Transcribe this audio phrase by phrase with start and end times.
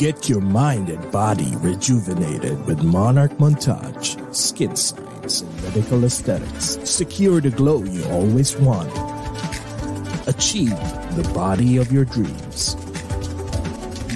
[0.00, 6.78] Get your mind and body rejuvenated with Monarch Montage, Skin Science, and Medical Aesthetics.
[6.88, 8.96] Secure the glow you always wanted.
[10.26, 10.70] Achieve
[11.16, 12.76] the body of your dreams.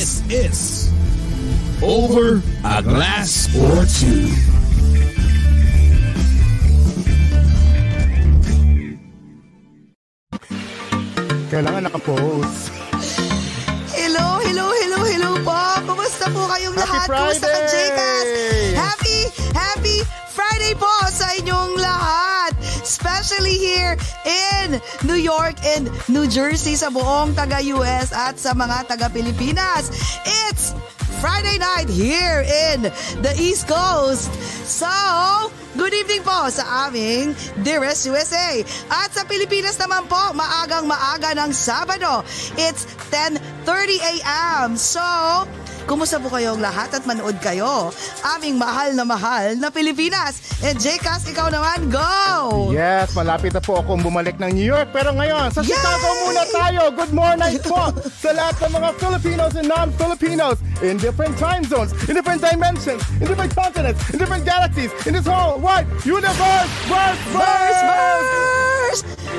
[0.00, 0.88] This is
[1.84, 4.32] Over a Glass or Two.
[11.52, 12.72] Kailangan nakapost.
[13.92, 15.60] Hello, hello, hello, hello po.
[15.84, 17.04] Kumusta po kayong Happy lahat?
[17.04, 17.68] Kumusta ka, Friday!
[17.68, 18.28] Jcas?
[18.80, 19.18] Happy,
[19.52, 19.96] happy
[20.32, 22.39] Friday po sa inyong lahat.
[22.90, 23.94] Especially here
[24.26, 29.94] in New York and New Jersey sa buong taga-US at sa mga taga-Pilipinas.
[30.50, 30.74] It's
[31.22, 32.90] Friday night here in
[33.22, 34.34] the East Coast.
[34.66, 34.90] So,
[35.78, 38.58] good evening po sa aming Dearest USA.
[38.90, 42.26] At sa Pilipinas naman po, maagang maaga ng Sabado.
[42.58, 44.74] It's 10.30 a.m.
[44.74, 44.98] So,
[45.90, 47.90] Kumusta po kayong lahat at manood kayo?
[48.22, 50.38] Aming mahal na mahal na Pilipinas.
[50.62, 52.70] And Jcas, ikaw naman, go!
[52.70, 54.94] Yes, malapit na po akong bumalik ng New York.
[54.94, 55.74] Pero ngayon, sa Yay!
[55.74, 56.80] Chicago muna tayo.
[56.94, 57.90] Good morning po
[58.22, 63.26] sa lahat ng mga Filipinos and non-Filipinos in different time zones, in different dimensions, in
[63.26, 66.70] different continents, in different galaxies, in this whole wide universe.
[66.86, 68.70] Verse, Verse, verse, verse!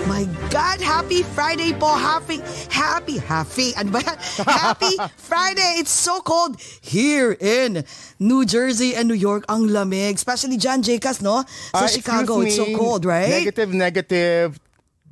[0.08, 1.94] My God, happy Friday po.
[1.94, 2.42] Happy,
[2.72, 3.76] happy, happy.
[3.78, 4.18] Ano ba yan?
[4.50, 5.78] Happy Friday.
[5.78, 6.41] It's so cold
[6.82, 7.84] here in
[8.18, 9.46] New Jersey and New York.
[9.48, 10.16] Ang lamig.
[10.16, 11.44] Especially dyan, Jcas, no?
[11.74, 13.30] Sa Ah, Chicago, it's excuse so me, cold, right?
[13.44, 14.50] Negative, negative.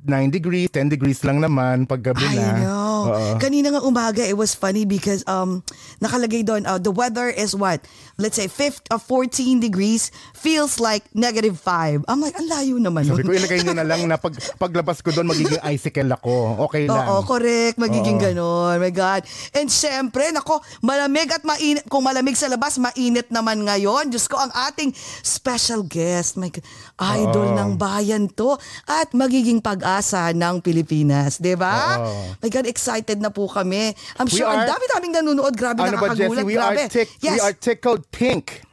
[0.00, 2.56] 9 degrees, 10 degrees lang naman pag gabi I na.
[2.64, 2.96] know.
[3.12, 3.36] Oo.
[3.36, 5.60] Kanina nga umaga, it was funny because um
[6.00, 7.84] nakalagay doon, uh, the weather is what?
[8.16, 10.08] Let's say 5, uh, 14 degrees
[10.40, 12.08] feels like negative 5.
[12.08, 13.04] I'm like, ang layo naman.
[13.04, 16.64] Sabi ko, ilagay nyo na lang na pag, paglabas ko doon, magiging icicle ako.
[16.64, 17.04] Okay lang.
[17.04, 17.76] Oo, correct.
[17.76, 18.24] Magiging Oo.
[18.24, 18.76] ganon.
[18.80, 19.28] My God.
[19.52, 21.84] And syempre, nako, malamig at mainit.
[21.86, 24.08] Kung malamig sa labas, mainit naman ngayon.
[24.08, 26.40] Diyos ko, ang ating special guest.
[26.40, 26.64] My God,
[27.20, 27.58] idol Oo.
[27.60, 28.56] ng bayan to.
[28.88, 31.36] At magiging pag-asa ng Pilipinas.
[31.60, 32.00] Ba?
[32.00, 32.40] Oo.
[32.40, 33.92] My God, excited na po kami.
[34.16, 35.52] I'm We sure, ang are- dami-daming nanonood.
[35.52, 36.40] Grabe, Ano ba, nakakagulat.
[36.40, 36.48] Jesse?
[36.48, 36.80] We Grabe.
[36.80, 37.44] are, tick, we yes.
[37.44, 38.64] are tickled pink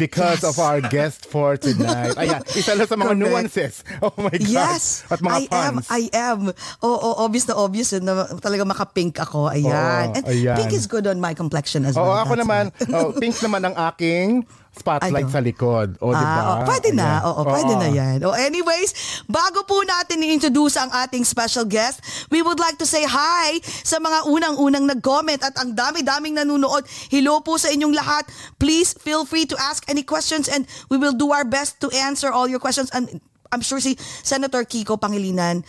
[0.00, 0.48] because Yes.
[0.48, 2.16] of our guest for tonight.
[2.16, 3.20] Ayan, isa lang sa mga Correct.
[3.20, 3.74] nuances.
[4.00, 4.48] Oh my God.
[4.48, 5.86] Yes, At mga I am, puns.
[5.92, 6.40] I am.
[6.80, 9.52] Oo, obvious na obvious na talaga maka-pink ako.
[9.52, 9.68] Ayan.
[10.08, 10.56] Oo, And ayan.
[10.56, 12.24] pink is good on my complexion as Oo, well.
[12.24, 15.34] ako That's naman, oh, pink naman ang aking spotlight Ano?
[15.34, 15.98] sa likod.
[15.98, 16.42] O, di Ah, ba?
[16.46, 17.18] oh, pwede na.
[17.18, 17.26] Ayan.
[17.26, 17.80] Oo, pwede Oo.
[17.80, 18.16] na yan.
[18.22, 18.90] Oh, anyways,
[19.26, 23.98] bago po natin i-introduce ang ating special guest, we would like to say hi sa
[23.98, 26.82] mga unang-unang nag-comment at ang dami-daming nanonood.
[27.08, 28.24] Hello po sa inyong lahat.
[28.56, 32.30] Please feel free to ask any questions and we will do our best to answer
[32.30, 32.88] all your questions.
[32.94, 33.20] And
[33.50, 35.66] I'm sure si Senator Kiko Pangilinan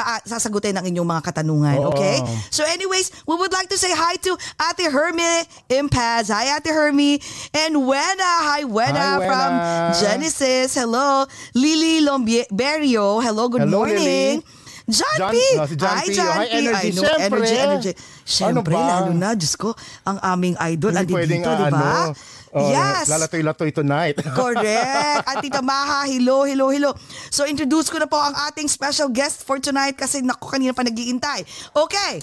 [0.00, 1.90] ah, sasagutin ang inyong mga katanungan, Oo.
[1.90, 2.18] okay?
[2.48, 6.28] So anyways, we would like to say hi to Ate Hermie Impaz.
[6.28, 7.18] Hi Ate Hermie.
[7.52, 8.32] And Wena.
[8.46, 9.52] Hi Wena Hi, from.
[9.96, 10.74] Genesis.
[10.74, 11.26] Hello.
[11.52, 13.18] Lily Lomberio.
[13.18, 14.40] Hello, good Hello, morning.
[14.40, 14.56] Lily.
[14.88, 15.38] John, John- P!
[15.60, 16.14] oh, si John Hi, P.
[16.16, 16.52] John Hi, P.
[16.56, 16.88] energy.
[16.88, 17.20] I know, Syempre.
[17.44, 17.92] energy, energy.
[18.24, 18.88] Siyempre, Ano ba?
[19.04, 22.08] lalo na, Diyos ko, ang aming idol, Hindi andi pwedeng, dito, di ba?
[22.08, 22.16] ano,
[22.52, 23.10] oh, yes!
[23.10, 24.16] Lalatoy-latoy tonight.
[24.38, 25.28] Correct.
[25.28, 26.94] At Tita Maha, hello, hello, hello.
[27.30, 30.84] So introduce ko na po ang ating special guest for tonight kasi naku, kanina pa
[30.84, 31.44] naghihintay.
[31.76, 32.20] Okay.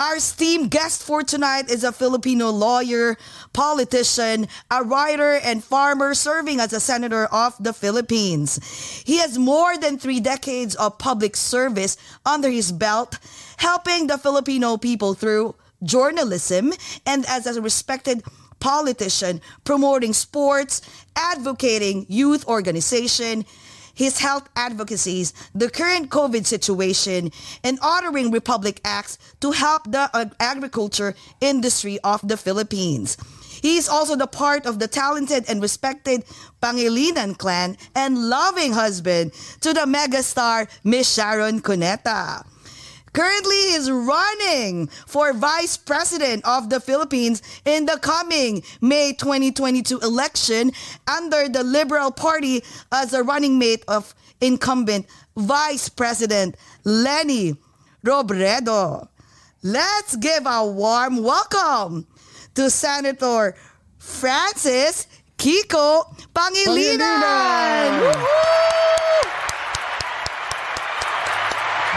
[0.00, 3.16] Our esteemed guest for tonight is a Filipino lawyer,
[3.52, 8.58] politician, a writer, and farmer serving as a senator of the Philippines.
[9.06, 11.96] He has more than three decades of public service
[12.26, 13.18] under his belt,
[13.58, 16.72] helping the Filipino people through journalism
[17.06, 18.22] and as a respected
[18.64, 20.80] politician promoting sports,
[21.16, 23.44] advocating youth organization,
[23.92, 27.30] his health advocacies, the current COVID situation,
[27.62, 33.18] and honoring Republic Acts to help the uh, agriculture industry of the Philippines.
[33.60, 36.24] He is also the part of the talented and respected
[36.62, 42.48] Pangilinan clan and loving husband to the megastar Miss Sharon Cuneta.
[43.14, 50.72] Currently, is running for Vice President of the Philippines in the coming May 2022 election
[51.06, 55.06] under the Liberal Party as a running mate of incumbent
[55.36, 57.56] Vice President Lenny
[58.04, 59.06] Robredo.
[59.62, 62.08] Let's give a warm welcome
[62.56, 63.54] to Senator
[63.98, 65.06] Francis
[65.38, 66.98] Kiko Pangilinan.
[66.98, 68.54] Pangilinan!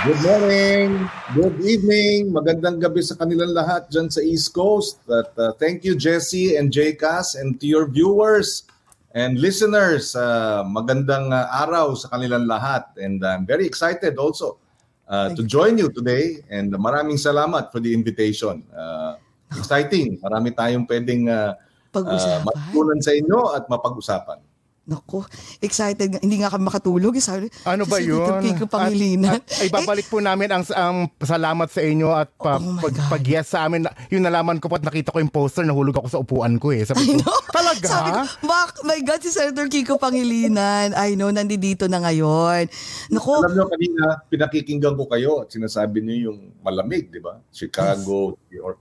[0.07, 1.03] Good morning,
[1.35, 5.03] good evening, magandang gabi sa kanilang lahat dyan sa East Coast.
[5.11, 8.63] At uh, thank you Jesse and JCAS and to your viewers
[9.11, 10.15] and listeners.
[10.15, 14.63] Uh, magandang uh, araw sa kanilang lahat and I'm very excited also
[15.11, 18.63] uh, to join you today and maraming salamat for the invitation.
[18.71, 19.19] Uh,
[19.59, 21.51] exciting, marami tayong pwedeng uh,
[21.99, 24.39] uh, matutunan sa inyo at mapag-usapan.
[24.87, 25.19] Naku,
[25.59, 26.07] excited.
[26.09, 26.19] nga.
[26.23, 27.11] Hindi nga kami makatulog.
[27.11, 27.19] eh.
[27.19, 28.23] Sabi, Ano ba yun?
[28.39, 29.35] Tito Kiko Pangilinan.
[29.35, 32.95] At, at, ay babalik po namin ang, ang salamat sa inyo at pa, Oh pag,
[33.11, 33.83] pag yes sa amin.
[34.07, 36.87] Yung nalaman ko po at nakita ko yung poster, nahulog ako sa upuan ko eh.
[36.87, 37.39] Sabi I ko, know.
[37.51, 37.83] talaga?
[37.83, 40.95] Sabi ko, "Bak- my God, si Senator Kiko Pangilinan.
[40.95, 42.71] I know, nandito na ngayon.
[43.11, 47.43] Naku, Alam nyo, kanina, pinakikinggan ko kayo at sinasabi niyo yung malamig, di ba?
[47.51, 48.79] Chicago, or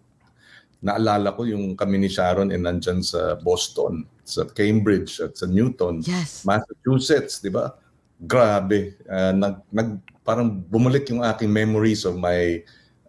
[0.84, 6.02] naalala ko yung kami ni Sharon and nandyan sa Boston, sa Cambridge at sa Newton,
[6.05, 6.43] Yes.
[6.44, 7.73] Massachusetts, di ba?
[8.17, 8.96] Grabe.
[9.08, 12.58] Ah, nag, nag, parang bumalik yung aking memories of my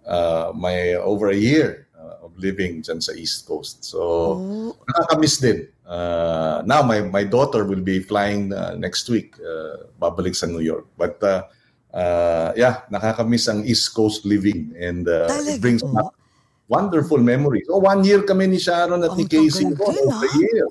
[0.05, 3.83] uh, my over a year uh, of living dyan sa East Coast.
[3.83, 3.99] So,
[4.39, 4.71] Oh.
[4.87, 5.67] nakakamiss din.
[5.87, 10.59] Uh, now, my, my daughter will be flying uh, next week, uh, babalik sa New
[10.63, 10.83] York.
[10.99, 11.47] But, uh,
[11.95, 16.11] uh, yeah, nakakamiss ang East Coast living and uh, Talaga it brings back
[16.67, 17.67] wonderful memories.
[17.71, 19.65] Oh, one year kami ni Sharon at Ang ni Casey.
[19.71, 20.35] tagal Oh, a ah.
[20.37, 20.67] year.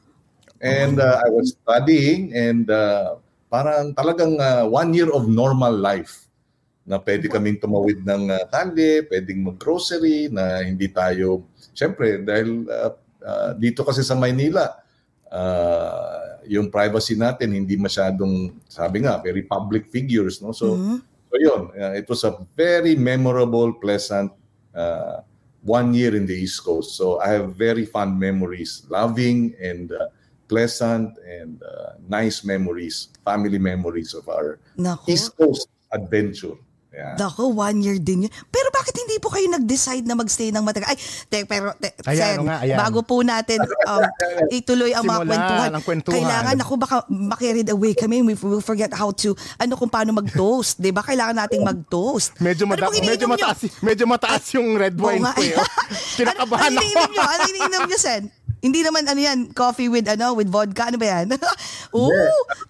[0.60, 3.20] And uh, I was studying and uh,
[3.52, 6.28] parang talagang uh, one year of normal life
[6.86, 11.42] na pwede kaming tumawid ng uh, kalye, pwedeng mag-grocery, na hindi tayo,
[11.74, 12.94] syempre, dahil uh,
[13.26, 14.70] uh, dito kasi sa Maynila,
[15.34, 20.38] uh, yung privacy natin hindi masyadong, sabi nga, very public figures.
[20.38, 20.54] No?
[20.54, 20.96] So, Mhm.
[21.02, 24.30] so yun, uh, it was a very memorable, pleasant
[24.70, 25.26] uh,
[25.66, 26.96] one year in the East Coast.
[26.96, 30.08] So I have very fond memories, loving and uh,
[30.48, 35.12] pleasant and uh, nice memories, family memories of our Naku.
[35.12, 36.54] East Coast adventure.
[36.96, 37.12] Yeah.
[37.20, 38.32] Naku, one year din yun.
[38.48, 40.88] Pero bakit hindi po kayo nag-decide na magstay ng matagal?
[40.88, 40.96] Ay,
[41.28, 42.78] te, pero, te, Ayan, Sen, nga, ayan.
[42.80, 44.00] bago po natin um,
[44.50, 45.70] ituloy ang mga Simulan kwentuhan.
[45.70, 46.16] ang kwentuhan.
[46.16, 48.24] Kailangan, ako baka makarried away kami.
[48.24, 50.80] We will forget how to, ano kung paano mag-toast.
[50.80, 51.04] di ba?
[51.04, 52.40] Kailangan nating mag-toast.
[52.40, 53.34] Medyo, Ano mata- iniinom medyo, nyo?
[53.36, 55.36] mataas, medyo mataas yung red Oo wine nga.
[55.36, 55.42] ko.
[55.52, 55.68] Oh.
[56.16, 56.88] Kinakabahan ano, ano ako.
[56.88, 57.22] iniinom nyo?
[57.28, 58.22] Ano iniinom nyo, Sen?
[58.56, 60.88] Hindi naman ano yan, coffee with ano, with vodka.
[60.88, 61.28] Ano ba yan?
[61.94, 62.08] Ooh,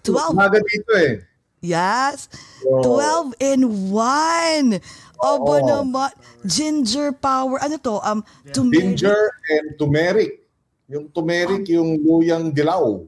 [0.03, 0.35] 12.
[0.35, 1.23] Umaga dito eh.
[1.61, 2.29] Yes.
[2.65, 3.33] Oo.
[3.33, 3.59] 12 in
[3.89, 4.77] 1.
[5.17, 5.65] Obo Oo.
[5.65, 6.13] naman.
[6.45, 7.57] Ginger power.
[7.59, 7.97] Ano to?
[8.05, 8.21] Um,
[8.53, 8.97] turmeric.
[9.01, 10.45] Ginger and turmeric.
[10.87, 13.03] Yung turmeric, yung luyang dilaw.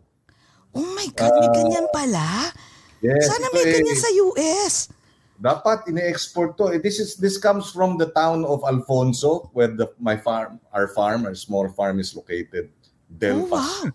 [0.76, 2.52] Oh my God, may ganyan pala.
[3.00, 4.92] Yes, Sana may eh, ganyan sa US.
[5.40, 6.76] dapat ine-export to.
[6.76, 10.92] Eh, This is this comes from the town of Alfonso where the my farm, our
[10.92, 12.68] farm, our small farm is located.
[12.68, 13.88] Oh, Delpas.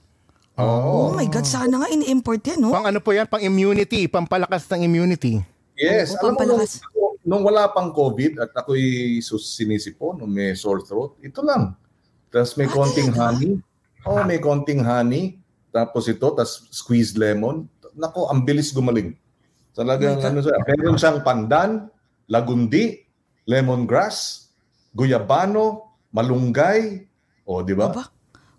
[0.55, 1.13] Oh Oh.
[1.13, 2.71] my God, sana nga ini-import yan, no?
[2.71, 3.27] Pang ano po yan?
[3.27, 4.07] Pang immunity.
[4.07, 5.43] Pampalakas ng immunity.
[5.75, 6.73] Yes, Oo, alam mo, nung, pampalakas.
[7.21, 8.85] nung wala pang COVID at ako'y
[9.19, 11.75] sus- sinisipo, nung may sore throat, ito lang.
[12.31, 13.35] Tapos may Ah, konting talaga?
[13.35, 13.51] honey.
[14.05, 15.43] Oh, may konting honey.
[15.69, 17.67] Tapos ito, tapos squeezed lemon.
[17.93, 19.19] Nako, ang bilis gumaling.
[19.73, 21.91] Talagang Oh ano siya, meron siyang pandan,
[22.27, 23.03] lagundi,
[23.45, 24.47] lemongrass,
[24.93, 27.03] guyabano, malunggay.
[27.43, 27.91] O, di ba?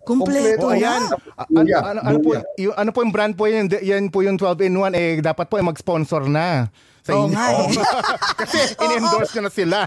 [0.06, 1.02] Kumpleto Oh, ayan.
[1.02, 1.18] na.
[1.34, 3.66] A- ano, Luya, ano, ano, po, yung, ano po yung brand po yan?
[3.66, 6.70] Yan po yung 12 in 1 eh dapat po ay mag-sponsor na.
[7.02, 7.34] Sa Oo inyo.
[7.34, 7.66] nga eh.
[8.40, 9.82] Kasi in-endorse ko na sila.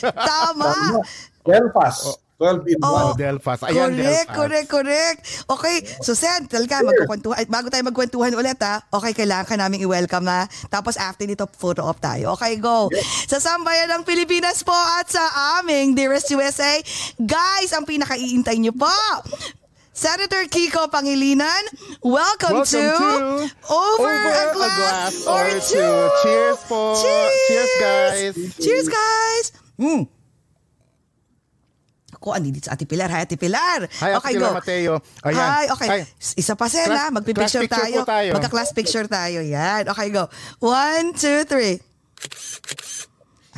[0.00, 1.00] Tama.
[1.42, 2.16] Delpas.
[2.42, 3.22] 12 in Oh, 1.
[3.22, 3.60] Delphas.
[3.62, 4.34] Ayan, correct, Delphas.
[4.34, 5.18] correct, correct.
[5.46, 7.38] Okay, so Sen, talaga, magkukwentuhan.
[7.38, 10.44] Ay, bago tayo magkwentuhan ulit ha, okay, kailangan ka namin i-welcome na.
[10.66, 12.34] Tapos after nito, photo op tayo.
[12.34, 12.90] Okay, go.
[13.30, 15.22] Sa sambayan ng Pilipinas po at sa
[15.62, 16.82] aming Dearest USA,
[17.16, 18.90] guys, ang pinakaiintay niyo po.
[19.92, 21.62] Senator Kiko Pangilinan,
[22.00, 25.92] welcome, Welcome to, to Over, a, glass or two.
[26.24, 26.96] Cheers po.
[26.96, 28.32] Cheers, guys.
[28.56, 29.46] Cheers, guys.
[29.76, 30.02] Hmm.
[32.22, 33.10] Ako, andito sa Ate Pilar.
[33.10, 33.90] Hi, Ate Pilar.
[33.98, 34.58] Hi, Ate okay, Pilar go.
[34.62, 34.94] Mateo.
[35.26, 35.42] Ayan.
[35.42, 35.88] Hi, okay.
[35.90, 36.00] Hi.
[36.38, 37.10] Isa pa, ha?
[37.10, 38.06] Magpipicture class tayo.
[38.06, 38.30] tayo.
[38.38, 39.42] Magka-class picture tayo.
[39.42, 39.90] Yan.
[39.90, 40.30] Okay, go.
[40.62, 41.82] One, two, three.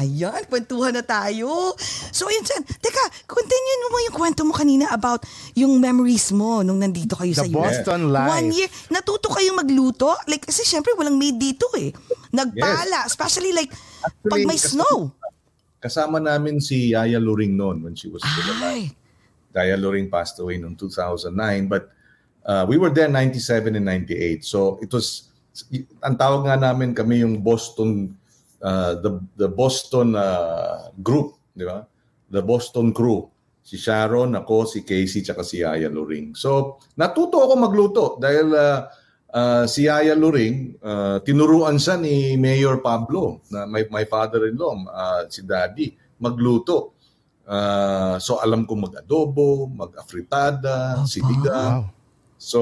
[0.01, 1.77] Ayan, kwentuhan na tayo.
[2.09, 2.65] So, yun, Sen.
[2.65, 5.23] Teka, continue mo yung kwento mo kanina about
[5.55, 7.85] yung memories mo nung nandito kayo sa The US.
[7.85, 8.33] Boston life.
[8.33, 8.67] One year.
[8.89, 10.11] Natuto kayong magluto?
[10.25, 11.93] Like, kasi syempre, walang maid dito eh.
[12.33, 13.05] Nagpala.
[13.07, 13.69] Especially like,
[14.25, 15.13] pag may snow.
[15.85, 18.89] Kasama namin si Yaya Luring noon when she was still alive.
[19.53, 19.69] Ay.
[19.69, 21.93] Yaya Luring passed away noong 2009 but
[22.49, 24.41] uh, we were there 97 and 98.
[24.49, 25.29] So it was
[26.01, 28.17] ang tawag nga namin kami yung Boston
[28.65, 31.85] uh, the the Boston uh, group, di ba?
[32.33, 33.29] The Boston crew.
[33.65, 36.37] Si Sharon, ako, si Casey, tsaka si Yaya Luring.
[36.37, 38.89] So, natuto ako magluto dahil uh,
[39.35, 45.23] uh, si Yaya Luring, uh, tinuruan siya ni Mayor Pablo, na my, my father-in-law, uh,
[45.27, 45.91] si Daddy,
[46.23, 46.95] magluto.
[47.45, 51.05] Uh, so, alam ko mag-adobo, mag-afritada, Aba.
[51.05, 51.77] sinigang.
[51.85, 51.93] Wow.
[52.41, 52.61] So,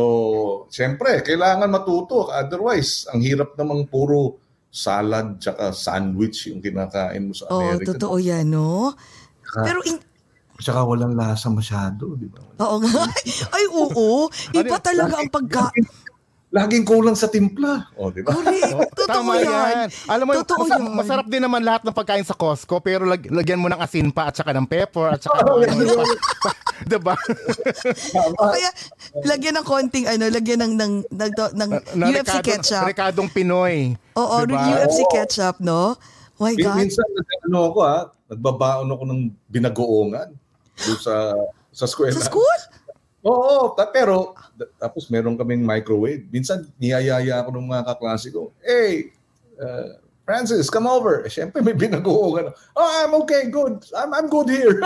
[0.71, 2.31] siyempre, kailangan matuto.
[2.31, 4.39] Otherwise, ang hirap namang puro
[4.73, 7.95] salad tsaka sandwich yung kinakain mo sa Oo, Amerika.
[7.95, 8.91] totoo yan, no?
[9.63, 10.01] Pero, in,
[10.63, 12.39] Tsaka walang lasa masyado, di ba?
[12.63, 13.03] oo nga.
[13.57, 14.31] Ay, oo.
[14.55, 15.75] Iba Ano, talaga ang pagka...
[16.53, 17.89] Laging kulang sa timpla.
[17.97, 18.37] O, di ba?
[18.37, 18.77] Correct.
[19.01, 19.89] Totoo Tama yan.
[20.05, 20.93] Alam mo, Totoo masarap, yan.
[21.01, 24.29] masarap din naman lahat ng pagkain sa Costco, pero lag, lagyan mo ng asin pa
[24.29, 25.65] at saka ng pepper at saka ano,
[25.97, 26.05] pa,
[26.45, 26.51] pa,
[26.85, 27.17] diba?
[28.37, 28.69] O kaya,
[29.25, 32.85] lagyan ng konting, ano, lagyan ng, ng, ng, ng, Na UFC ketchup.
[32.85, 33.97] Ricardong Pinoy.
[34.21, 34.61] Oo, diba?
[34.77, 35.97] UFC ketchup, no?
[36.37, 36.77] Oh my God.
[36.77, 37.09] Minsan,
[37.49, 40.29] ano ako ha, nagbabaon ako ng binagoongan
[40.85, 41.33] doon sa
[41.73, 42.13] sa eskwela.
[42.13, 42.59] Sa school?
[43.23, 44.35] Oo, ta- pero
[44.77, 46.27] tapos meron kaming microwave.
[46.29, 48.51] Minsan niyayaya ako ng mga kaklase ko.
[48.59, 49.15] Hey,
[49.57, 51.23] uh, Francis, come over.
[51.23, 52.51] Eh, Siyempre may binagoongan.
[52.75, 53.83] Oh, I'm okay, good.
[53.95, 54.83] I'm I'm good here.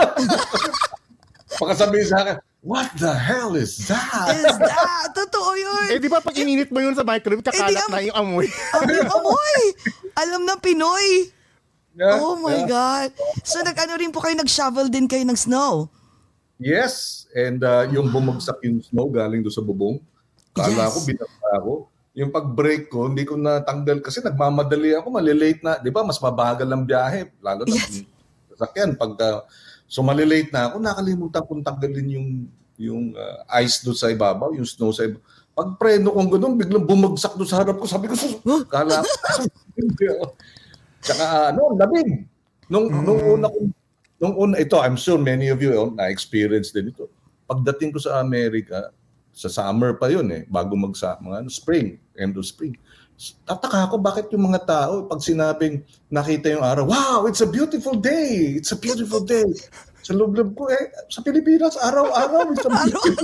[1.57, 4.35] Pagkasabi sa akin, what the hell is that?
[4.35, 5.09] Is that?
[5.15, 5.87] Totoo yun.
[5.89, 8.45] Eh, di ba pag ininit mo yun sa microwave, Eh, kakalat am- na yung amoy.
[8.75, 9.57] Ang amoy.
[10.13, 11.07] Alam ng Pinoy.
[11.97, 12.69] Yeah, Oh my yeah.
[12.69, 13.09] God.
[13.41, 15.89] So, nag-ano rin po kayo, nag-shovel din kayo ng snow.
[16.57, 20.01] Yes, and uh, yung bumagsak yung snow galing doon sa bubong.
[20.51, 20.93] Kala Yes.
[20.93, 21.73] ko, binaba ako.
[22.17, 25.77] Yung pag-break ko, hindi ko natanggal kasi nagmamadali ako, malilate na.
[25.77, 27.29] Di ba, mas mabagal ang biyahe.
[27.45, 28.01] Lalo na Yes.
[28.57, 28.97] sasakyan.
[28.97, 29.45] Pagka,
[29.85, 32.29] so malilate na ako, nakalimutan kong tanggalin yung
[32.77, 35.21] yung uh, ice doon sa ibabaw, yung snow sa ibabaw.
[35.57, 37.89] Pag preno kong gano'n, biglang bumagsak doon sa harap ko.
[37.89, 38.37] Sabi ko, "Sus-
[38.69, 39.09] kala ko.
[41.05, 42.25] Tsaka ano, lamig.
[42.67, 43.57] Nung, nung una ko,
[44.17, 47.09] nung una, ito, I'm sure many of you oh, na-experience din ito.
[47.45, 48.91] Pagdating ko sa Amerika,
[49.37, 52.73] sa summer pa yun eh, bago mag mga ano, spring, end of spring.
[53.45, 57.93] Tataka ako bakit yung mga tao pag sinabing nakita yung araw, wow, it's a beautiful
[57.93, 58.57] day.
[58.57, 59.45] It's a beautiful day.
[60.07, 62.55] Sa loob-loob ko eh, sa Pilipinas, araw-araw.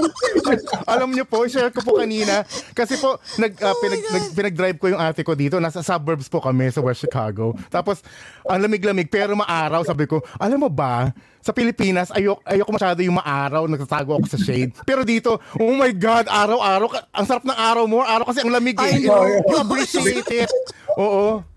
[0.92, 2.44] Alam niyo po, share ko po kanina.
[2.76, 5.64] Kasi po, nag, Oh ah, pinag, nag, pinag-drive ko yung ate ko dito.
[5.64, 7.56] Nasa suburbs po kami sa West Chicago.
[7.72, 8.04] Tapos,
[8.44, 9.88] ang lamig-lamig pero maaraw.
[9.88, 13.64] Sabi ko, alam mo ba, sa Pilipinas, ayok, ayoko masyado yung maaraw.
[13.64, 14.76] Nagtatago ako sa shade.
[14.84, 17.16] Pero dito, oh my God, araw-araw.
[17.16, 18.04] Ang sarap ng araw mo.
[18.04, 19.08] Araw kasi ang lamig I eh.
[19.08, 19.24] know.
[19.24, 20.52] You appreciate it.
[21.00, 21.48] Oo.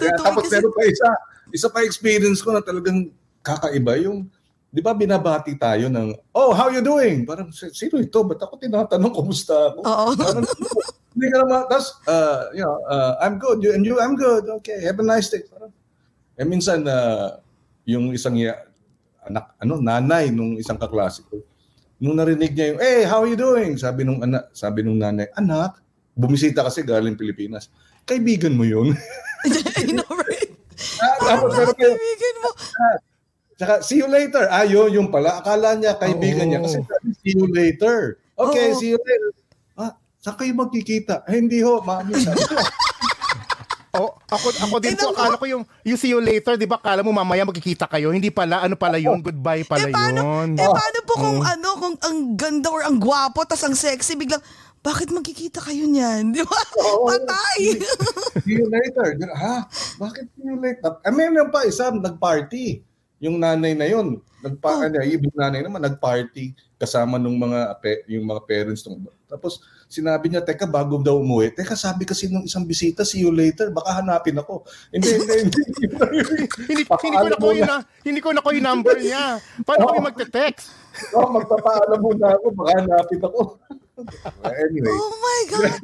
[0.00, 1.08] Kaya Totoo tapos kasi- meron pa isa,
[1.52, 3.12] isa pa experience ko na talagang
[3.48, 4.28] kakaiba yung,
[4.68, 7.24] di ba binabati tayo ng, oh, how you doing?
[7.24, 8.20] Parang, "Si- sino ito?
[8.20, 9.78] Ba't ako tinatanong kumusta ako?
[9.80, 10.06] Oo.
[10.14, 10.44] Parang,
[11.10, 14.44] hindi ka naman, tapos, uh, you know, uh, I'm good, you, and you, I'm good,
[14.60, 15.42] okay, have a nice day.
[15.42, 15.72] Parang,
[16.34, 17.40] eh minsan, uh,
[17.82, 18.60] yung isang ya-
[19.24, 21.40] anak, ano, nanay nung isang kaklase ko,
[21.96, 23.74] nung narinig niya yung, hey, how you doing?
[23.74, 25.80] Sabi nung anak, sabi nung nanay, anak,
[26.12, 27.66] bumisita kasi galing Pilipinas.
[28.04, 28.94] Kaibigan mo yun.
[29.80, 30.50] I know, right?
[30.98, 32.50] Ah, Ano kayo, kaibigan mo?
[33.58, 34.46] Tsaka, see you later.
[34.46, 35.42] Ah, yun, yung pala.
[35.42, 36.62] Akala niya, kaibigan niya.
[36.62, 38.14] Kasi sabi, see you later.
[38.38, 38.78] Okay, Oo.
[38.78, 39.30] see you later.
[39.74, 41.26] Ah, saan kayo magkikita?
[41.26, 42.14] Eh, hindi ho, mami.
[43.98, 46.78] Oh, ako ako din po akala ko yung you see you later, 'di ba?
[46.78, 48.14] Akala mo mamaya magkikita kayo.
[48.14, 49.18] Hindi pala, ano pala 'yun?
[49.18, 50.48] Goodbye pala eh, paano, 'yun.
[50.54, 54.44] eh, paano po kung ano, kung ang ganda or ang gwapo, tas ang sexy, biglang,
[54.86, 56.30] bakit magkikita kayo niyan?
[56.30, 56.58] Di ba?
[56.78, 57.10] Oo.
[57.10, 57.80] Patay!
[58.46, 59.18] see you later.
[59.34, 59.66] Ha?
[59.98, 61.02] Bakit see you later?
[61.02, 62.84] I mean, yung pa isa, nag-party.
[63.18, 64.82] Yung nanay na yun, nagpa, Oh.
[64.86, 67.74] ano, ibang nanay naman, nag-party kasama nung mga,
[68.06, 68.86] yung mga parents.
[68.86, 69.58] Nung, tapos,
[69.90, 73.74] sinabi niya, teka, bago daw umuwi, teka, sabi kasi nung isang bisita, see you later,
[73.74, 74.62] baka hanapin ako.
[74.94, 75.60] Hindi, hindi, hindi.
[76.68, 77.72] Hindi, hindi ko na ko yung,
[78.06, 79.42] hindi ko na ko yung number niya.
[79.66, 80.70] Paano kami magte-text?
[81.14, 83.40] oh, magpapaalam muna ako, baka hanapin ako.
[84.62, 84.94] anyway.
[84.94, 85.74] Oh my God!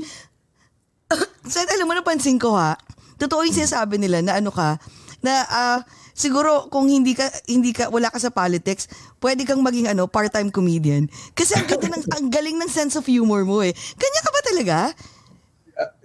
[1.52, 2.78] Sen, alam mo, napansin ko ha,
[3.18, 4.78] totoo yung sinasabi nila na ano ka,
[5.20, 5.78] na ah,
[6.14, 8.86] siguro kung hindi ka, hindi ka, wala ka sa politics,
[9.18, 11.10] pwede kang maging ano, part-time comedian.
[11.34, 13.74] Kasi ang, ganda ng, ang galing ng sense of humor mo eh.
[13.74, 14.76] Kanya ka ba talaga?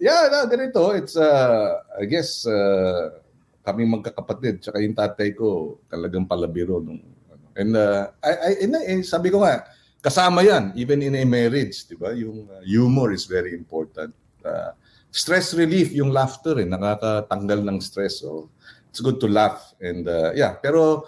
[0.02, 0.82] Yeah, no, ganito.
[0.98, 3.22] It's, uh, I guess, uh,
[3.62, 4.66] kami magkakapatid.
[4.66, 6.82] Tsaka yung tatay ko, talagang palabiro.
[6.82, 7.00] Nung,
[7.30, 7.46] ano.
[7.54, 9.70] and uh, I, I, and, eh, sabi ko nga,
[10.02, 11.86] kasama yan, even in a marriage.
[11.86, 12.10] Di ba?
[12.18, 14.10] Yung uh, humor is very important.
[14.42, 14.74] Uh,
[15.14, 18.26] stress relief, yung laughter, eh, nakakatanggal ng stress.
[18.26, 18.50] So,
[18.90, 19.74] it's good to laugh.
[19.80, 21.06] And uh, yeah, pero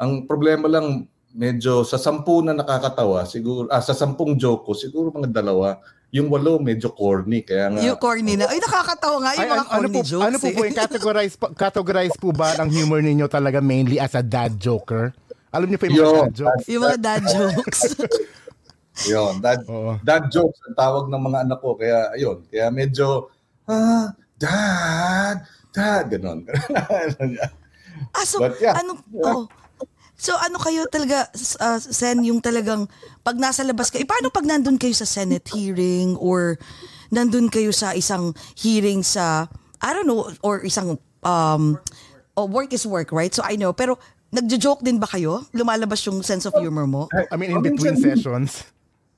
[0.00, 5.12] ang problema lang, medyo sa sampu na nakakatawa, siguro, ah, sa sampung joke ko, siguro
[5.12, 7.44] mga dalawa, yung walo medyo corny.
[7.44, 8.48] Kaya nga, Yung corny na.
[8.48, 10.24] Ay, nakakatawa nga yung Ay, mga ano, ano corny po, jokes.
[10.24, 10.54] ano po eh.
[10.56, 14.56] po yung categorize, po- categorize po ba ng humor ninyo talaga mainly as a dad
[14.56, 15.12] joker?
[15.52, 16.64] Alam niyo po yung mga Yo, dad jokes?
[16.68, 17.80] Yung mga dad jokes.
[19.12, 19.94] Yun, dad, Oo.
[20.02, 21.78] dad jokes ang tawag ng mga anak ko.
[21.78, 23.30] Kaya, ayun, kaya medyo,
[23.70, 25.46] ah, dad,
[25.78, 26.42] dad, ganon.
[28.18, 28.74] ah, so, But yeah.
[28.74, 29.46] ano, oh.
[30.18, 31.30] So ano kayo talaga,
[31.62, 32.90] uh, Sen, yung talagang
[33.22, 36.58] pag nasa labas kayo, eh, paano pag nandun kayo sa Senate hearing or
[37.14, 39.46] nandun kayo sa isang hearing sa,
[39.78, 41.78] I don't know, or isang, um,
[42.34, 43.30] oh, work is work, right?
[43.30, 43.94] So I know, pero
[44.34, 45.46] nagjo-joke din ba kayo?
[45.54, 47.06] Lumalabas yung sense of humor mo?
[47.14, 48.66] I mean, in between sessions.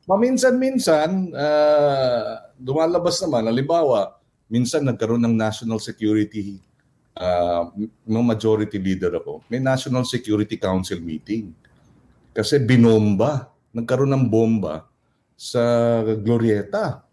[0.04, 4.19] Paminsan-minsan, ah, lumalabas naman, halimbawa,
[4.50, 6.58] minsan nagkaroon ng national security,
[7.14, 7.70] uh,
[8.02, 11.54] no majority leader ako, may National Security Council meeting.
[12.34, 14.90] Kasi binomba, nagkaroon ng bomba
[15.38, 15.62] sa
[16.18, 17.06] Glorieta.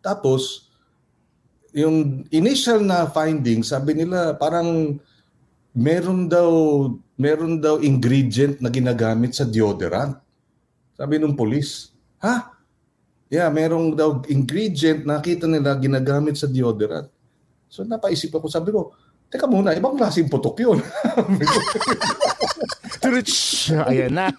[0.00, 0.72] Tapos,
[1.76, 4.96] yung initial na findings, sabi nila parang
[5.76, 6.50] meron daw
[7.18, 10.16] meron daw ingredient na ginagamit sa deodorant.
[10.98, 12.57] Sabi nung polis, ha?
[13.28, 17.12] Yeah, merong daw ingredient nakita nila ginagamit sa deodorant.
[17.68, 18.96] So napaisip ako, sabi ko,
[19.28, 20.80] teka muna, ibang klaseng putok yun.
[23.04, 23.68] Turutsh!
[23.84, 24.32] Ayan na.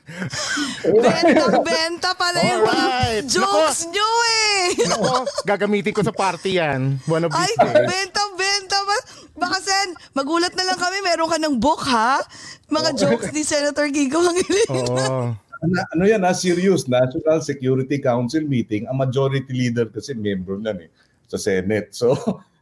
[0.84, 3.26] Benta-benta pala yung mga Alright.
[3.30, 4.62] jokes nyo eh!
[4.90, 5.14] Nako,
[5.46, 6.98] gagamitin ko sa party yan.
[7.06, 8.98] One of Ay, benta-benta ba?
[9.40, 12.20] Baka Sen, magulat na lang kami, meron ka ng book ha?
[12.68, 14.86] Mga jokes ni Senator Gigo Pangilinan.
[14.90, 15.49] Oo.
[15.60, 20.88] Na, ano yan ha, serious, National Security Council meeting, ang majority leader kasi member nan
[20.88, 20.92] eh,
[21.28, 21.92] sa Senate.
[21.92, 22.16] So,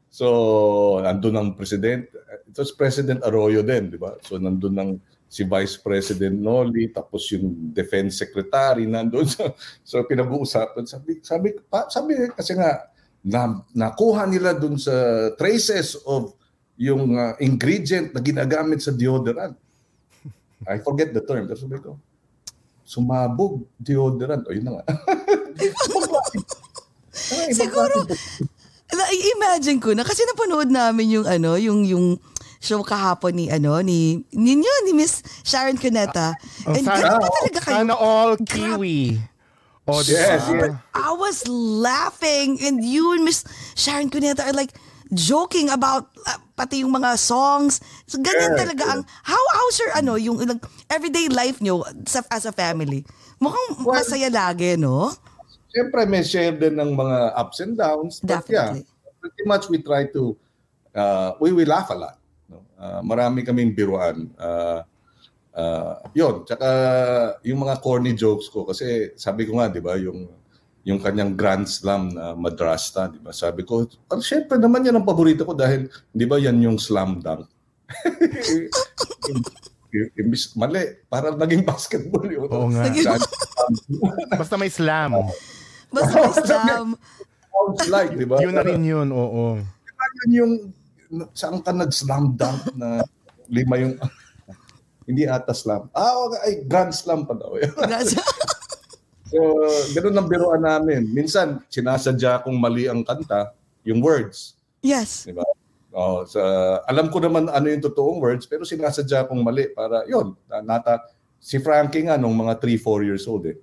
[0.09, 0.25] so
[1.05, 4.17] nandun ang president, it President Arroyo din, di ba?
[4.25, 4.91] So, nandun ng
[5.27, 9.27] si Vice President Noli, tapos yung Defense Secretary nandun.
[9.37, 10.87] So, so pinag-uusapan.
[10.89, 12.89] Sabi, sabi, pa, sabi kasi nga,
[13.21, 16.33] na, nakuha nila dun sa traces of
[16.79, 19.57] yung uh, ingredient na ginagamit sa deodorant.
[20.65, 21.45] I forget the term.
[21.45, 21.99] Pero sabi ko,
[22.87, 24.47] sumabog deodorant.
[24.47, 24.83] O, yun na nga.
[27.27, 28.45] Ay, Siguro, klase.
[28.87, 32.15] na-imagine ko na kasi napanood namin yung ano, yung yung
[32.57, 36.31] show kahapon ni ano ni ninyo ni Miss Sharon Cuneta.
[36.63, 37.75] Oh, And sana, ba talaga kayo?
[37.75, 39.19] sana all kiwi.
[39.87, 40.75] Oh, Yes, yes.
[40.91, 44.75] I was laughing and you and Miss Sharon Cuneta are like
[45.13, 47.79] joking about uh, pati yung mga songs.
[48.07, 52.23] So, ganyan Yeah, talaga ang how how's your ano yung like, everyday life nyo sa,
[52.31, 53.05] as a family.
[53.37, 55.13] Mukhang Well, masaya lagi, no?
[55.69, 58.17] Siyempre, may share din ng mga ups and downs.
[58.23, 58.81] But Definitely.
[58.87, 60.33] yeah, pretty much we try to,
[60.97, 62.17] uh, we, we laugh a lot.
[62.49, 62.65] No?
[62.79, 64.33] Uh, marami kaming biruan.
[64.39, 64.81] Uh,
[65.53, 66.67] uh, yun, tsaka
[67.45, 70.25] yung mga corny jokes ko, kasi sabi ko nga, di ba, yung
[70.87, 73.35] yung kanyang Grand Slam na madrasta, di ba?
[73.35, 77.19] Sabi ko, oh, syempre naman yan ang paborito ko dahil, di ba, yan yung slam
[77.19, 77.43] dunk.
[80.15, 82.47] Imbis, mali, para naging basketball yun.
[82.47, 82.87] Oo nga.
[84.39, 85.27] Basta may slam.
[85.91, 86.87] Basta may slam.
[87.51, 88.39] Sounds like, di ba?
[88.39, 89.59] Yun na rin yun, oo.
[90.23, 90.53] yun yung
[91.35, 93.03] saan ka nag-slam dunk na
[93.51, 93.99] lima yung
[95.07, 95.91] hindi ata slam.
[95.91, 97.59] Ah, okay, ay grand slam pa daw.
[99.27, 99.39] So,
[99.93, 101.07] ganun ang biruan namin.
[101.11, 103.53] Minsan, sinasadya kong mali ang kanta,
[103.87, 104.55] yung words.
[104.83, 105.27] yes.
[105.27, 105.45] Di ba?
[105.97, 106.41] Oh, sa,
[106.85, 111.01] alam ko naman ano yung totoong words, pero sinasadya kong mali para, yun, na- nata,
[111.41, 113.57] si Frankie nga nung mga 3-4 years old eh.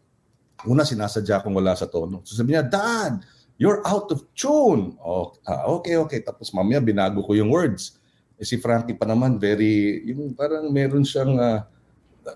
[0.64, 2.24] Una sinasadya kong wala sa tono.
[2.24, 3.20] So sabi niya, Dad,
[3.60, 4.96] you're out of tune.
[4.98, 6.24] Oh, ah, okay, okay.
[6.24, 8.00] Tapos mamaya binago ko yung words.
[8.40, 11.62] Eh, si Frankie pa naman very, yung parang meron siyang uh,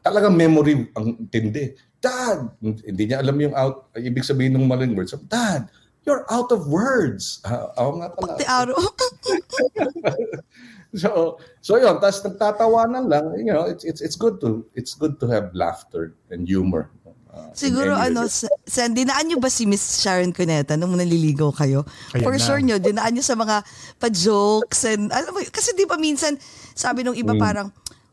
[0.05, 1.75] talagang memory ang tindi.
[1.99, 2.55] Dad!
[2.63, 5.15] Hindi niya alam yung out, ibig sabihin ng maling words.
[5.27, 5.67] Dad,
[6.07, 7.43] you're out of words.
[7.43, 8.33] Uh, ako nga pala.
[8.35, 8.79] Pati araw.
[10.97, 15.21] so so yun tapos nagtatawanan lang you know it's it's it's good to it's good
[15.21, 16.89] to have laughter and humor
[17.29, 18.25] uh, Siguro ano,
[18.65, 21.85] San, dinaan nyo ba si Miss Sharon Cuneta nung naliligaw kayo?
[22.17, 22.43] Ayan For na.
[22.43, 23.63] sure nyo, dinaan nyo sa mga
[24.01, 26.41] pa-jokes and, alam mo, kasi di ba minsan,
[26.73, 27.41] sabi nung iba mm.
[27.41, 27.69] parang,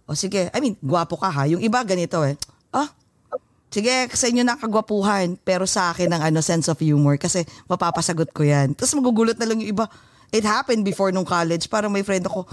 [0.06, 1.44] o oh, sige, I mean, gwapo ka ha.
[1.50, 2.38] Yung iba ganito eh,
[2.76, 2.92] ah,
[3.76, 8.48] sige, sa inyo nakagwapuhan, pero sa akin ang ano, sense of humor kasi mapapasagot ko
[8.48, 8.72] yan.
[8.72, 9.92] Tapos magugulat na lang yung iba,
[10.36, 11.72] It happened before nung college.
[11.72, 12.44] Parang may friend ako,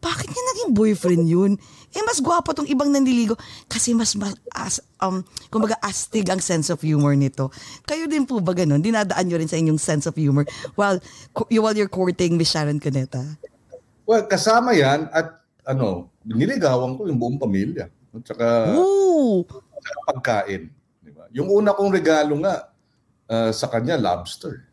[0.00, 1.52] bakit niya naging boyfriend yun?
[1.92, 3.36] Eh, mas gwapo tong ibang nanliligo.
[3.68, 5.20] Kasi mas, mas as, um,
[5.52, 7.52] kumbaga, astig ang sense of humor nito.
[7.84, 8.80] Kayo din po ba ganun?
[8.80, 10.96] Dinadaan nyo rin sa inyong sense of humor while,
[11.52, 13.24] while you're courting Miss Sharon Cuneta?
[14.08, 17.92] Well, kasama yan at ano, niligawan ko yung buong pamilya.
[17.92, 19.44] At saka, Ooh.
[20.06, 20.70] Pagkain.
[21.02, 21.24] Diba?
[21.32, 22.70] Yung una kong regalo nga
[23.30, 24.66] uh, sa kanya, lobster.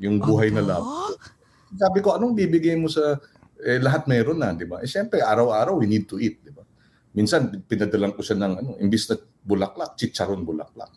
[0.00, 1.40] Yung buhay na lobster
[1.76, 3.18] sabi ko, anong bibigay mo sa
[3.60, 4.80] eh, lahat meron na, di ba?
[4.80, 6.64] Eh, syempre, araw-araw we need to eat, di ba?
[7.12, 10.90] Minsan, pinadalan ko siya ng, ano, imbis na bulaklak, chicharon bulaklak.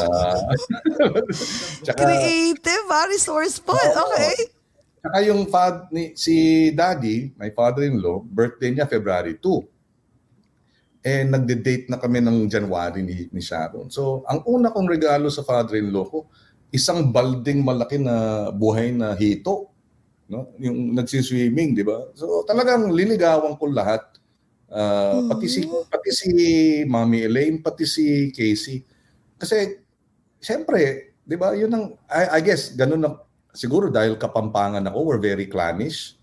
[0.00, 0.40] Uh,
[1.84, 3.76] tsaka, Creative, ah, resourceful.
[3.76, 4.48] Oh, okay.
[5.00, 9.44] Tsaka yung fad, ni, si daddy, my father-in-law, birthday niya February 2.
[11.00, 13.88] Eh, nagde-date na kami ng January ni, ni Sharon.
[13.88, 16.28] So, ang una kong regalo sa father-in-law ko,
[16.70, 19.70] isang balding malaki na buhay na hito,
[20.30, 20.54] no?
[20.62, 22.06] Yung nagsiswimming, di ba?
[22.14, 24.06] So talagang liligawan ko lahat.
[24.70, 25.28] Uh, mm-hmm.
[25.34, 26.30] pati si pati si
[26.86, 28.86] Mami Elaine, pati si Casey.
[29.34, 29.82] Kasi
[30.38, 31.58] siyempre, 'di ba?
[31.58, 33.18] 'Yun ang I, I guess ganun na
[33.50, 36.14] siguro dahil kapampangan ako, we're very clannish,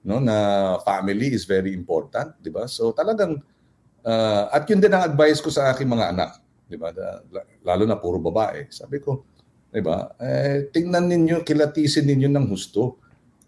[0.00, 0.16] no?
[0.16, 2.64] Na family is very important, 'di ba?
[2.64, 3.44] So talagang
[4.04, 6.30] uh, at yun din ang advice ko sa aking mga anak,
[6.68, 6.94] 'di ba?
[7.64, 8.68] Lalo na puro babae.
[8.70, 9.24] Sabi ko,
[9.72, 10.14] 'di ba?
[10.20, 13.00] Eh tingnan ninyo, kilatisin ninyo ng husto.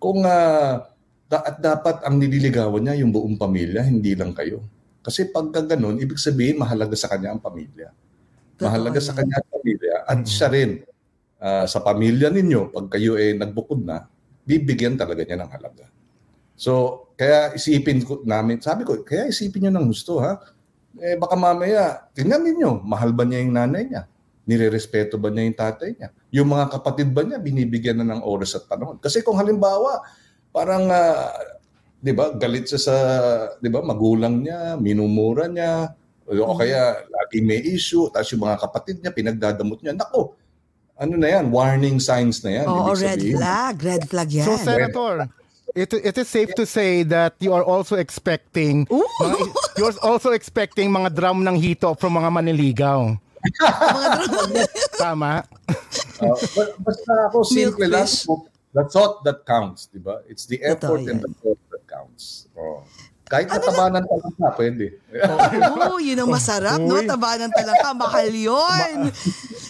[0.02, 0.82] Kung uh,
[1.30, 4.60] da- at dapat ang nililigawan niya yung buong pamilya, hindi lang kayo.
[5.02, 7.90] Kasi pag ganoon, ibig sabihin mahalaga sa kanya ang pamilya.
[8.62, 10.30] Mahalaga sa kanya ang pamilya at mm-hmm.
[10.30, 10.70] siya rin
[11.42, 14.06] uh, sa pamilya ninyo pag kayo eh nagbukod na,
[14.46, 15.91] bibigyan talaga niya ng halaga.
[16.62, 16.72] So,
[17.18, 20.38] kaya isipin ko namin, sabi ko, kaya isipin niyo ng gusto ha.
[21.02, 24.06] Eh baka mamaya, tingnan niyo, mahal ba niya yung nanay niya?
[24.46, 26.08] Nirerespeto ba niya yung tatay niya?
[26.30, 29.02] Yung mga kapatid ba niya, binibigyan na ng oras at panahon?
[29.02, 30.06] Kasi kung halimbawa,
[30.54, 31.34] parang, uh,
[31.98, 32.96] di ba, galit siya sa,
[33.58, 35.90] di ba, magulang niya, minumura niya,
[36.22, 36.58] o mm-hmm.
[36.62, 40.38] kaya laging may issue, tapos yung mga kapatid niya, pinagdadamot niya, nako,
[40.94, 42.66] ano na yan, warning signs na yan.
[42.70, 44.46] Oo, oh, red flag, red flag yan.
[44.46, 45.26] So, Senator,
[45.74, 49.38] it, it is safe to say that you are also expecting mga,
[49.78, 53.16] you're also expecting mga drum ng hito from mga maniligaw.
[54.98, 55.42] Tama.
[56.22, 56.36] uh,
[56.78, 58.06] basta ako, simple lang.
[58.72, 60.24] The thought that counts, di ba?
[60.24, 62.48] It's the effort Ito, and the thought that counts.
[62.56, 62.80] Oh.
[63.28, 64.84] Kahit ano natabanan ka lang na, pwede.
[65.12, 67.00] Oo, oh, yun ang masarap, no?
[67.04, 69.12] Tabanan talaga, mahal yun.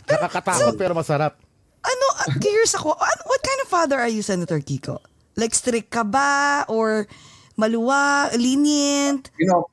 [0.06, 1.34] Nakakatakot so, pero masarap.
[1.82, 5.02] Ano, uh, curious ako, ano, what kind of father are you, Senator Kiko?
[5.36, 6.64] Like strict ka ba?
[6.68, 7.06] Or
[7.56, 9.32] maluwa, lenient?
[9.38, 9.68] You know,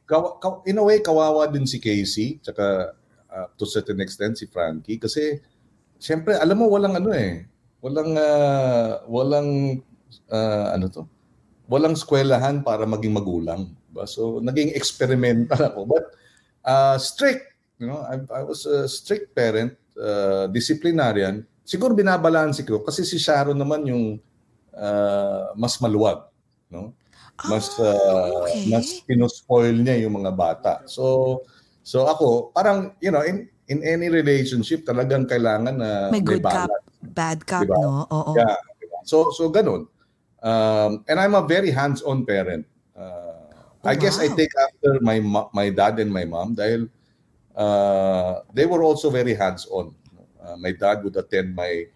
[0.65, 2.39] in a way, kawawa din si Casey.
[2.43, 2.95] Tsaka
[3.29, 5.37] uh, to certain extent si Frankie kasi
[6.01, 7.45] siyempre alam mo walang ano eh
[7.79, 9.79] walang uh, walang
[10.31, 11.03] uh, ano to
[11.69, 16.05] walang eskwelahan para maging magulang ba so naging experimental ako but
[16.65, 22.81] uh, strict you know I, I was a strict parent uh, disciplinarian siguro binabalanse ko
[22.81, 24.17] kasi si Sharon naman yung
[24.75, 26.27] uh, mas maluwag
[26.69, 26.93] no
[27.47, 28.67] mas uh, okay.
[28.67, 31.39] mas pinospoil niya yung mga bata so
[31.89, 36.45] So ako, parang, you know, in in any relationship, talagang kailangan na may, may good
[36.45, 36.69] balance.
[36.69, 36.81] cup,
[37.17, 37.81] bad cup, diba?
[37.81, 38.05] no?
[38.13, 38.31] Oo.
[38.37, 38.61] Yeah.
[38.77, 38.99] Diba?
[39.09, 39.89] So, so ganun.
[40.45, 42.69] Um, and I'm a very hands-on parent.
[42.93, 43.49] Uh,
[43.81, 45.17] oh, I guess I take after my
[45.49, 46.85] my dad and my mom dahil
[47.57, 49.89] uh, they were also very hands-on.
[50.37, 51.89] Uh, my dad would attend my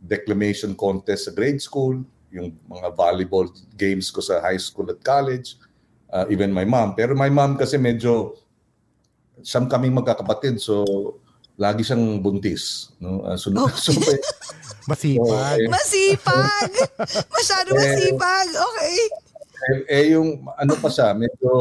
[0.00, 2.00] declamation contest sa grade school,
[2.32, 5.60] yung mga volleyball games ko sa high school at college,
[6.08, 6.96] uh, even my mom.
[6.96, 8.34] Pero my mom kasi medyo
[9.44, 10.84] siyam kaming magkakapatid so
[11.60, 13.76] lagi siyang buntis no uh, so, okay.
[13.84, 13.92] so,
[14.88, 16.72] masipag so, eh, masipag
[17.32, 18.96] masyado eh, masipag okay
[19.60, 21.52] eh, eh, yung ano pa siya, medyo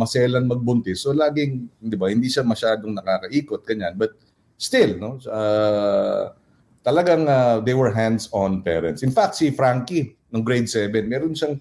[0.00, 1.04] maselan magbuntis.
[1.04, 3.92] So laging, di ba, hindi siya masyadong nakakaikot, kanyan.
[3.92, 4.16] But
[4.56, 6.32] still, no, uh,
[6.82, 9.02] talagang uh, they were hands-on parents.
[9.02, 11.58] In fact, si Frankie, nung grade 7, meron siyang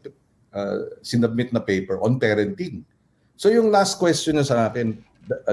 [0.54, 2.84] uh, sinubmit na paper on parenting.
[3.38, 4.98] So yung last question na sa akin,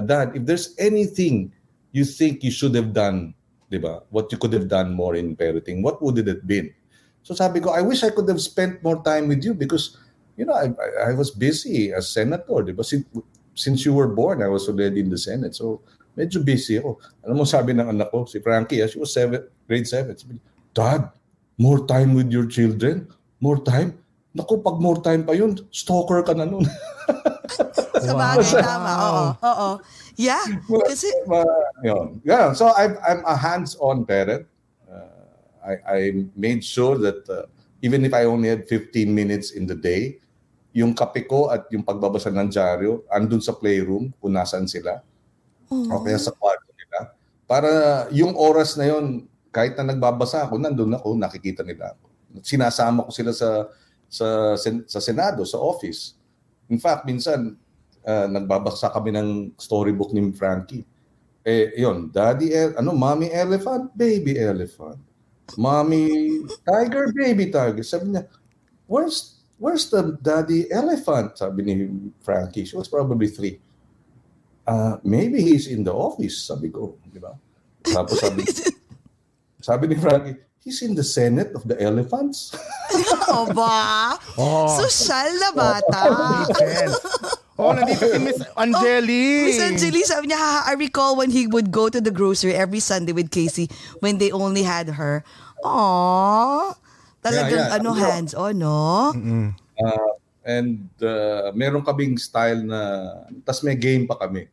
[0.05, 1.53] Dad, if there's anything
[1.93, 3.33] you think you should have done,
[3.71, 6.73] di ba, what you could have done more in parenting, what would it have been?
[7.23, 9.97] So sabi ko, I wish I could have spent more time with you because
[10.39, 10.71] you know, I,
[11.11, 12.87] I was busy as senator, di ba?
[12.87, 13.05] Since,
[13.59, 15.59] since you were born, I was already in the Senate.
[15.59, 15.83] So,
[16.19, 16.99] medyo busy ako.
[17.23, 20.19] Alam mo, sabi ng anak ko, si Frankie, ah, she was seven, grade 7.
[20.19, 20.43] Sabi,
[20.75, 21.15] Dad,
[21.55, 23.07] more time with your children?
[23.39, 23.95] More time?
[24.35, 26.67] Naku, pag more time pa yun, stalker ka na nun.
[28.05, 28.67] Sa bagay, wow.
[28.67, 28.91] tama.
[28.99, 29.69] Oo, oo.
[30.19, 30.43] Yeah,
[30.91, 31.07] kasi...
[31.31, 31.47] Uh,
[31.87, 32.19] yun.
[32.27, 34.51] Yeah, so I'm, I'm a hands-on parent.
[34.91, 35.23] Uh,
[35.63, 35.99] I, I
[36.35, 37.47] made sure that uh,
[37.83, 40.19] even if I only had 15 minutes in the day,
[40.75, 45.03] yung kape ko at yung pagbabasa ng dyaryo andun sa playroom kung nasaan sila.
[45.69, 45.93] Mm-hmm.
[45.93, 46.99] O kaya sa kwarto nila.
[47.49, 47.71] Para
[48.13, 52.05] yung oras na yon kahit na nagbabasa ako, nandun ako, nakikita nila ako.
[52.45, 53.69] Sinasama ko sila sa
[54.09, 54.57] sa
[54.89, 56.17] sa Senado, sa office.
[56.69, 57.57] In fact, minsan
[58.05, 60.85] uh, nagbabasa kami ng storybook ni Frankie.
[61.49, 65.01] Eh, yon, daddy, el- ano, mommy elephant, baby elephant.
[65.57, 67.81] Mommy tiger, baby tiger.
[67.81, 68.29] Sabi niya,
[68.85, 71.41] where's where's the daddy elephant?
[71.41, 71.75] Sabi ni
[72.21, 72.69] Frankie.
[72.69, 73.57] She was probably three.
[74.69, 77.01] Uh, maybe he's in the office, sabi ko.
[77.09, 77.33] Di ba?
[77.81, 78.45] Tapos sabi,
[79.65, 82.53] sabi ni Frankie, he's in the Senate of the elephants.
[83.33, 84.21] o ba?
[84.37, 84.69] Oh.
[84.77, 86.01] Social na bata.
[87.59, 89.27] Oh, nandito si Miss Angeli.
[89.43, 92.79] Oh, Miss Angeli, sabi niya, I recall when he would go to the grocery every
[92.79, 93.67] Sunday with Casey
[93.99, 95.27] when they only had her.
[95.67, 96.77] Aww.
[97.19, 97.77] Talagang yeah, yeah.
[97.83, 99.11] ano, hands-on, no?
[99.75, 100.13] Uh,
[100.47, 102.81] and uh, meron kaming style na,
[103.43, 104.47] tas may game pa kami,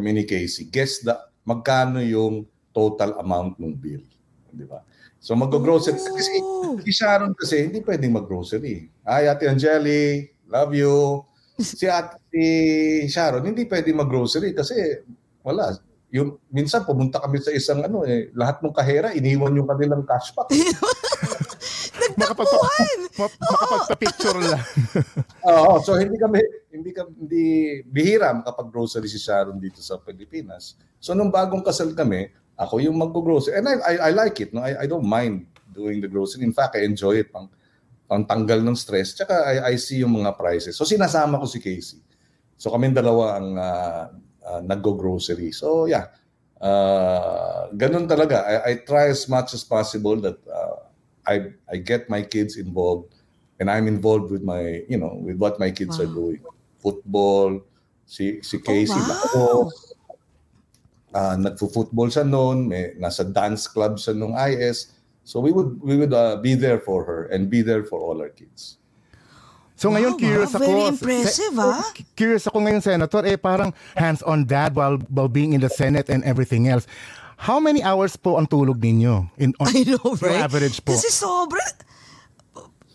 [0.00, 0.72] kami ni Casey.
[0.72, 1.12] Guess the,
[1.44, 4.00] magkano yung total amount ng bill.
[4.48, 4.80] Di ba?
[5.20, 6.00] So mag-grocery.
[6.00, 6.16] Oh.
[6.16, 6.32] Kasi
[6.88, 8.88] si Sharon kasi hindi pwedeng mag-grocery.
[9.04, 11.20] Ay, Ate Angeli, love you.
[11.60, 12.16] Si Ate
[13.04, 15.04] Sharon hindi pwedeng mag-grocery kasi
[15.44, 15.76] wala.
[16.10, 20.34] Yung, minsan pumunta kami sa isang ano eh, lahat ng kahera iniwan yung kanilang cash
[20.34, 20.50] pack.
[22.20, 22.98] Nagtakbuhan!
[23.16, 24.64] Makapagpa-picture lang.
[25.50, 27.44] Oo, so hindi kami, hindi kami, hindi,
[27.88, 30.76] bihira makapag-grocery si Sharon dito sa Pilipinas.
[31.00, 32.28] So nung bagong kasal kami,
[32.60, 33.56] ako yung mag-grocery.
[33.56, 34.52] And I, I, I like it.
[34.52, 34.60] No?
[34.60, 36.44] I, I don't mind doing the grocery.
[36.44, 37.32] In fact, I enjoy it.
[37.32, 37.48] Pang,
[38.04, 39.16] pang tanggal ng stress.
[39.16, 40.76] Tsaka I, I see yung mga prices.
[40.76, 42.02] So sinasama ko si Casey.
[42.60, 44.04] So kami dalawa ang uh,
[44.44, 45.54] uh, nag-grocery.
[45.54, 46.12] So yeah,
[46.60, 48.44] uh, ganun talaga.
[48.44, 50.79] I, I try as much as possible that uh,
[51.30, 53.14] I I get my kids involved
[53.62, 56.04] and I'm involved with my, you know, with what my kids wow.
[56.04, 56.40] are doing.
[56.82, 57.62] Football,
[58.08, 59.22] si si Casey oh, wow.
[59.22, 59.44] ako,
[61.14, 64.96] uh, nagfo-football siya noon, may nasa dance club siya nung IS.
[65.22, 68.18] So we would we would uh, be there for her and be there for all
[68.18, 68.80] our kids.
[69.80, 70.68] So wow, ngayon curious wow, ako.
[70.68, 71.88] Very impressive, se- ah.
[72.12, 76.20] Curious ako ngayon, Senator, eh parang hands-on dad while, while being in the Senate and
[76.24, 76.84] everything else.
[77.40, 79.32] How many hours po ang tulog ninyo?
[79.40, 80.44] In, on, I know, right?
[80.44, 80.92] average po.
[80.92, 81.64] Kasi sobra.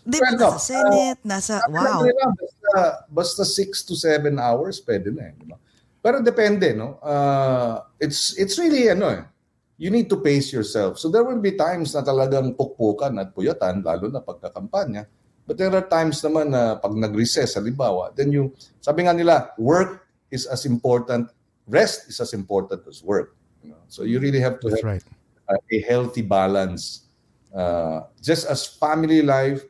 [0.06, 2.06] Di ba, nasa Senate, uh, nasa, wow.
[2.06, 5.32] Basta, basta 6 to 7 hours, pwede na eh.
[5.34, 5.58] Diba?
[5.98, 7.02] Pero depende, no?
[7.02, 9.26] Uh, it's, it's really, ano eh,
[9.82, 11.02] you need to pace yourself.
[11.02, 15.10] So there will be times na talagang pukpukan at puyatan, lalo na pagkakampanya.
[15.42, 20.06] But there are times naman na pag nag-recess, halimbawa, then you, sabi nga nila, work
[20.30, 21.34] is as important,
[21.66, 23.35] rest is as important as work.
[23.66, 23.82] You know?
[23.90, 25.04] So you really have to That's have right.
[25.50, 27.10] a, a healthy balance.
[27.50, 29.66] Uh, just as family life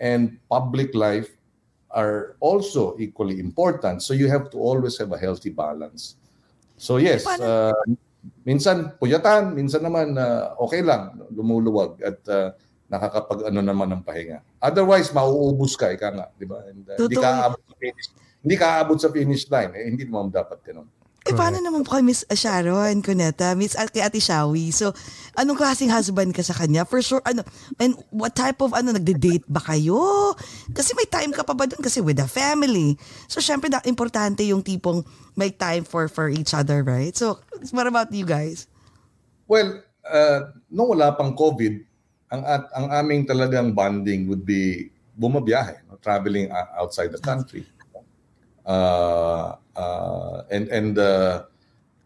[0.00, 1.28] and public life
[1.92, 4.02] are also equally important.
[4.02, 6.16] So you have to always have a healthy balance.
[6.80, 7.76] So yes, uh,
[8.48, 12.50] minsan puyatan, minsan naman uh, okay lang, lumuluwag at uh,
[12.90, 14.42] nakakapag ano naman ng pahinga.
[14.58, 16.64] Otherwise, mauubos ka, ika nga, di ba?
[16.66, 18.06] And, uh, hindi ka aabot sa finish,
[18.44, 20.88] hindi ka aabot sa finish line, eh, hindi mo dapat ganun.
[21.24, 24.68] Eh, paano naman po kay Miss Sharon Cuneta, Miss kay Ate Shawi?
[24.68, 24.92] So,
[25.32, 26.84] anong klaseng husband ka sa kanya?
[26.84, 27.40] For sure, ano,
[27.80, 30.36] and what type of, ano, nagde-date ba kayo?
[30.76, 31.80] Kasi may time ka pa ba doon?
[31.80, 33.00] Kasi with the family.
[33.24, 35.00] So, syempre, na, importante yung tipong
[35.32, 37.16] may time for for each other, right?
[37.16, 37.40] So,
[37.72, 38.68] what about you guys?
[39.48, 41.74] Well, uh, nung wala pang COVID,
[42.36, 45.96] ang, at, ang aming talagang bonding would be bumabiyahe, no?
[46.04, 47.64] traveling outside the country.
[48.64, 51.44] Uh, uh, and and uh,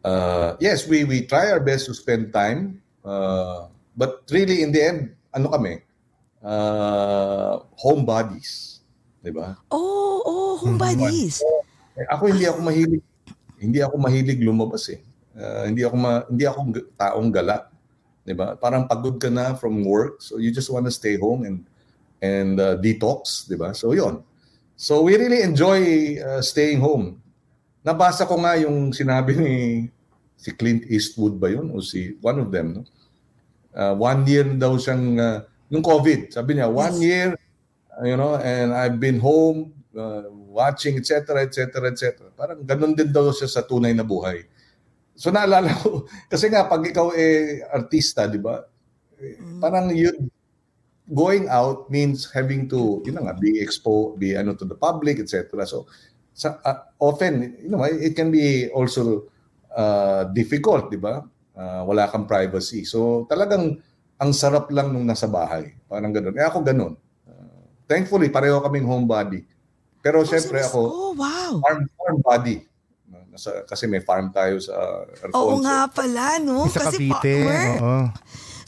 [0.02, 4.82] uh, yes, we we try our best to spend time, uh, but really in the
[4.82, 5.80] end, ano kami,
[6.42, 8.82] uh, homebodies,
[9.22, 9.54] 'di di ba?
[9.70, 11.42] Oh, oh, home buddies.
[11.98, 13.02] Eh, ako hindi ako mahilig
[13.58, 15.02] hindi ako mahilig lumabas eh.
[15.34, 16.58] Uh, hindi ako ma, hindi ako
[16.94, 17.70] taong gala,
[18.22, 18.54] 'di ba?
[18.58, 21.66] Parang pagod ka na from work, so you just want to stay home and
[22.22, 23.74] and uh, detox, 'di ba?
[23.74, 24.22] So 'yon.
[24.78, 25.80] So we really enjoy
[26.22, 27.18] uh, staying home.
[27.82, 29.54] Nabasa ko nga yung sinabi ni
[30.38, 32.82] si Clint Eastwood ba 'yun o si one of them, no?
[33.74, 36.30] Uh, one year daw siyang uh, yung COVID.
[36.30, 37.02] Sabi niya, one Yes.
[37.02, 37.28] year,
[38.06, 42.30] you know, and I've been home uh, watching, etc., etc., etc.
[42.38, 44.46] Parang ganun din daw siya sa tunay na buhay.
[45.18, 48.62] So naalala ko, kasi nga pag ikaw eh artista, di ba?
[49.18, 50.30] Eh, Parang yun,
[51.08, 55.18] going out means having to, you know nga, be exposed, be ano to the public,
[55.18, 55.64] etc.
[55.64, 55.88] So
[56.32, 59.26] sa, uh, often, you know, it can be also
[59.72, 61.24] uh, difficult, di ba?
[61.58, 62.86] Uh, wala kang privacy.
[62.86, 63.82] So talagang
[64.18, 65.74] ang sarap lang nung nasa bahay.
[65.86, 66.34] Parang ganun.
[66.38, 66.94] Eh ako ganun.
[67.26, 69.42] Uh, thankfully, pareho kaming homebody.
[69.98, 71.58] Pero syempre ako, Oh, wow.
[71.58, 72.62] farm, farm body.
[73.28, 74.74] Nasa, kasi may farm tayo sa
[75.22, 75.38] Alfonso.
[75.38, 76.66] Oo nga pala, no?
[76.66, 77.34] Sa Kasi Cavite.
[77.42, 77.66] farmer.
[77.78, 78.02] Oo.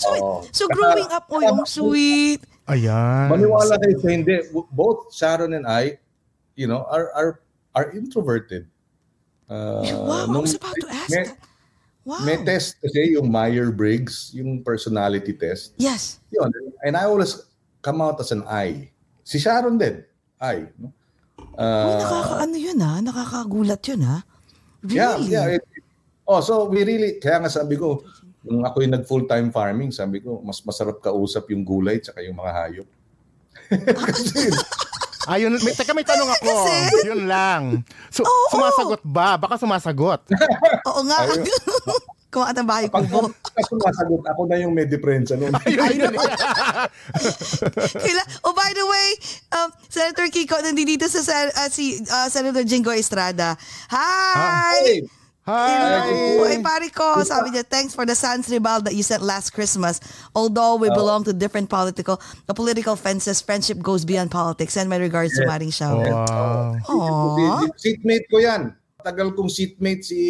[0.00, 0.32] So, Oo.
[0.48, 2.40] so growing up mo yung sweet.
[2.64, 3.28] Ayan.
[3.28, 4.36] Maniwala kayo sa hindi.
[4.72, 6.00] Both Sharon and I,
[6.56, 7.30] you know, are are
[7.76, 8.64] are introverted.
[9.44, 11.36] Uh, wow, I nung- was about to ask may, that.
[12.00, 12.24] Wow.
[12.24, 15.76] may test kasi yung Meyer-Briggs, yung personality test.
[15.76, 16.16] Yes.
[16.32, 16.48] Yun.
[16.80, 17.36] And I always
[17.84, 18.88] come out as an I.
[19.20, 20.00] Si Sharon din.
[20.40, 20.64] I.
[20.80, 20.88] No?
[20.88, 20.96] Uy,
[21.60, 23.00] Uh, nakakaano yun ha?
[23.04, 24.24] Nakakagulat yun ha?
[24.86, 25.28] Yeah, Really?
[25.28, 25.46] yeah.
[25.60, 25.64] It,
[26.24, 28.00] oh, so we really, kaya nga sabi ko,
[28.44, 32.36] nung ako yung nag full-time farming, sabi ko, mas masarap kausap yung gulay tsaka yung
[32.40, 32.88] mga hayop.
[34.10, 34.48] Kasi,
[35.28, 36.48] Ayun, may, teka may tanong ako.
[36.48, 37.62] Kasi- Yun lang.
[38.08, 38.48] So, Oo.
[38.56, 39.36] sumasagot ba?
[39.36, 40.24] Baka sumasagot.
[40.88, 41.18] Oo nga.
[42.30, 43.10] Kumakat ang bahay ko pag
[43.66, 45.50] sumasagot, ako na yung may diferensya nun.
[45.66, 46.14] Ayun, yun.
[47.90, 49.08] Kaila, oh, by the way,
[49.58, 53.58] um, Senator Kiko, nandito sa ah, si ah, Senator Jingo Estrada.
[53.90, 55.02] Hi!
[55.02, 55.19] Hi!
[55.48, 56.44] Hello!
[56.44, 59.96] Ay, pare ko, sabi niya, thanks for the sans ribal that you sent last Christmas.
[60.36, 64.76] Although we belong to different political uh, political fences, friendship goes beyond politics.
[64.76, 66.04] Send my regards to Maring Shower.
[66.04, 66.76] Wow.
[66.84, 67.72] Aww.
[67.72, 68.76] Seatmate ko yan.
[69.00, 70.20] Tagal kong seatmate si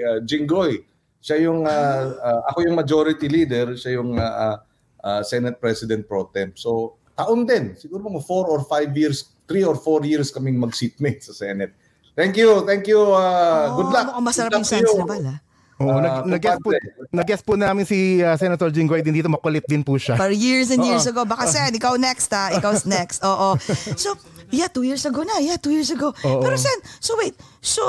[0.00, 0.80] uh, Jinggoy.
[1.20, 4.56] Siya yung, uh, uh, ako yung majority leader, siya yung uh, uh,
[5.04, 6.56] uh, Senate President Pro Temp.
[6.56, 7.76] So, taon din.
[7.76, 11.76] Siguro mga four or five years, three or four years kaming mag-seatmate sa Senate.
[12.14, 13.02] Thank you, thank you.
[13.02, 14.06] Uh, good luck.
[14.14, 14.94] Oh, Mukhang masarap yung you.
[15.02, 15.38] ribal, ah.
[15.82, 16.70] Oo, Ah, nag, nag-guess po,
[17.10, 19.26] nag-guess po namin si uh, Senator Jinggoy din dito.
[19.26, 20.14] Makulit din po siya.
[20.14, 21.10] For years and years Oo.
[21.10, 21.20] ago.
[21.26, 22.54] Baka Sen, ikaw next ha.
[22.54, 23.18] Ikaw next.
[23.26, 23.58] Oo.
[23.98, 24.14] So,
[24.54, 25.42] yeah, two years ago na.
[25.42, 26.14] Yeah, two years ago.
[26.14, 26.38] Oo.
[26.38, 27.34] Pero Sen, so wait.
[27.58, 27.82] So,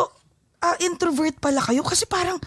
[0.58, 1.86] ah, introvert pala kayo?
[1.86, 2.42] Kasi parang,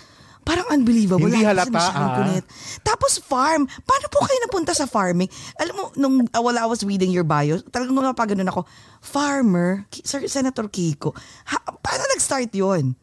[0.48, 1.28] parang unbelievable.
[1.28, 2.40] Hindi halata, ah.
[2.80, 3.68] Tapos farm.
[3.84, 5.28] Paano po kayo napunta sa farming?
[5.61, 8.64] Alam mo, nung uh, while I was reading your bio, talagang nung napaganon ako,
[9.04, 11.12] farmer, Sir Senator Kiko,
[11.52, 12.96] ha, paano nag-start yon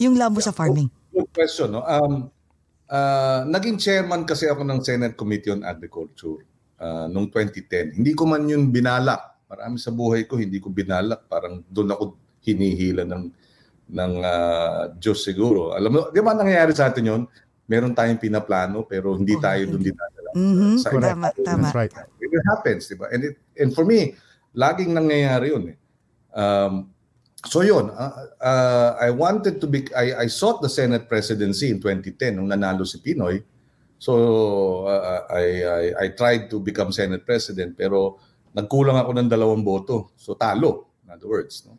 [0.00, 0.88] Yung love mo sa farming?
[1.12, 1.76] Good question.
[1.76, 1.84] No?
[1.84, 2.32] Um,
[2.88, 6.40] uh, naging chairman kasi ako ng Senate Committee on Agriculture
[6.80, 8.00] uh, noong 2010.
[8.00, 9.36] Hindi ko man yun binalak.
[9.52, 11.28] Marami sa buhay ko, hindi ko binalak.
[11.28, 12.04] Parang doon ako
[12.40, 13.22] hinihila ng
[13.86, 15.74] ng uh, Diyos siguro.
[15.74, 17.22] Alam mo, di ba nangyayari sa atin yun?
[17.66, 20.30] Meron tayong pinaplano pero hindi Oh, tayo doon dinadala.
[20.34, 20.72] Mhm.
[20.78, 21.70] Sa Tama, tama.
[21.70, 21.94] That's right.
[22.22, 23.10] It happens, di ba?
[23.10, 24.14] And, it, and for me,
[24.54, 25.76] laging nangyayari yun eh.
[26.36, 26.90] Um,
[27.46, 31.78] so yun, uh, uh, I wanted to be, I, I sought the Senate presidency in
[31.78, 33.42] 2010 nung nanalo si Pinoy.
[33.96, 38.20] So uh, I, I, I tried to become Senate president pero
[38.52, 40.12] nagkulang ako ng dalawang boto.
[40.18, 41.64] So talo, in other words.
[41.64, 41.78] No?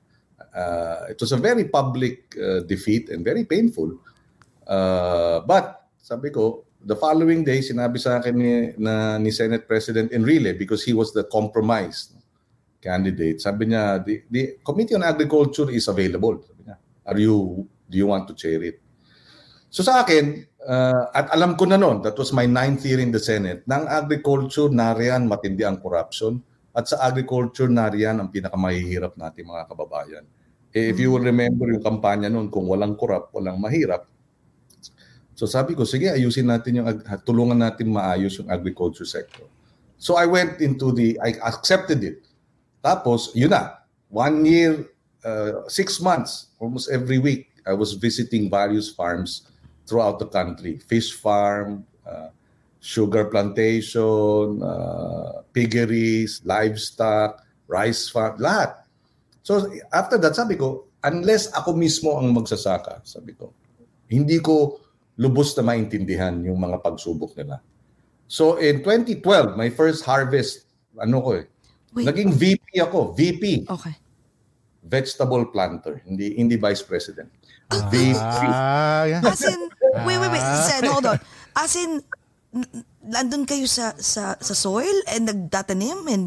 [0.54, 3.94] Uh, it was a very public uh, defeat and very painful.
[4.66, 10.12] Uh, but sabi ko, the following day, sinabi sa akin ni, na, ni Senate President
[10.12, 12.14] Enrile because he was the compromise
[12.82, 13.42] candidate.
[13.42, 16.40] Sabi niya, the, the Committee on Agriculture is available.
[16.46, 18.80] Sabi niya, are you, do you want to chair it?
[19.70, 23.12] So sa akin, uh, at alam ko na noon, that was my ninth year in
[23.12, 26.40] the Senate, ng agriculture, nariyan matindi ang corruption.
[26.78, 30.26] At sa agriculture, nariyan ang pinakamahihirap natin mga kababayan.
[30.70, 34.06] Eh, if you will remember yung kampanya noon, kung walang corrupt, walang mahirap,
[35.38, 36.90] So sabi ko, sige, ayusin natin yung,
[37.22, 39.46] tulungan natin maayos yung agriculture sector.
[40.02, 42.26] So I went into the, I accepted it.
[42.82, 44.90] Tapos, yun na, one year,
[45.22, 49.46] uh, six months, almost every week, I was visiting various farms
[49.86, 50.82] throughout the country.
[50.82, 52.34] Fish farm, uh,
[52.88, 58.80] sugar plantation, uh, piggeries, livestock, rice farm, lahat.
[59.44, 63.52] So after that, sabi ko, unless ako mismo ang magsasaka, sabi ko,
[64.08, 64.80] hindi ko
[65.20, 67.60] lubos na maintindihan yung mga pagsubok nila.
[68.32, 71.46] So in 2012, my first harvest, ano ko eh,
[71.98, 72.06] Wait.
[72.06, 73.96] Naging VP ako, VP, Okay.
[74.86, 77.26] vegetable planter, hindi hindi vice president.
[77.74, 78.14] VP.
[78.22, 79.22] Ah, yeah.
[79.26, 79.60] As in,
[80.06, 80.46] wait, wait, wait.
[80.70, 81.18] Sen, hold on.
[81.58, 82.00] As in,
[83.04, 86.26] nandun kayo sa, sa, sa soil and nagtatanim and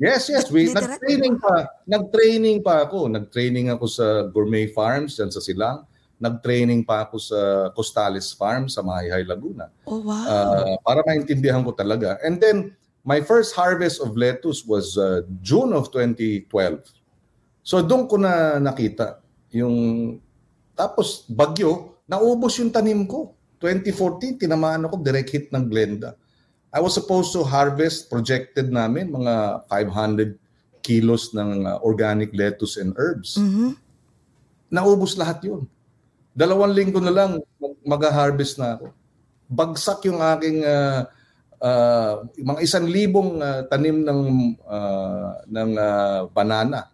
[0.00, 0.96] Yes, yes, we Literal?
[0.96, 1.68] nag-training pa.
[1.84, 3.12] Nag-training pa ako.
[3.12, 5.84] Nag-training ako sa Gourmet Farms diyan sa Silang.
[6.16, 9.68] Nag-training pa ako sa Costales Farm sa Mahayhay, Laguna.
[9.84, 10.24] oh wow.
[10.24, 12.16] Uh, para maintindihan ko talaga.
[12.24, 12.72] And then,
[13.04, 16.48] my first harvest of lettuce was uh, June of 2012.
[17.60, 19.20] So, doon ko na nakita
[19.52, 20.16] yung...
[20.72, 23.36] Tapos, bagyo, naubos yung tanim ko.
[23.60, 26.16] 2014, tinamaan ako, direct hit ng Glenda.
[26.72, 30.38] I was supposed to harvest, projected namin, mga 500
[30.80, 33.36] kilos ng uh, organic lettuce and herbs.
[33.36, 33.76] Mhm.
[34.72, 35.68] Naubos lahat yun.
[36.32, 37.30] Dalawang linggo na lang,
[37.60, 38.94] mag- mag-harvest na ako.
[39.50, 41.10] Bagsak yung aking ah,
[41.58, 44.20] ah, mga isang libong ah, tanim ng
[44.64, 46.86] ah, ng ah, banana.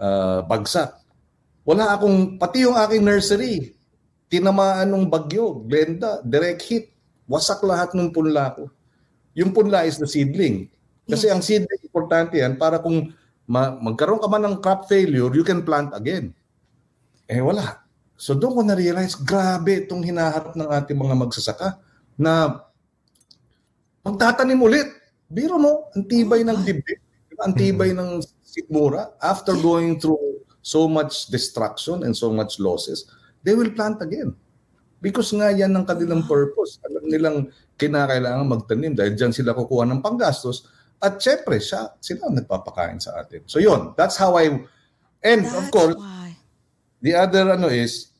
[0.00, 0.98] Ah, bagsak.
[1.62, 3.70] Wala akong, pati yung aking nursery,
[4.32, 6.88] tinamaan ng bagyo, Glenda, direct hit.
[7.28, 8.72] Wasak lahat ng punla ko.
[9.36, 10.72] Yung punla is the seedling.
[11.04, 11.32] Kasi Yes.
[11.36, 13.12] ang seedling, importante yan para kung
[13.44, 16.32] ma- magkaroon ka man ng crop failure, you can plant again.
[17.28, 17.84] Eh wala.
[18.16, 21.76] So doon ko na-realize, grabe itong hinaharap ng ating mga magsasaka
[22.16, 22.64] na
[24.00, 24.88] magtatanim ulit.
[25.28, 27.00] Biro mo, ang tibay ng dibdib,
[27.40, 33.08] ang tibay ng sikmura, after going through so much destruction and so much losses,
[33.42, 34.34] they will plant again.
[35.02, 36.78] Because nga yan ang kanilang purpose.
[36.86, 37.36] Alam nilang
[37.74, 40.70] kinakailangan magtanim dahil dyan sila kukuha ng panggastos
[41.02, 43.42] at syempre siya, sila ang nagpapakain sa atin.
[43.50, 44.62] So yun, that's how I,
[45.26, 46.38] and of That's course, why.
[47.02, 48.14] The other ano is,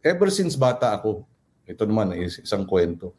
[0.00, 1.28] ever since bata ako,
[1.68, 3.12] ito naman is isang kwento,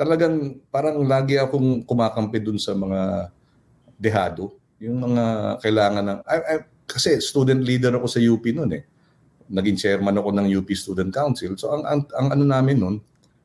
[0.00, 3.28] talagang parang lagi akong kumakampi dun sa mga
[4.00, 5.24] dehado, yung mga
[5.60, 6.54] kailangan ng, I, I,
[6.88, 8.82] kasi student leader ako sa UP noon eh.
[9.48, 11.56] Naging chairman ako ng UP Student Council.
[11.60, 12.96] So ang, ang, ang ano namin noon,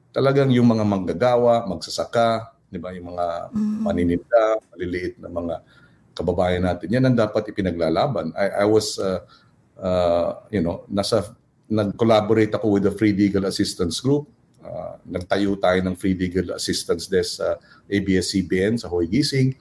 [0.10, 3.50] talagang yung mga manggagawa, magsasaka, di ba, yung mga
[3.82, 5.56] manininda, maliliit na mga
[6.14, 8.34] kababayan natin, yan ang dapat ipinaglalaban.
[8.36, 9.24] I, I was, uh,
[9.80, 11.34] uh, you know, nasa,
[11.70, 14.28] nag-collaborate ako with the Free Legal Assistance Group.
[14.60, 17.56] Uh, nagtayo tayo ng Free Legal Assistance Desk sa
[17.88, 19.56] ABS-CBN sa Hoy Gising.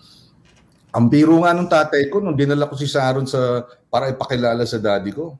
[0.90, 4.80] Ang biro nga nung tatay ko, nung dinala ko si Sharon sa, para ipakilala sa
[4.80, 5.36] daddy ko,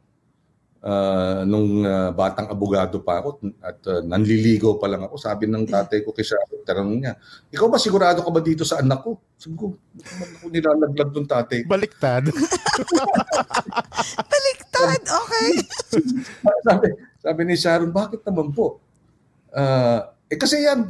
[0.80, 5.64] uh, nung uh, batang abogado pa ako at uh, nanliligaw pa lang ako, sabi ng
[5.64, 7.12] tatay ko kay Sharon, tanong niya,
[7.48, 9.18] ikaw ba sigurado ka ba dito sa anak ko?
[9.34, 11.58] Sabi ko, "Bakit ako nilalaglag ng tatay.
[11.64, 12.24] Baliktad.
[14.30, 15.50] Baliktad, okay.
[16.66, 16.86] sabi,
[17.18, 18.78] sabi ni Sharon, bakit naman po?
[19.50, 20.84] Ah, eh kasi yan,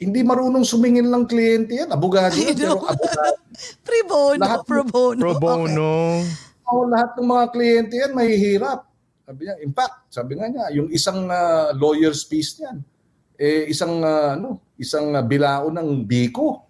[0.00, 1.92] hindi marunong sumingin lang kliyente yan.
[1.92, 2.56] Abogado yan.
[2.56, 3.36] Pero abogado,
[3.84, 5.20] Pro bono, Lahat- pro bono.
[5.20, 5.42] Pro Okay.
[5.44, 5.92] bono.
[6.64, 8.80] oh, lahat ng mga kliyente yan mahihirap.
[9.30, 12.82] Sabi niya, in fact, sabi nga niya, yung isang ah, lawyer's fees niyan,
[13.38, 16.66] eh, isang, ah, ano, isang ah, bilao ng biko.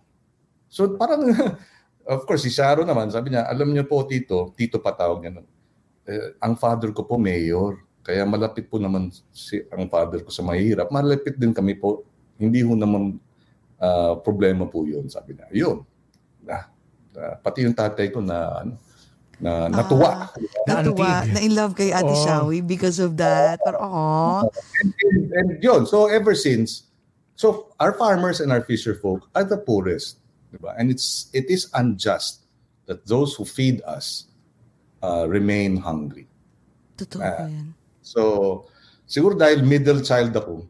[0.69, 1.25] So parang,
[2.13, 5.41] of course, si Sharon naman, sabi niya, alam niyo po, Tito, Tito pa tawag niya
[6.11, 7.81] eh, ang father ko po mayor.
[8.03, 10.91] Kaya malapit po naman si ang father ko sa mahirap.
[10.91, 12.03] Malapit din kami po.
[12.41, 13.21] Hindi ho naman
[13.79, 15.47] ah, problema po 'yun, sabi niya.
[15.55, 15.79] 'Yun.
[16.49, 16.67] Ah,
[17.15, 18.75] ah, pati yung tatay ko na ano,
[19.41, 20.29] na natuwa.
[20.69, 21.33] Natuwa, Auntie.
[21.33, 22.21] na in love kay Ate Oh.
[22.25, 23.61] Shawi because of that.
[23.65, 24.45] Pero, aw.
[24.85, 26.85] and, and, and yun, so ever since,
[27.35, 30.21] so our farmers and our fisher folk are the poorest,
[30.53, 30.77] diba?
[30.77, 32.45] And it's it is unjust
[32.85, 34.29] that those who feed us
[35.01, 36.29] uh, remain hungry.
[37.01, 37.33] Totoo Ah.
[37.41, 37.69] po yan.
[38.05, 38.21] So,
[39.07, 40.67] siguro dahil middle child ako,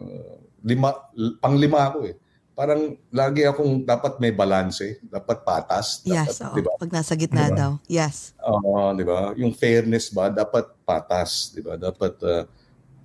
[0.00, 0.94] uh, lima,
[1.42, 2.16] panglima ako eh.
[2.52, 6.04] Parang lagi akong dapat may balanse, dapat patas.
[6.04, 6.56] Yes, dapat, oo.
[6.56, 6.72] di ba?
[6.76, 7.56] Pag nasa gitna Diba?
[7.56, 7.72] daw.
[7.88, 8.36] Yes.
[8.44, 9.32] Oo, di ba?
[9.40, 11.80] Yung fairness ba, dapat patas, di ba?
[11.80, 12.44] Dapat uh,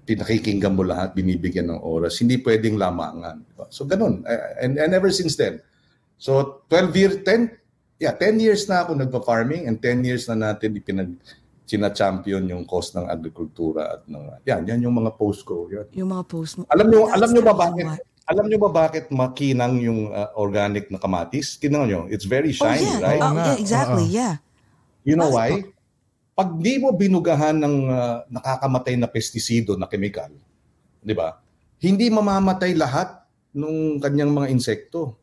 [0.03, 2.19] pinakikinggan mo lahat, binibigyan ng oras.
[2.19, 3.39] Hindi pwedeng lamangan.
[3.39, 3.65] di ba?
[3.71, 4.27] So, ganun.
[4.27, 5.63] Uh, And, and ever since then.
[6.19, 10.75] So, 12 years, 10, yeah, 10 years na ako nagpa-farming and 10 years na natin
[10.75, 11.15] ipinag
[11.67, 15.83] sina-champion yung cause ng agrikultura at ng yan yan yung mga post ko yan.
[15.99, 16.63] Yung mga post mo.
[16.71, 17.85] Alam nyo, That's alam nyo ba bakit?
[18.28, 21.55] Alam nyo ba bakit makinang yung uh, organic na kamatis?
[21.55, 22.99] Tingnan nyo, it's very Oh, shiny, yeah.
[22.99, 23.23] right?
[23.23, 24.03] Oh, yeah, exactly.
[24.03, 24.11] Oo.
[24.11, 24.34] Yeah.
[25.07, 25.63] You know why?
[26.36, 30.28] Pag di mo binugahan ng uh, nakakamatay na pestisido na kemikal,
[30.99, 31.39] di ba?
[31.80, 33.15] Hindi mamamatay lahat
[33.55, 35.15] ng kanyang mga insekto.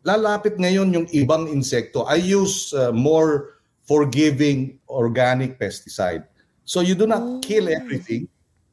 [0.00, 2.08] Lalapit ngayon yung ibang insekto.
[2.08, 6.24] I use uh, more forgiving organic pesticide.
[6.64, 7.36] So you do not Oh.
[7.44, 8.24] kill everything.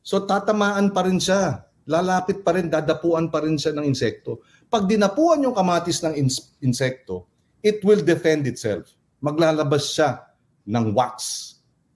[0.07, 1.66] So tatamaan pa rin siya.
[1.87, 4.43] Lalapit pa rin, dadapuan pa rin siya ng insekto.
[4.67, 7.23] Pag dinapuan yung kamatis ng ins- insekto,
[7.59, 8.91] it will defend itself.
[9.17, 10.29] maglalabas siya
[10.63, 11.17] ng wax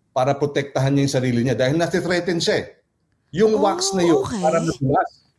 [0.09, 2.67] para protektahan niya yung sarili niya dahil nati-threaten siya eh.
[3.31, 4.41] Yung Oh, wax na yun okay.
[4.41, 5.29] para matulas.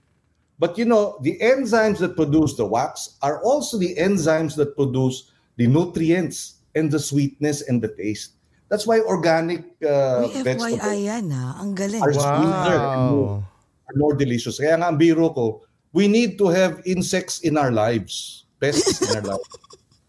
[0.57, 5.35] But you know, the enzymes that produce the wax are also the enzymes that produce
[5.59, 8.39] the nutrients and the sweetness and the taste.
[8.71, 11.59] That's why organic uh, May vegetables FYI yan ha.
[11.61, 11.99] Ang galing.
[11.99, 13.52] are sweeter and more, Wow.
[13.97, 14.59] More delicious.
[14.59, 15.63] Kaya nga ang biro ko,
[15.93, 19.49] we need to have insects in our lives, pests in our lives,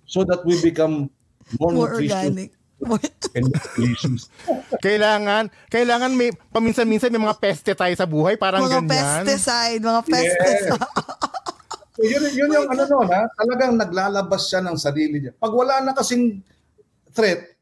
[0.08, 1.10] so that we become
[1.60, 2.50] more, More nutritious organic.
[2.84, 3.00] More-
[3.34, 3.48] and
[3.80, 4.28] delicious.
[4.86, 9.24] Kailangan, kailangan may, paminsan-minsan may mga peste tayo sa buhay, parang mga ganyan.
[9.24, 10.72] pesticide, mga pesticide.
[11.94, 13.30] So yun, yun yung ano no, ha?
[13.38, 15.34] talagang naglalabas siya ng sarili niya.
[15.38, 16.42] Pag wala na kasing
[17.14, 17.54] threat,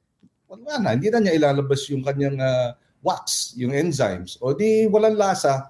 [0.48, 4.40] wala na, hindi na niya ilalabas yung kanyang ah, wax, yung enzymes.
[4.40, 5.68] O di walang lasa.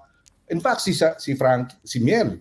[0.52, 2.36] In fact, si, si Frank, si Miel,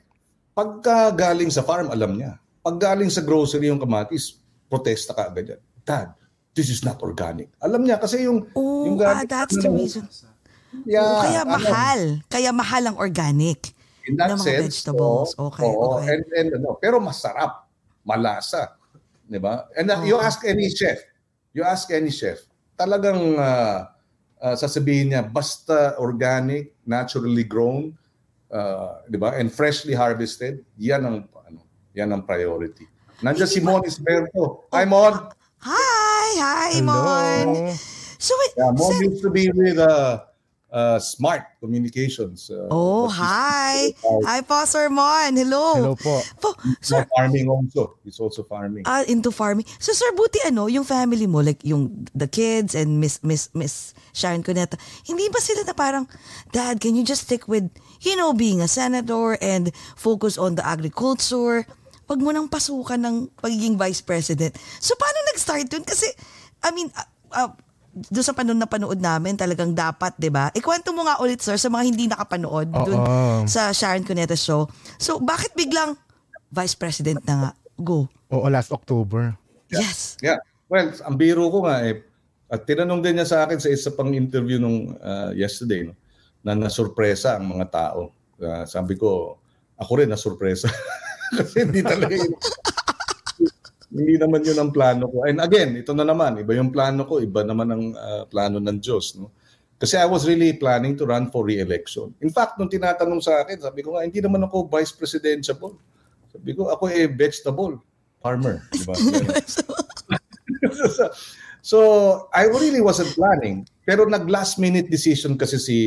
[0.51, 2.36] pagka galing sa farm, alam niya.
[2.59, 4.36] Pag galing sa grocery yung kamatis,
[4.68, 5.62] protesta ka agad yan.
[5.88, 6.12] Dad,
[6.51, 7.47] this is not organic.
[7.64, 8.51] Alam niya kasi yung...
[8.51, 10.03] Oh, yung ah, that's the reason.
[10.84, 11.99] Yeah, Oo, kaya ano, mahal.
[12.28, 13.72] Kaya mahal ang organic.
[14.07, 15.32] In that ng mga sense, vegetables.
[15.39, 15.99] oo, Okay, oo.
[15.99, 16.12] okay.
[16.12, 17.72] And, and, ano, pero masarap,
[18.03, 18.76] malasa.
[19.24, 19.72] Di ba?
[19.80, 20.99] And uh, you ask any chef,
[21.55, 22.43] you ask any chef,
[22.76, 23.88] talagang uh,
[24.41, 27.95] uh, sasabihin niya, basta organic, naturally grown,
[28.52, 29.34] uh, di ba?
[29.39, 31.60] And freshly harvested, yan ang, ano,
[31.95, 32.86] yan ang priority.
[33.24, 34.68] Nandiyan si Mon Isberto.
[34.74, 35.30] Hi, Mon.
[35.62, 36.28] Hi!
[36.41, 37.70] Hi, Mon!
[38.22, 40.26] So, wait, Yeah, Mon Sen- used to be with uh,
[40.72, 42.49] uh, Smart Communications.
[42.49, 43.76] Uh, Oh, but she's- hi!
[44.26, 45.36] Hi po, Sir Mon.
[45.36, 45.76] Hello.
[45.76, 46.24] Hello po.
[46.39, 47.99] Po, sir, farming also.
[48.07, 48.84] It's also farming.
[48.88, 49.67] ah, into farming.
[49.78, 53.91] So, sir, buti ano, yung family mo, like yung the kids and Miss Miss Miss
[54.11, 56.07] Sharon Cuneta, hindi ba sila na parang,
[56.51, 57.67] Dad, can you just stick with,
[58.01, 61.67] you know, being a senator and focus on the agriculture?
[62.07, 64.51] Wag mo nang pasukan ng pagiging vice president.
[64.84, 65.88] So, paano nag-start dun?
[65.88, 66.11] Kasi,
[66.59, 67.51] I mean, uh, uh,
[67.92, 70.48] doon sa panon na panood namin, talagang dapat, di ba?
[70.56, 73.44] Ikwento mo nga ulit, sir, sa mga hindi nakapanood dun Oo.
[73.48, 74.72] sa Sharon Cuneta show.
[74.96, 76.00] So, bakit biglang
[76.52, 77.52] vice president na nga?
[77.76, 78.08] Go.
[78.32, 79.36] Oo, last October.
[79.68, 80.16] Yes.
[80.24, 80.39] Yeah.
[80.72, 82.00] Well, ang biro ko nga eh,
[82.52, 85.96] at tinanong din niya sa akin sa isa pang interview nung uh, yesterday, no,
[86.44, 88.12] na nasurpresa ang mga tao.
[88.39, 89.39] Uh, sabi ko,
[89.80, 90.68] ako rin nasurpresa.
[91.38, 92.36] Kasi hindi talaga yun.
[93.92, 95.28] hindi naman yun ang plano ko.
[95.28, 98.80] And again, ito na naman, iba yung plano ko, iba naman ang uh, plano ng
[98.80, 99.20] Diyos.
[99.20, 99.36] No?
[99.76, 102.16] Kasi I was really planning to run for re-election.
[102.24, 105.76] In fact, nung tinatanong sa akin, sabi ko nga, hindi naman ako vice presidential.
[106.32, 107.84] Sabi ko, ako eh vegetable
[108.24, 108.64] farmer.
[108.72, 108.96] Di ba?
[111.66, 111.78] so,
[112.32, 113.68] I really wasn't planning.
[113.84, 115.80] Pero nag-last minute decision kasi si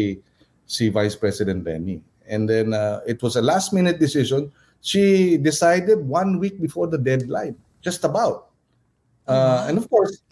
[0.67, 2.01] si Vice President Lenny.
[2.27, 4.51] And then uh, it was a last minute decision.
[4.81, 8.49] She decided one week before the deadline, just about.
[9.29, 10.25] Uh, and of course,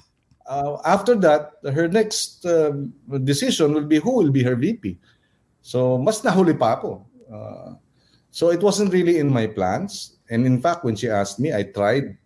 [0.49, 2.93] uh, after that, her next um,
[3.25, 4.99] decision will be who will be her VP.
[5.61, 7.07] So, mas nahuli pa ako.
[7.31, 7.77] Uh,
[8.33, 10.19] so, it wasn't really in my plans.
[10.29, 12.17] And in fact, when she asked me, I tried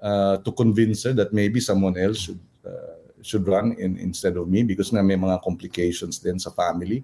[0.00, 4.46] uh, to convince her that maybe someone else should uh, should run in, instead of
[4.46, 7.02] me because nga may mga complications din sa family.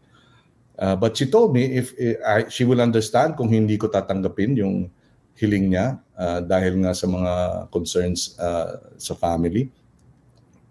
[0.79, 4.59] Uh, but she told me if eh, I, she will understand kung hindi ko tatanggapin
[4.59, 4.91] yung
[5.39, 7.33] hiling niya uh, dahil nga sa mga
[7.71, 9.71] concerns uh, sa family.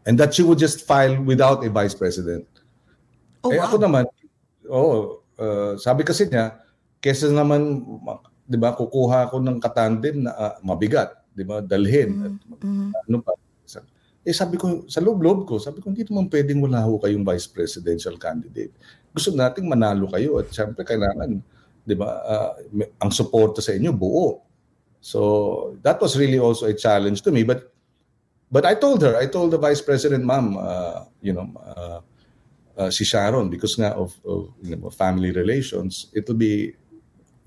[0.04, 2.44] And that she would just file without a vice president.
[3.44, 3.68] Oh, eh wow.
[3.72, 4.04] ako naman,
[4.68, 6.60] oh, uh, sabi kasi niya,
[7.00, 12.12] kesa naman, ma- 'di ba, kukuha ako ng katandem na ah, mabigat, 'di ba, dalhin.
[12.28, 12.92] At, Mhm.
[12.92, 13.32] ano pa?
[14.24, 17.44] Eh sabi ko, sa loob-loob ko, sabi ko, hindi naman pwedeng wala ho kayong vice
[17.52, 18.72] presidential candidate.
[19.12, 21.44] Gusto nating manalo kayo at syempre kailangan,
[21.84, 22.24] 'di ba,
[22.72, 24.40] may- ang suporta sa inyo buo.
[25.04, 27.76] So that was really also a challenge to me, but
[28.48, 32.00] but I told her, I told the vice president, ma'am, uh, you know, uh,
[32.80, 36.72] uh, si Sharon, because nga of, of you know, family relations, it will be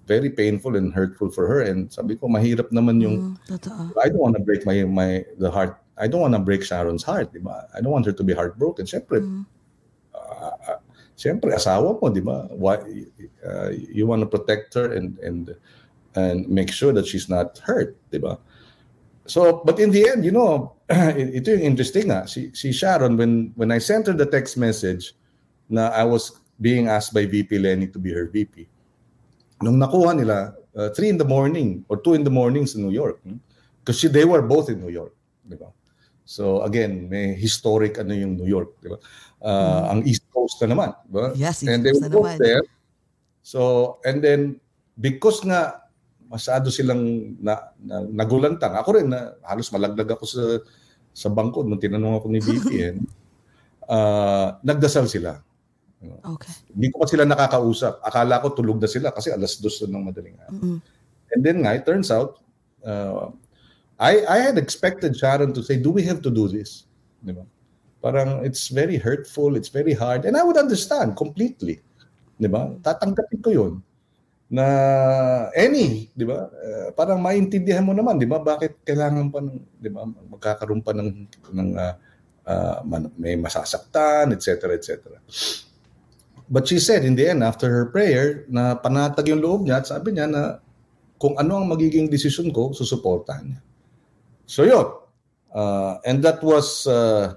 [0.05, 1.65] very painful and hurtful for her.
[1.65, 3.97] And sabi ko, mahirap naman yung Mm.
[4.05, 5.81] I don't want to break my my the heart.
[5.97, 7.73] I don't want to break Sharon's heart, di ba?
[7.73, 8.85] I don't want her to be heartbroken.
[8.85, 9.49] Siyempre, Mm.
[10.13, 10.85] ah,
[11.17, 12.53] siyempre asawa mo, di ba?
[12.53, 12.85] Why
[13.49, 15.57] uh, you want to protect her and and
[16.17, 18.41] and make sure that she's not hurt, di ba?
[19.27, 22.27] So, but in the end, you know, ito yung interesting nga.
[22.27, 25.13] Si, si Sharon, when when I sent her the text message
[25.69, 28.67] na I was being asked by VP Lenny to be her VP,
[29.61, 32.95] nung nakuha nila, uh, 3 in the morning or 2 in the morning sa New
[32.95, 33.21] York.
[33.83, 35.15] Because they were both in New York.
[35.47, 35.71] Di ba?
[36.27, 38.79] So again, may historic ano yung New York.
[38.83, 38.99] Di ba?
[39.43, 40.91] Uh, Ang East Coast na naman.
[41.07, 41.31] Di ba?
[41.31, 41.39] Mm.
[41.39, 42.39] Yes, East and they were both naman.
[42.43, 42.65] there.
[43.47, 44.59] So, and then,
[44.99, 45.86] because nga,
[46.27, 48.75] masyado silang na, na, nagulantang.
[48.79, 50.43] Ako rin, na, halos malaglag ako sa
[51.17, 52.97] sa bangko nung tinanong ako ni BPN,
[53.89, 55.41] uh, nagdasal sila.
[56.05, 56.53] Okay.
[56.77, 58.05] Hindi ko pa sila nakakausap.
[58.05, 60.53] Akala ko tulog na sila kasi alas dos na ng madaling araw.
[60.53, 60.79] Mm-mm.
[61.33, 62.39] And then nga, it turns out,
[62.85, 63.33] uh,
[63.97, 66.85] I, I had expected Sharon to say, do we have to do this?
[67.25, 67.49] Di ba?
[68.05, 70.29] Parang it's very hurtful, it's very hard.
[70.29, 71.81] And I would understand completely.
[72.37, 72.77] Di ba?
[72.85, 73.73] Tatanggapin ko yun.
[74.47, 74.67] Na
[75.59, 76.47] any, di ba?
[76.47, 78.39] Uh, parang maintindihan mo naman, di ba?
[78.39, 80.07] Bakit kailangan pa ng, di ba?
[80.07, 81.11] Magkakaroon pa ng,
[81.51, 81.95] ng uh,
[82.47, 82.79] uh,
[83.19, 84.71] may masasaktan, etc.
[84.79, 85.19] etc.
[86.47, 89.91] But she said in the end, after her prayer, na panatag yung loob niya at
[89.91, 90.63] sabi niya na
[91.19, 93.61] kung ano ang magiging desisyon ko, susuportahan niya.
[94.47, 94.87] So yun.
[95.51, 97.35] Uh, and that was uh,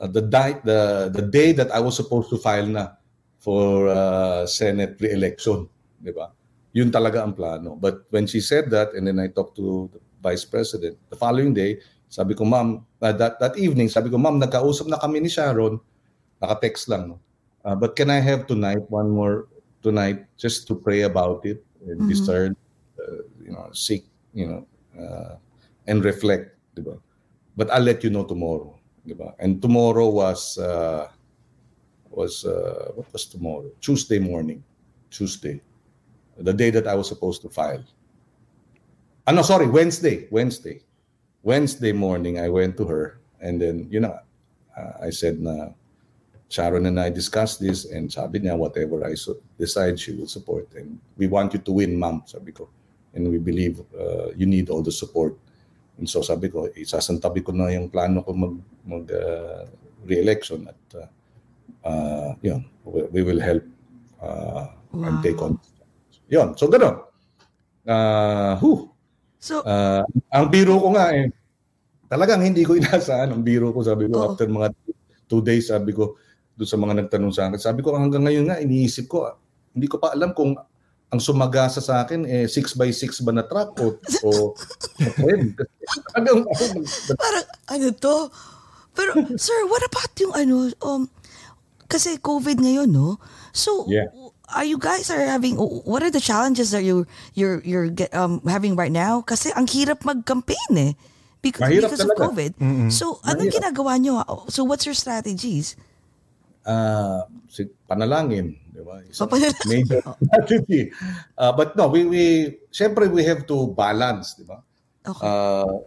[0.00, 2.98] the, di- the, the day that I was supposed to file na
[3.38, 5.70] for uh, Senate re-election.
[6.00, 6.32] Di ba?
[6.76, 7.74] Yun talaga ang plano.
[7.76, 11.54] But when she said that, and then I talked to the Vice President, the following
[11.54, 15.28] day, sabi ko, ma'am, uh, that, that evening, sabi ko, ma'am, nagkausap na kami ni
[15.28, 15.80] Sharon,
[16.42, 17.20] naka-text lang, no?
[17.64, 19.48] Uh, but can I have tonight one more
[19.82, 22.08] tonight just to pray about it and Mhm.
[22.08, 22.52] discern,
[22.98, 24.62] uh, you know, seek, you know,
[24.94, 25.34] uh,
[25.86, 26.98] and reflect, di ba?
[27.56, 29.34] But I'll let you know tomorrow, di ba?
[29.42, 31.10] And tomorrow was uh,
[32.10, 33.70] was uh, what was tomorrow?
[33.82, 34.62] Tuesday morning,
[35.10, 35.58] Tuesday,
[36.38, 37.84] the day that I was supposed to file.
[39.26, 40.80] Ah, no, sorry, Wednesday, Wednesday,
[41.42, 42.38] Wednesday morning.
[42.38, 44.18] I went to her and then you know,
[44.76, 45.70] uh, I said na
[46.48, 50.68] Sharon and I discussed this and sabi niya whatever I so decide she will support
[50.78, 52.70] and we want you to win ma'am sabi ko
[53.14, 55.34] and we believe uh, you need all the support
[55.98, 58.54] and so sabi ko isasantabi ko na yung plano ko mag
[58.86, 59.66] mag uh,
[60.06, 61.08] re-election at uh,
[61.82, 63.66] uh, yun we, we will help
[64.22, 65.58] uh, and take on
[66.30, 66.96] yun so gano'n
[67.86, 68.96] uh, whew,
[69.46, 70.02] So, uh,
[70.34, 71.30] ang biro ko nga eh
[72.10, 74.26] talagang hindi ko inaasahan ang biro ko sabi ko Oo.
[74.34, 74.74] after mga
[75.30, 76.18] two days sabi ko
[76.58, 77.60] doon sa mga nagtanong sa akin.
[77.60, 79.28] Sabi ko hanggang ngayon nga iniisip ko
[79.76, 80.56] hindi ko pa alam kung
[81.06, 83.94] ang sumagasa sa akin eh 6 by 6 ba na truck o
[84.26, 85.26] o, o.
[86.16, 86.64] Hanggang ako
[87.14, 88.16] parang ano to?
[88.96, 91.04] Pero, sir, what about yung ano, um,
[91.86, 93.20] kasi COVID ngayon, no?
[93.52, 94.08] So, Yeah.
[94.54, 98.40] Are you guys are having, what are the challenges that you're, you're, you're get, um,
[98.46, 99.22] having right now?
[99.22, 100.92] Kasi ang hirap mag-campaign eh.
[101.42, 102.22] Because, Mahirap because of talaga.
[102.30, 102.52] COVID.
[102.90, 103.74] So, anong Mahirap.
[103.74, 104.14] ginagawa nyo?
[104.50, 105.76] So, what's your strategies?
[106.66, 108.98] ah si panalangin, di ba?
[109.06, 109.66] Isang Oh, panalangin.
[109.70, 110.90] major strategy.
[111.38, 112.24] Ah, but no, we we
[112.74, 114.58] syempre we have to balance, di ba?
[115.06, 115.22] Okay.
[115.22, 115.86] Uh,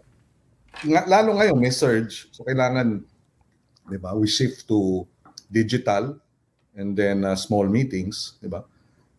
[0.88, 3.04] nga, lalo ngayon may surge, so kailangan
[3.92, 4.16] 'di ba?
[4.16, 5.04] We shift to
[5.52, 6.16] digital
[6.76, 8.62] and then uh, small meetings, 'di ba?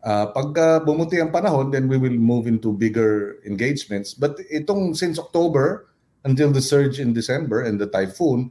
[0.02, 4.18] Uh, pag uh, bumuti ang panahon, then we will move into bigger engagements.
[4.18, 5.94] But itong since October
[6.26, 8.50] until the surge in December and the typhoon,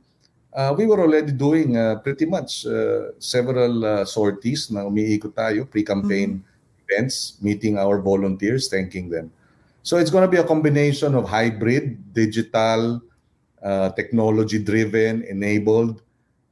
[0.54, 5.66] uh, we were already doing uh, pretty much uh, several uh, sorties na umiikot tayo,
[5.66, 6.42] pre-campaign
[6.86, 9.30] events, meeting our volunteers, thanking them.
[9.82, 13.00] So it's going to be a combination of hybrid, digital,
[13.62, 16.02] uh, technology-driven, enabled,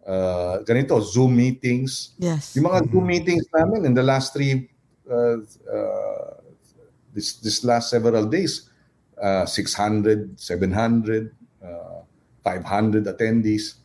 [0.09, 2.17] uh, ganito, Zoom meetings.
[2.17, 2.57] yes.
[2.57, 4.65] Yung mga Zoom meetings namin in the last three,
[5.05, 5.37] uh,
[5.69, 6.41] uh,
[7.13, 8.73] this, this last several days,
[9.21, 11.31] uh, 600, 700,
[11.63, 12.01] uh,
[12.43, 13.77] 500 attendees.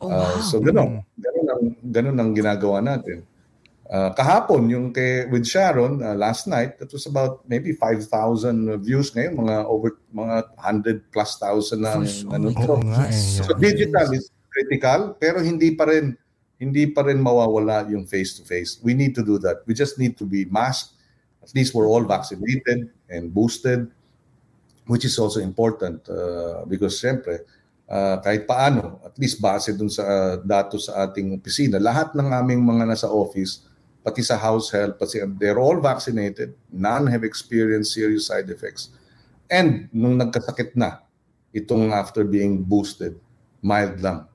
[0.00, 0.40] Oh, Uh, wow.
[0.44, 1.62] so gano'n, gano'n ang,
[1.92, 3.24] gano'n ang ginagawa natin.
[3.86, 9.14] Uh, kahapon, yung kay, with Sharon, uh, last night, that was about maybe 5,000 views
[9.14, 12.34] ngayon, mga over, mga 100 plus thousand na sure.
[12.34, 13.08] ano Oh eh.
[13.08, 13.38] Yes.
[13.46, 16.16] So digital is critical, pero hindi pa rin
[16.56, 18.80] hindi pa rin mawawala yung face to face.
[18.80, 19.60] We need to do that.
[19.68, 20.96] We just need to be masked.
[21.44, 23.92] At least we're all vaccinated and boosted,
[24.88, 27.44] which is also important uh, because syempre
[27.90, 32.28] uh, kahit paano, at least base dun sa uh, datos sa ating opisina, lahat ng
[32.34, 33.66] aming mga nasa office,
[34.02, 36.54] pati sa house health, pati they're all vaccinated.
[36.70, 38.94] None have experienced serious side effects.
[39.46, 41.02] And nung nagkasakit na,
[41.54, 43.18] itong after being boosted,
[43.62, 44.26] mild lang,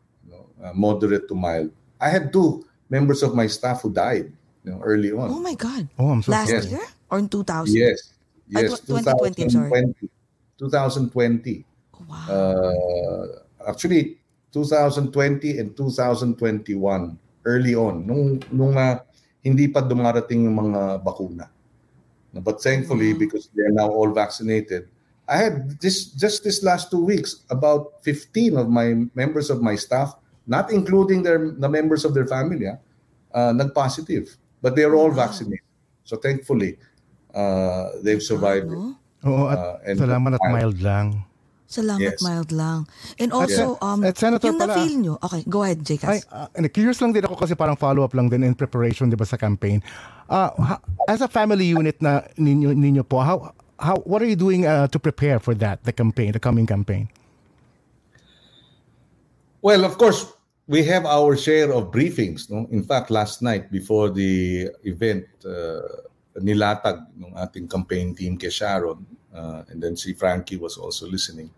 [0.63, 1.71] uh, moderate to mild.
[1.99, 4.31] I had two members of my staff who died
[4.63, 5.29] you know, early on.
[5.29, 5.89] Oh my God.
[5.97, 6.69] Oh, I'm so Last Yes.
[6.69, 6.85] year?
[7.09, 7.73] Or in 2000?
[7.75, 8.13] Yes.
[8.55, 9.69] Ay, Yes, tw- 2020, I'm sorry.
[9.69, 10.09] 2020.
[10.59, 11.65] 2020.
[11.93, 12.27] Oh, wow.
[12.29, 13.25] Uh,
[13.69, 14.17] actually,
[14.51, 18.99] 2020 and 2021, early on, nung, nung uh,
[19.41, 21.49] hindi pa dumarating yung mga bakuna.
[22.31, 23.19] But thankfully, Wow.
[23.19, 24.87] because they're now all vaccinated,
[25.27, 29.75] I had this just this last two weeks, about 15 of my members of my
[29.79, 30.15] staff,
[30.51, 32.75] not including their the members of their family, ah,
[33.31, 34.27] uh, nag-positive.
[34.59, 35.23] But they're all Wow.
[35.23, 35.63] vaccinated.
[36.03, 36.75] So thankfully,
[37.31, 38.67] uh, they've survived.
[38.67, 41.23] Oo, at Uh, and- salamat at mild lang.
[41.71, 42.19] Salamat, Yes.
[42.19, 42.83] mild lang.
[43.15, 45.15] And also, um, at Senator yung pala- na-feel nyo.
[45.23, 46.27] Okay, go ahead, Ay, Jcas.
[46.27, 49.39] uh, curious lang din ako kasi parang follow-up lang din in preparation, di ba, sa
[49.39, 49.79] campaign.
[50.27, 54.35] Uh, ha- as a family unit na ninyo, ninyo po, how, how, what are you
[54.35, 57.07] doing uh, to prepare for that, the campaign, the coming campaign?
[59.63, 60.27] Well, of course,
[60.71, 62.47] we have our share of briefings.
[62.47, 62.63] No?
[62.71, 66.07] In fact, last night before the event, uh,
[66.39, 69.03] nilatag ng ating campaign team kay Sharon,
[69.35, 71.51] uh, and then si Frankie was also listening.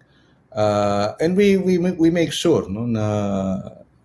[0.50, 3.06] Uh, and we, we we make sure no, na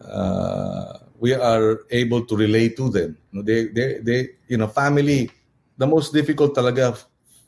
[0.05, 3.17] uh, we are able to relate to them.
[3.33, 5.33] No, they, they, they, you know, family,
[5.77, 7.01] the most difficult talaga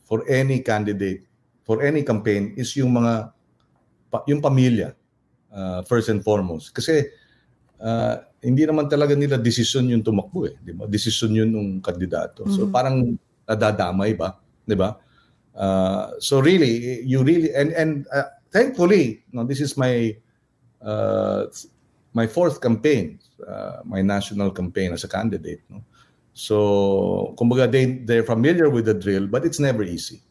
[0.08, 1.22] for any candidate,
[1.64, 3.32] for any campaign is yung mga,
[4.26, 4.96] yung pamilya
[5.52, 6.74] uh, first and foremost.
[6.74, 7.08] Kasi
[7.80, 10.88] uh, hindi naman talaga nila desisyon yung tumakbo eh, di ba?
[10.88, 12.44] Desisyon yun ng kandidato.
[12.48, 14.96] So parang nadadamay ba, di ba?
[15.52, 20.14] Uh, so really, you really and and uh, thankfully, no, this is my
[20.80, 21.52] uh,
[22.14, 25.60] my fourth campaign, uh, my national campaign as a candidate.
[25.68, 25.84] No?
[26.32, 30.22] So, kumbaga, they they're familiar with the drill, but it's never easy.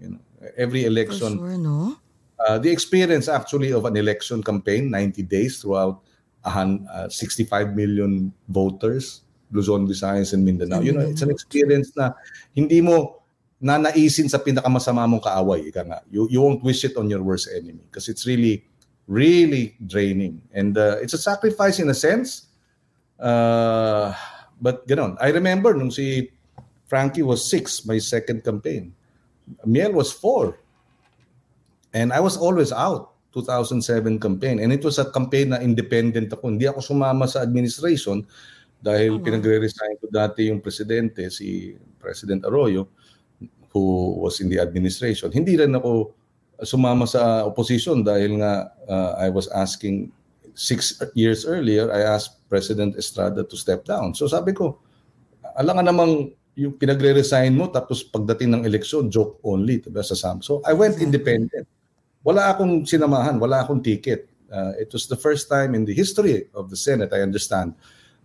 [0.00, 0.22] You know,
[0.56, 1.98] every For election sure, no?
[2.40, 6.00] uh, the experience actually of an election campaign, 90 days throughout
[6.44, 9.22] 65 million voters,
[9.52, 10.80] Luzon, Visayas, and Mindanao.
[10.80, 12.12] You know, it's an experience na
[12.54, 13.22] hindi mo
[13.62, 15.66] nanaisin sa pinakamasama mong kaaway.
[15.68, 16.00] Ika nga.
[16.10, 18.64] You, you won't wish it on your worst enemy because it's really,
[19.06, 20.42] really draining.
[20.54, 22.46] And uh, it's a sacrifice in a sense.
[23.18, 24.14] Uh,
[24.60, 25.16] but ganon.
[25.20, 26.30] I remember nung si
[26.86, 28.94] Frankie was six, my second campaign.
[29.64, 30.60] Miel was four.
[31.92, 34.60] And I was always out 2007 campaign.
[34.60, 36.54] And it was a campaign na independent ako.
[36.54, 38.24] Hindi ako sumama sa administration
[38.78, 42.86] dahil pinagre-resign ko dati yung presidente, si President Arroyo,
[43.74, 45.28] who was in the administration.
[45.34, 46.14] Hindi rin ako
[46.62, 50.10] sumama sa opposition dahil nga uh, I was asking
[50.58, 54.14] six years earlier, I asked President Estrada to step down.
[54.14, 54.82] So sabi ko,
[55.54, 60.42] alam nga namang yung pinagre-resign mo tapos pagdating ng eleksyon, joke only diba, sa SAM.
[60.42, 61.70] So I went independent.
[62.28, 64.28] Wala akong sinamahan, wala akong ticket.
[64.52, 67.72] Uh, it was the first time in the history of the Senate, I understand,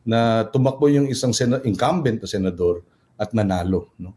[0.03, 2.83] na tumakbo yung isang sena- incumbent na senador
[3.15, 3.95] at nanalo.
[3.95, 4.11] No?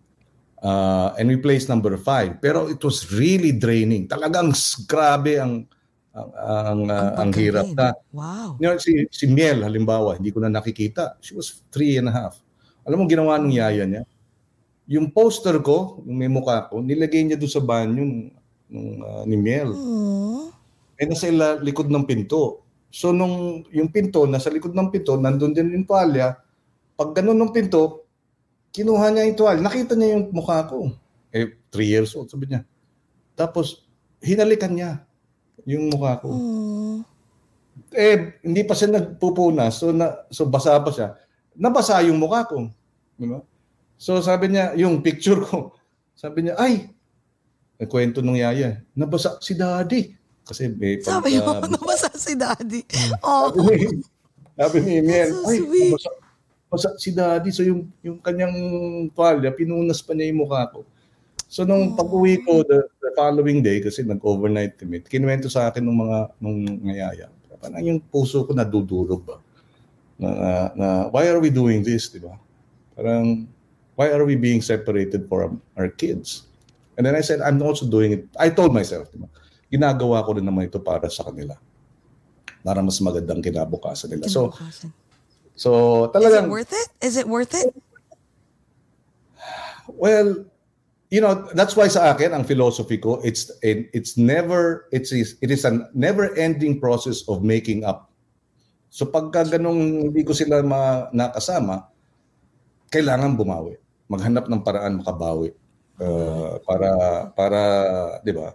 [0.59, 2.43] Uh, and we placed number five.
[2.43, 4.11] Pero it was really draining.
[4.11, 4.51] Talagang
[4.91, 5.71] grabe ang
[6.17, 8.59] ang ang, uh, ang hirap na Wow.
[8.59, 11.21] You know, si, si Miel, halimbawa, hindi ko na nakikita.
[11.23, 12.43] She was three and a half.
[12.89, 14.03] Alam mo, ginawa ng yaya niya?
[14.91, 18.03] Yung poster ko, yung may mukha ko, nilagay niya doon sa banyo
[18.71, 19.71] nung, ah, ni Miel.
[19.73, 20.53] Aww.
[20.97, 22.65] Eh, nasa ila, likod ng pinto.
[22.89, 26.41] So, nung yung pinto, nasa likod ng pinto, nandun din yung tuwalya.
[26.97, 28.09] Pag ganun ng pinto,
[28.73, 29.61] kinuha niya yung tuwalya.
[29.61, 30.89] Nakita niya yung mukha ko.
[31.35, 32.65] Eh, three years old, sabi niya.
[33.37, 33.85] Tapos,
[34.25, 35.05] hinalikan niya
[35.69, 36.33] yung mukha ko.
[36.33, 37.17] Aww.
[37.93, 41.13] eh hindi pa siya nagpupunas so na so basa pa siya
[41.57, 42.73] nabasa yung mukha ko
[43.17, 43.41] di ba
[44.01, 45.77] so sabi niya yung picture ko
[46.21, 46.89] sabi niya ay
[47.85, 50.17] kwento nung yaya nabasa si daddy
[50.49, 52.81] kasi may pag- Sabi mo, nabasa si daddy.
[53.21, 53.53] Oh,
[54.57, 55.93] sabi ni Miel So ay sweet.
[55.93, 56.11] nabasa,
[56.65, 58.57] nabasa si daddy so yung yung kanyang
[59.13, 60.89] tuwalya pinunas pa niya yung mukha ko
[61.47, 65.99] So nung pag-uwi ko the, the following day kasi nag-overnight kami, kinuwento sa akin ng
[66.03, 67.31] mga nung ngayaya.
[67.63, 69.39] Parang yung puso ko nadudurog ba?
[70.19, 72.35] Na, na, na why are we doing this, di ba?
[72.99, 73.47] Parang
[73.95, 76.46] why are we being separated from our kids?
[76.97, 78.23] And then I said, I'm also doing it.
[78.41, 79.29] I told myself, di ba?
[79.69, 81.61] Ginagawa ko rin naman ito para sa kanila.
[82.65, 84.27] Para mas magandang kinabukasan nila.
[84.33, 84.91] So, kinabukasan.
[85.53, 86.89] so Is it talagang, worth it?
[87.05, 87.69] Is it worth it?
[89.93, 90.49] Well,
[91.11, 95.63] you know, that's why sa akin ang philosophy ko, it's it's never it's it is
[95.63, 98.11] a never-ending process of making up.
[98.91, 101.87] So pagka ganong hindi ko sila ma, nakasama,
[102.91, 103.79] kailangan bumawi.
[104.11, 105.55] Maghanap ng paraan makabawi.
[105.97, 106.91] Uh, para
[107.33, 107.61] para
[108.21, 108.53] 'di ba?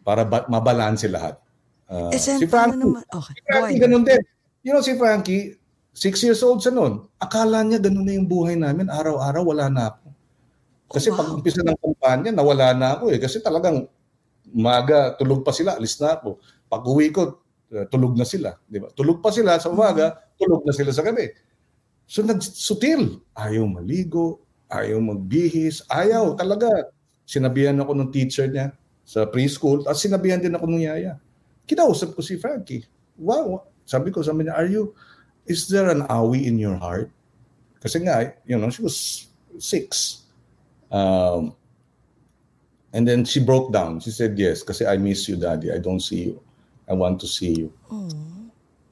[0.00, 1.36] Para ba, mabalanse lahat.
[1.84, 3.04] Uh, Eh, si Frankie, naman?
[3.12, 4.22] Okay, si Frankie ganun din.
[4.64, 5.60] You know si Frankie,
[5.92, 7.04] six years old siya noon.
[7.20, 8.88] Akala niya ganun na yung buhay namin.
[8.88, 10.06] Araw-araw wala na ako.
[10.92, 11.16] Kasi wow.
[11.20, 13.18] pag umpisa ng kampanya, nawala na ako eh.
[13.20, 13.88] Kasi talagang
[14.52, 16.36] umaga, tulog pa sila, alis na ako.
[16.68, 17.40] Pag uwi ko,
[17.72, 18.56] uh, tulog na sila.
[18.68, 18.92] Di ba?
[18.92, 21.32] Tulog pa sila sa umaga, tulog na sila sa gabi.
[22.04, 23.24] So nagsutil.
[23.32, 26.68] Ayaw maligo, ayaw magbihis, ayaw talaga.
[27.28, 28.72] Sinabihan ako ng teacher niya
[29.04, 31.20] sa preschool at sinabihan din ako ng yaya.
[31.68, 32.88] Kinausap ko si Frankie.
[33.20, 33.68] Wow.
[33.84, 34.96] Sabi ko, sabi niya, are you,
[35.44, 37.12] is there an awi in your heart?
[37.78, 39.28] Kasi nga, you know, she was
[39.60, 40.24] six.
[40.88, 41.54] Um,
[42.92, 44.00] And then she broke down.
[44.04, 45.72] She said, yes, kasi I miss you, daddy.
[45.72, 46.36] I don't see you.
[46.84, 47.72] I want to see you.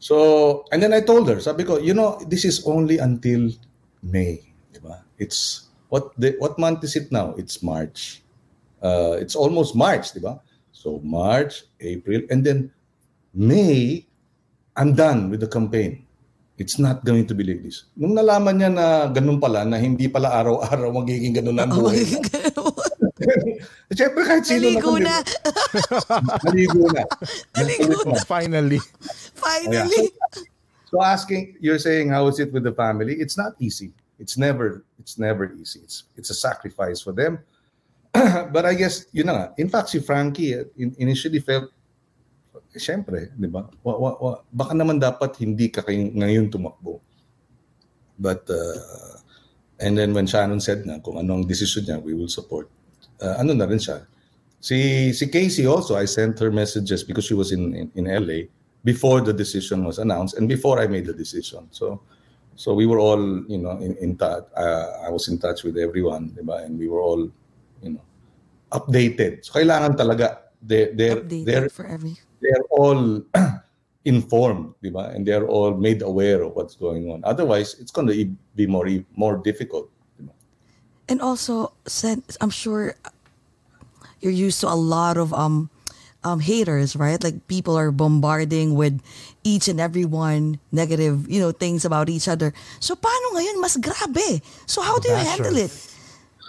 [0.01, 3.53] So, and then I told her, sabi ko, you know, this is only until
[4.01, 4.41] May,
[4.73, 5.05] di ba?
[5.21, 7.35] It's, what the, what month is it now?
[7.37, 8.23] It's March.
[8.81, 10.41] Uh, it's almost March, di ba?
[10.73, 12.73] So, March, April, and then
[13.37, 14.07] May,
[14.75, 16.07] I'm done with the campaign.
[16.57, 17.85] It's not going to be like this.
[17.97, 22.05] Nung nalaman niya na ganun pala, na hindi pala araw-araw magiging ganun ang buhay.
[23.97, 25.21] Siyempre kahit sino Naligo na.
[25.21, 25.29] di
[26.09, 26.17] ba?
[26.45, 27.03] Naligo na.
[27.57, 28.21] Naligo Nagpalit na.
[28.25, 28.81] Finally.
[29.37, 30.05] Finally.
[30.89, 33.21] So asking, you're saying how is it with the family?
[33.21, 33.93] It's not easy.
[34.21, 35.81] It's never, it's never easy.
[35.81, 37.41] It's it's a sacrifice for them.
[38.53, 39.53] but I guess, you know.
[39.57, 41.73] In fact, si Frankie in- initially felt,
[42.77, 43.71] syempre, di ba?
[43.83, 47.01] Wa, wa, wa, baka naman dapat hindi ka kayo ngayon tumakbo.
[48.19, 49.17] But, uh,
[49.81, 52.69] and then when Shannon said na kung ano ang decision niya, we will support.
[53.23, 54.05] Uh, ano na rin siya.
[54.61, 58.53] Si, si Casey also, I sent her messages because she was in, in, in LA
[58.85, 61.69] before the decision was announced and before I made the decision.
[61.71, 62.03] So,
[62.61, 63.17] so we were all,
[63.49, 64.45] you know, in, in touch.
[64.55, 66.61] Uh, I was in touch with everyone, di ba?
[66.61, 67.25] And we were all,
[67.81, 68.05] you know,
[68.69, 69.49] updated.
[69.49, 72.21] So kailangan talaga they they're they're for every.
[72.45, 73.25] they're all
[74.05, 75.09] informed, di ba?
[75.09, 77.25] And they're all made aware of what's going on.
[77.25, 78.85] Otherwise, it's going to be more
[79.17, 79.89] more difficult.
[80.21, 80.37] di ba?
[81.09, 82.93] And also, said I'm sure
[84.21, 85.73] you're used to a lot of um
[86.25, 87.23] um haters, right?
[87.23, 89.01] Like people are bombarding with
[89.45, 92.53] each and every one negative, you know, things about each other.
[92.81, 94.45] So paano ngayon mas grabe?
[94.67, 95.29] So how do you Bashers.
[95.29, 95.73] handle it?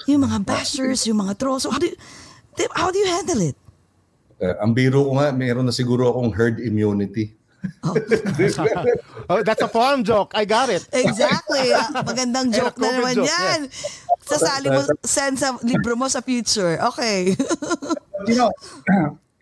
[0.07, 1.63] Yung mga bashers, yung mga trolls.
[1.63, 1.97] So how do you,
[2.75, 3.55] how do you handle it?
[4.41, 7.37] Uh, ang biro ko nga, meron na siguro akong herd immunity.
[7.85, 7.93] Oh,
[9.45, 10.33] that's a farm joke.
[10.33, 10.81] I got it.
[10.89, 11.69] Exactly.
[11.93, 13.59] Magandang joke na naman joke, yan.
[14.25, 16.81] Sasali mo, send sa libro mo sa future.
[16.93, 17.37] Okay.
[18.29, 18.49] you know,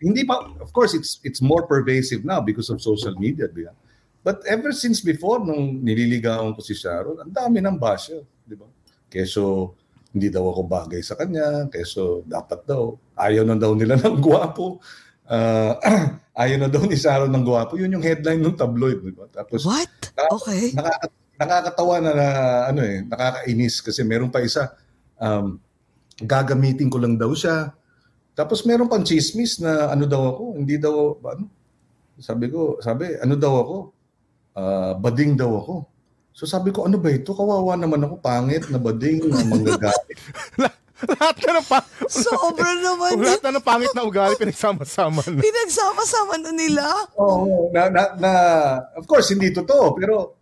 [0.00, 3.46] hindi pa, of course, it's it's more pervasive now because of social media.
[3.52, 3.76] Di ba?
[4.20, 8.20] But ever since before, nung nililigawan ko si Sharon, ang dami ng basher.
[8.44, 8.68] Di ba?
[9.08, 9.76] Keso,
[10.12, 11.68] hindi daw ako bagay sa kanya.
[11.72, 12.96] Keso, dapat daw.
[13.16, 14.80] Ayaw na daw nila ng gwapo.
[15.24, 15.76] Ah,
[16.42, 17.80] ayaw na daw ni Sharon ng gwapo.
[17.80, 19.00] Yun yung headline ng tabloid.
[19.00, 19.24] Di ba?
[19.32, 19.88] Tapos, What?
[20.16, 20.76] Okay.
[20.76, 22.28] nakaka- nakakatawa na, na
[22.68, 24.76] ano eh, nakakainis kasi meron pa isa
[25.16, 25.56] um,
[26.20, 27.72] gagamitin ko lang daw siya.
[28.40, 31.44] Tapos meron pang chismis na ano daw ako, hindi daw ano.
[32.16, 33.76] Sabi ko, sabi, ano daw ako?
[34.56, 35.74] Ah, bading daw ako.
[36.32, 37.36] So sabi ko, ano ba ito?
[37.36, 40.16] Kawawa naman ako, pangit na bading na manggagalit.
[41.20, 43.20] lahat na ng pa- Sobra naman.
[43.28, 45.36] lahat na ng pangit na ugali pinagsama-sama na.
[45.36, 46.84] Pinagsama-sama na nila.
[47.20, 48.32] Oo, na, na, na,
[48.96, 50.40] of course, hindi totoo, pero,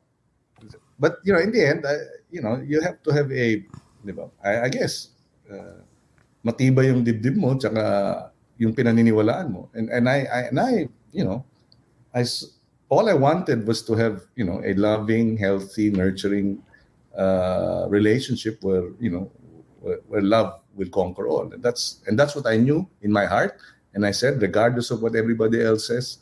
[0.94, 1.94] but, you know, in the end, I,
[2.30, 3.46] you know, you have to have a,
[4.07, 5.11] di ba, I, I guess,
[5.51, 5.82] uh,
[6.45, 9.70] matibay yung dibdib mo, tsaka yung pinaniniwalaan mo.
[9.74, 10.72] And, and I, I, and I,
[11.12, 11.45] you know,
[12.14, 12.24] I,
[12.89, 16.62] all I wanted was to have, you know, a loving, healthy, nurturing
[17.16, 19.30] uh, relationship where, you know,
[19.80, 21.53] where, where love will conquer all.
[21.53, 23.59] And that's, and that's what I knew in my heart.
[23.95, 26.18] And I said, regardless of what everybody else says,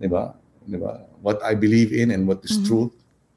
[0.00, 0.34] di ba?
[0.68, 1.02] Di ba?
[1.22, 2.92] What I believe in and what is truth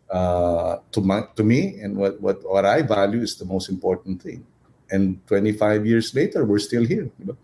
[0.10, 4.22] uh, to my, to me and what, what what I value is the most important
[4.22, 4.46] thing.
[4.92, 7.08] And 25 years later, we're still here.
[7.16, 7.36] Di ba?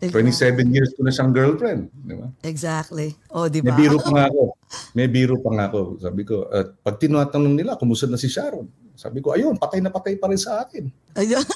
[0.00, 1.92] 27 years ko na siyang girlfriend.
[1.92, 2.26] Di ba?
[2.42, 3.14] Exactly.
[3.30, 3.78] O, di May ba?
[3.78, 4.42] biro pa nga ako.
[4.96, 5.80] May biro pa nga ako.
[6.00, 8.64] Sabi ko, at pag tinatanong nila, kumusta na si Sharon?
[8.96, 10.88] Sabi ko, ayun, patay na patay pa rin sa akin.
[11.20, 11.44] Ayun.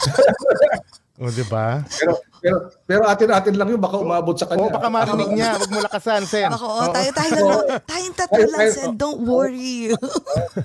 [1.15, 1.79] O, di ba?
[1.87, 2.57] Pero pero
[2.91, 4.67] pero atin-atin lang yun, baka umabot sa kanya.
[4.67, 5.55] O, baka marinig niya.
[5.55, 6.51] Huwag mo lakasan, Sen.
[6.51, 7.63] Ako, oh, tayo, tayo lang.
[7.87, 8.91] Tayong tatlo Ay, lang, Sen.
[8.91, 8.95] oh.
[8.99, 9.95] Don't worry.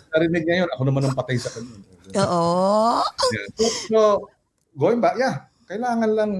[0.09, 1.77] Narinig niya yun, ako naman ang patay sa kanya.
[2.17, 3.05] Oo.
[3.29, 3.45] Yeah.
[3.53, 3.99] So, so,
[4.79, 6.33] going back, yeah, kailangan lang,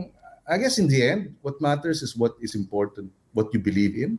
[0.47, 4.17] I guess in the end, what matters is what is important, what you believe in,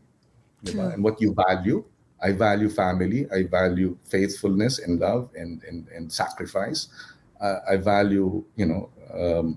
[0.62, 0.92] di ba?
[0.92, 1.82] and what you value.
[2.20, 3.24] I value family.
[3.32, 6.92] I value faithfulness and love and and, and sacrifice.
[7.40, 9.56] Uh, I value, you know, um,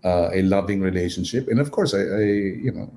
[0.00, 2.24] uh, a loving relationship, and of course, I, I
[2.56, 2.88] you know,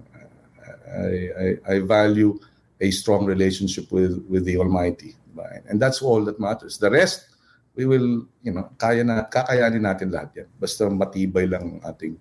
[0.88, 2.40] I, I, I value
[2.80, 5.20] a strong relationship with with the Almighty,
[5.68, 6.80] and that's all that matters.
[6.80, 7.28] The rest,
[7.78, 10.50] we will, you know, kaya na kakayanin natin lahat yan.
[10.58, 12.18] Basta matibay lang ang ating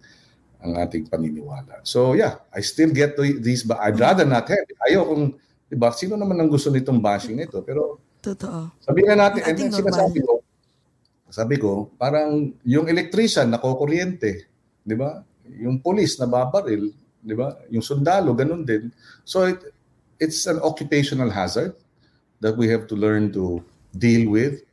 [0.61, 1.81] ang ating paniniwala.
[1.81, 4.69] So yeah, I still get to these, but I'd rather not have.
[4.69, 4.77] it.
[4.85, 5.33] Ayaw kung,
[5.73, 7.65] di ba, sino naman ang gusto nitong bashing nito?
[7.65, 8.69] Pero Totoo.
[8.85, 10.45] sabihin na natin, and then ating sinasabi ko,
[11.33, 14.45] sabi ko, parang yung electrician na kukuryente,
[14.85, 15.25] di ba?
[15.57, 16.93] Yung police na babaril,
[17.23, 17.57] di ba?
[17.73, 18.93] Yung sundalo, ganun din.
[19.25, 19.63] So it,
[20.21, 21.73] it's an occupational hazard
[22.45, 23.65] that we have to learn to
[23.97, 24.66] deal with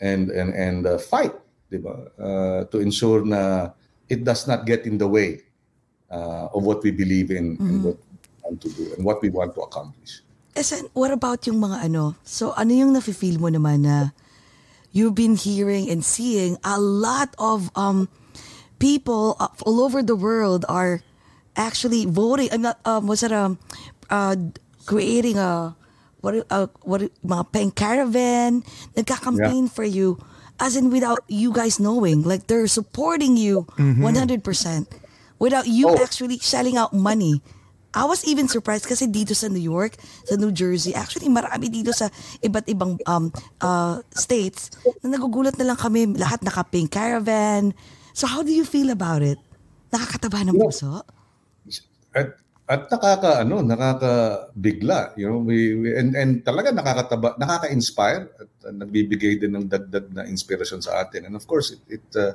[0.00, 1.34] and and and uh, fight,
[1.70, 2.10] di ba?
[2.18, 3.70] Uh, to ensure na
[4.08, 5.40] it does not get in the way
[6.10, 9.28] uh, of what we believe in and what we want to do and what we
[9.30, 10.22] want to accomplish.
[10.54, 12.14] Esen, what about yung mga ano?
[12.22, 14.14] So ano yung nafe-feel mo naman na
[14.94, 18.06] you've been hearing and seeing a lot of um
[18.78, 19.34] people
[19.66, 21.02] all over the world are
[21.58, 22.54] actually voting.
[22.54, 23.58] I'm not um was it um
[24.10, 24.38] uh
[24.86, 25.74] creating a
[26.24, 28.64] what uh, what mga peng caravan
[28.96, 30.16] nagka-campaign for you
[30.56, 34.40] as in without you guys knowing like they're supporting you 100%
[35.36, 36.00] without you Oh.
[36.00, 37.44] actually shelling out money
[37.94, 39.94] I was even surprised kasi dito sa New York,
[40.26, 42.10] sa New Jersey, actually marami dito sa
[42.42, 43.30] iba't ibang um,
[43.62, 47.70] uh, states na nagugulat na lang kami, lahat naka-pink caravan.
[48.10, 49.38] So how do you feel about it?
[49.94, 51.06] Nakakataba ng puso?
[52.10, 58.50] At at nakaka ano, nakakabigla, you know, we, we and and talaga nakakataba, nakaka-inspire at
[58.64, 61.28] uh, nagbibigay din ng dagdag na inspiration sa atin.
[61.28, 62.32] And of course, it it uh,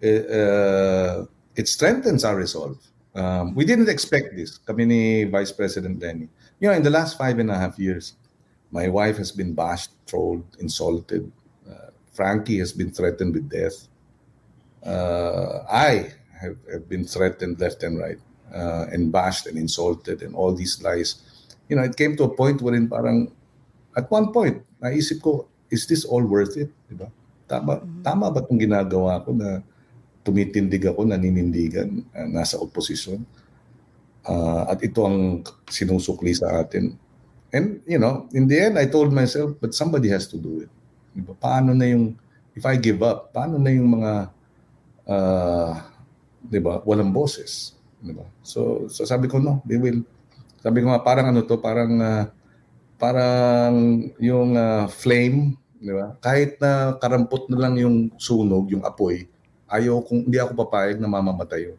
[0.00, 1.16] it, uh,
[1.56, 2.80] it strengthens our resolve.
[3.12, 4.56] Um, we didn't expect this.
[4.64, 6.30] Kami ni Vice President Lenny.
[6.62, 8.16] You know, in the last five and a half years,
[8.70, 11.26] my wife has been bashed, trolled, insulted.
[11.68, 13.90] Uh, Frankie has been threatened with death.
[14.86, 18.18] uh, I have, have been threatened left and right
[18.54, 21.22] uh, and bashed and insulted and all these lies.
[21.68, 23.30] You know, it came to a point wherein parang
[23.96, 26.70] at one point, naisip ko, is this all worth it?
[26.90, 27.10] Diba?
[27.50, 29.62] Tama, tama ba itong ginagawa ko na
[30.22, 33.22] tumitindig ako, naninindigan, uh, nasa opposition?
[34.26, 36.94] Uh, at ito ang sinusukli sa atin.
[37.50, 40.70] And, you know, in the end, I told myself, but somebody has to do it.
[41.16, 41.34] Diba?
[41.34, 42.14] Paano na yung,
[42.54, 44.30] if I give up, paano na yung mga
[45.10, 45.72] uh,
[46.46, 48.26] 'di ba, walang boses, 'di ba?
[48.40, 50.00] So, so sabi ko no, they will.
[50.60, 52.24] Sabi ko nga parang ano to, parang uh,
[53.00, 56.16] parang yung uh, flame, 'di ba?
[56.20, 59.28] Kahit na karampot na lang yung sunog, yung apoy,
[59.68, 61.78] ayaw kung hindi ako papayag na mamamatay yun.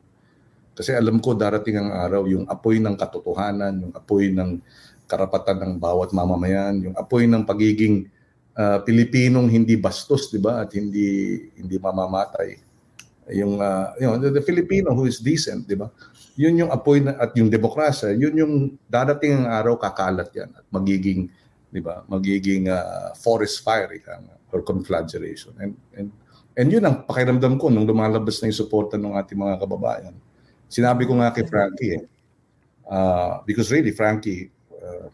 [0.71, 4.57] Kasi alam ko darating ang araw yung apoy ng katotohanan, yung apoy ng
[5.05, 8.07] karapatan ng bawat mamamayan, yung apoy ng pagiging
[8.55, 10.63] uh, Pilipinong hindi bastos, 'di ba?
[10.63, 12.71] At hindi hindi mamamatay
[13.31, 15.87] yung uh, you know, the, the Filipino who is decent, di ba?
[16.41, 18.53] Yun yung apoy na, at yung demokrasya, yun yung
[18.89, 21.29] dadating ang araw kakalat yan at magiging,
[21.69, 22.01] di ba?
[22.09, 25.53] Magiging uh, forest fire ika nga, or conflagration.
[25.61, 26.09] And and
[26.57, 30.15] and yun ang pakiramdam ko nung lumalabas na yung suporta ng ating mga kababayan.
[30.65, 32.03] Sinabi ko nga kay Frankie eh,
[32.89, 34.49] uh, because really Frankie
[34.81, 35.07] uh,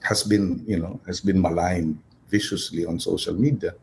[0.00, 2.00] has been, you know, has been maligned
[2.32, 3.76] viciously on social media.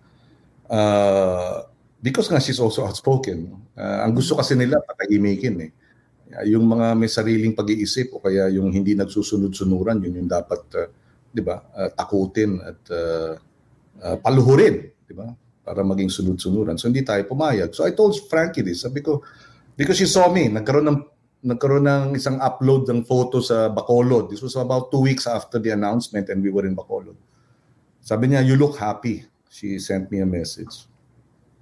[0.66, 1.62] Uh,
[2.02, 3.54] because nga she's also outspoken.
[3.78, 5.72] Uh, ang gusto kasi nila patahimikin eh.
[6.26, 10.90] Uh, yung mga may sariling pag-iisip o kaya yung hindi nagsusunod-sunuran, yun yung dapat, uh,
[11.30, 13.34] di ba, uh, takutin at uh,
[14.02, 15.30] uh, paluhurin, di ba,
[15.62, 16.78] para maging sunod-sunuran.
[16.82, 17.74] So hindi tayo pumayag.
[17.78, 19.22] So I told Frankie this, sabi ko,
[19.78, 21.00] because she saw me, nagkaroon ng
[21.46, 24.34] nagkaroon ng isang upload ng photo sa Bacolod.
[24.34, 27.14] This was about two weeks after the announcement and we were in Bacolod.
[28.02, 29.26] Sabi niya, you look happy.
[29.54, 30.90] She sent me a message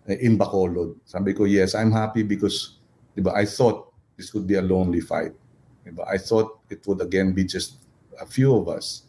[0.07, 0.95] eh, in Bacolod.
[1.03, 2.79] Sabi ko, yes, I'm happy because
[3.11, 3.91] diba, I thought
[4.23, 5.35] this would be a lonely fight.
[5.91, 7.83] But I thought it would again be just
[8.15, 9.03] a few of us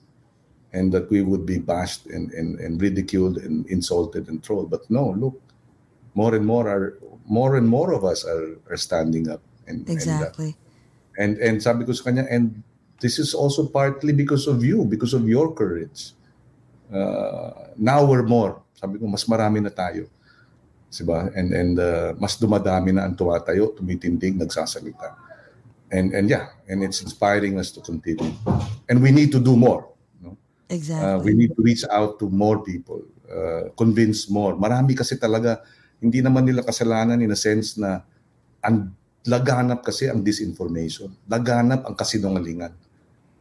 [0.75, 4.75] and that we would be bashed and, and, and ridiculed and insulted and trolled.
[4.75, 5.39] But no, look,
[6.19, 6.99] more and more are
[7.31, 9.41] more and more of us are, are standing up.
[9.71, 10.59] And, Exactly.
[11.17, 12.61] And, uh, and, and sabi ko sa kanya, and
[12.99, 16.11] this is also partly because of you, because of your courage.
[16.93, 18.61] Uh, now we're more.
[18.75, 20.11] Sabi ko, mas marami na tayo.
[20.95, 21.31] Diba?
[21.35, 25.19] And, and uh, mas dumadami na ang tumatayo, tumitindig, nagsasalita.
[25.91, 28.31] And, and yeah, and it's inspiring us to continue.
[28.87, 29.91] And we need to do more.
[30.23, 30.39] No?
[30.71, 31.03] Exactly.
[31.03, 34.55] Uh, we need to reach out to more people, uh, convince more.
[34.59, 35.63] Marami kasi talaga,
[36.03, 38.03] hindi naman nila kasalanan in a sense na
[38.65, 38.91] ang
[39.25, 41.09] laganap kasi ang disinformation.
[41.31, 42.73] Laganap ang kasinungalingan.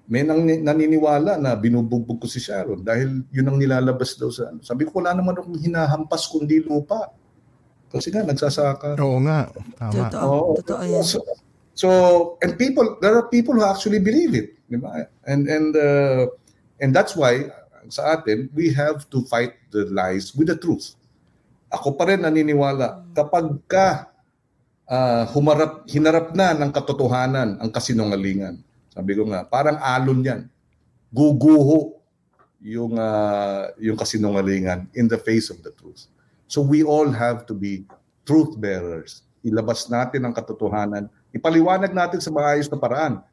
[0.03, 4.59] May nang, naniniwala na binubugbog ko si Sharon dahil yun ang nilalabas daw sa ano.
[4.59, 7.07] Sabi ko, wala naman akong hinahampas kundi lupa.
[7.93, 8.97] Kasi nga, nagsasaka.
[8.97, 9.53] Oo nga.
[9.77, 9.93] Tama.
[9.93, 10.25] Totoo.
[10.25, 10.53] Oo.
[10.57, 11.05] Totoo yan.
[11.05, 11.21] So,
[11.77, 11.89] so,
[12.41, 14.57] and people, there are people who actually believe it.
[14.65, 15.05] Di ba?
[15.29, 16.25] And, and, uh,
[16.81, 17.53] and that's why,
[17.93, 20.97] sa atin, we have to fight the lies with the truth.
[21.69, 24.09] Ako pa rin naniniwala, kapag ka
[24.89, 28.57] uh, humarap, hinarap na ng katotohanan ang kasinungalingan,
[28.89, 30.41] sabi ko nga, parang alon yan.
[31.13, 31.97] Guguho
[32.61, 36.09] yung, uh, yung kasinungalingan in the face of the truth.
[36.53, 37.89] So we all have to be
[38.29, 39.25] truth bearers.
[39.41, 41.09] Ilabas natin ang katotohanan.
[41.33, 43.25] Ipaliwanag natin sa maayos na paraan.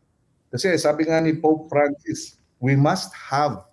[0.48, 3.68] Kasi sabi nga ni Pope Francis, we must have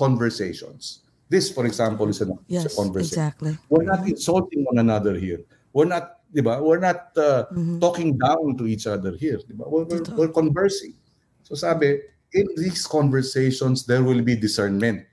[0.00, 1.04] conversations.
[1.28, 3.20] This, for example, is a, is a Yes, conversation.
[3.20, 3.52] exactly.
[3.68, 5.44] We're not insulting one another here.
[5.76, 6.56] We're not di ba?
[6.64, 7.84] We're not uh, mm-hmm.
[7.84, 9.68] talking down to each other here, di ba?
[9.68, 10.96] We're, we're, we're conversing.
[11.44, 12.00] So sabi,
[12.32, 15.04] in these conversations, there will be discernment.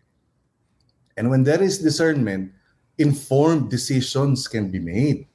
[1.20, 2.56] And when there is discernment,
[2.98, 5.30] informed decisions can be made.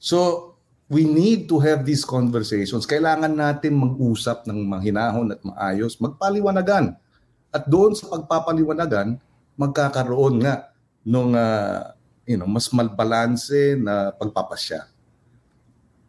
[0.00, 0.50] So,
[0.90, 2.82] we need to have these conversations.
[2.82, 6.98] Kailangan natin mag-usap ng mahinahon at maayos, magpaliwanagan.
[7.54, 9.22] At doon sa pagpapaliwanagan,
[9.54, 10.74] magkakaroon nga
[11.06, 11.94] nung uh,
[12.26, 14.86] you know, mas malbalanse na pagpapasya.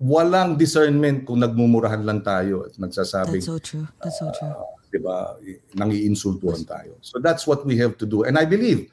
[0.02, 3.86] Walang discernment kung nagmumurahan lang tayo at nagsasabing That's so true.
[4.02, 4.50] That's so true.
[4.50, 5.38] Uh, 'di ba?
[5.78, 6.98] Nangiinsultuhan tayo.
[7.06, 8.26] So that's what we have to do.
[8.26, 8.90] And I believe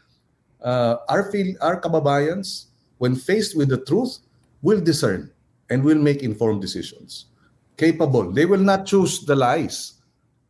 [0.63, 4.19] uh, our feel, our kababayans when faced with the truth
[4.63, 5.31] will discern
[5.71, 7.27] and will make informed decisions.
[7.79, 8.33] Capable.
[8.33, 9.99] They will not choose the lies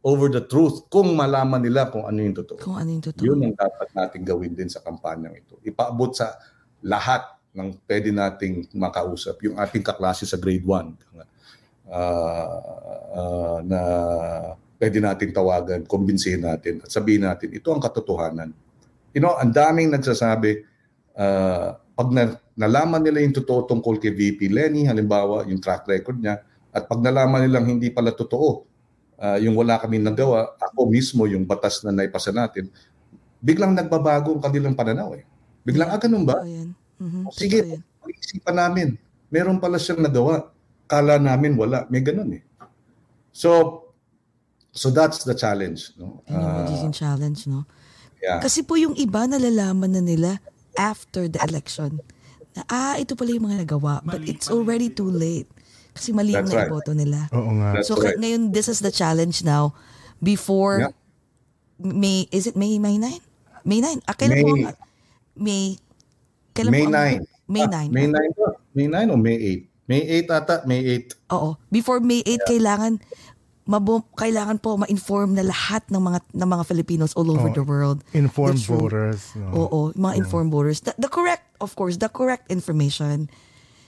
[0.00, 2.56] over the truth kung malaman nila kung ano yung totoo.
[2.62, 3.24] Kung ano yung totoo.
[3.24, 5.60] Yun ang dapat nating gawin din sa kampanyang ito.
[5.60, 6.38] Ipaabot sa
[6.80, 9.36] lahat ng pwede nating makausap.
[9.44, 10.94] Yung ating kaklase sa grade 1
[11.90, 12.60] uh,
[13.12, 13.80] uh, na
[14.78, 18.54] pwede nating tawagan, kumbinsihin natin at sabihin natin, ito ang katotohanan.
[19.18, 20.62] You know, ang daming nagsasabi,
[21.18, 26.22] uh, pag na, nalaman nila yung totoo tungkol kay VP Lenny, halimbawa, yung track record
[26.22, 26.38] niya,
[26.70, 28.62] at pag nalaman nilang hindi pala totoo,
[29.18, 32.70] uh, yung wala kami nagawa, ako mismo, yung batas na naipasa natin,
[33.42, 35.26] biglang nagbabago ang kanilang pananaw eh.
[35.66, 36.38] Biglang, ah, ganun ba?
[37.02, 37.22] Mm-hmm.
[37.34, 38.94] Sige, pag-isipan namin.
[39.34, 40.46] Meron pala siyang nagawa.
[40.86, 41.90] Kala namin wala.
[41.90, 42.42] May ganun eh.
[43.34, 43.82] So,
[44.78, 45.90] So that's the challenge.
[45.98, 46.22] No?
[46.30, 47.66] Magiging uh, challenge, no?
[48.18, 48.42] Yeah.
[48.42, 50.42] Kasi po yung iba nalalaman na nila
[50.74, 52.02] after the election
[52.54, 54.02] na ah, ito pala yung mga nagawa.
[54.02, 55.46] But it's already too late.
[55.94, 56.70] Kasi mali yung right.
[56.70, 57.26] iboto nila.
[57.34, 57.78] Oo nga.
[57.78, 58.14] That's so right.
[58.14, 59.74] ngayon, this is the challenge now.
[60.22, 60.94] Before yeah.
[61.78, 63.22] May, is it May, May 9?
[63.62, 64.02] May 9.
[64.06, 64.62] Ah, kailan May, po ang,
[65.38, 65.62] May,
[66.54, 67.46] kailan May po ang, 9.
[67.48, 67.70] May 9.
[67.70, 68.50] Ah, May 9 ba?
[68.74, 69.88] May 9 o May 8?
[69.88, 71.32] May 8 ata, May 8.
[71.32, 71.50] Oo.
[71.70, 72.38] Before May 8, yeah.
[72.44, 72.92] kailangan
[73.68, 77.60] mabum, kailangan po ma-inform na lahat ng mga ng mga Filipinos all over oh, the
[77.60, 78.00] world.
[78.16, 79.36] Informed voters.
[79.36, 79.68] No.
[79.68, 80.20] Oo, mga yeah.
[80.24, 80.80] informed voters.
[80.80, 83.28] The, the correct, of course, the correct information.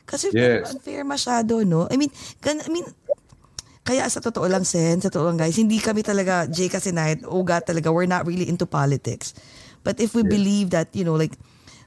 [0.04, 0.76] Kasi yes.
[0.76, 1.88] unfair masyado, no?
[1.88, 2.12] I mean,
[2.44, 2.84] gan, I mean,
[3.80, 7.24] kaya sa totoo lang, Sen, sa totoo lang guys, hindi kami talaga, Jay kasi night,
[7.24, 9.32] uga talaga, we're not really into politics.
[9.80, 10.30] But if we yes.
[10.30, 11.32] believe that, you know, like,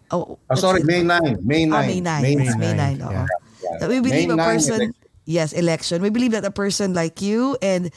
[0.09, 1.45] oh, oh sorry, May 9.
[1.45, 1.77] May 9.
[1.77, 2.21] Ah, May 9.
[2.25, 2.57] May 9.
[2.57, 2.97] May 9.
[2.97, 3.27] Yeah.
[3.61, 3.77] Yeah.
[3.77, 6.01] That we believe May a person, yes, election.
[6.01, 7.91] We believe that a person like you and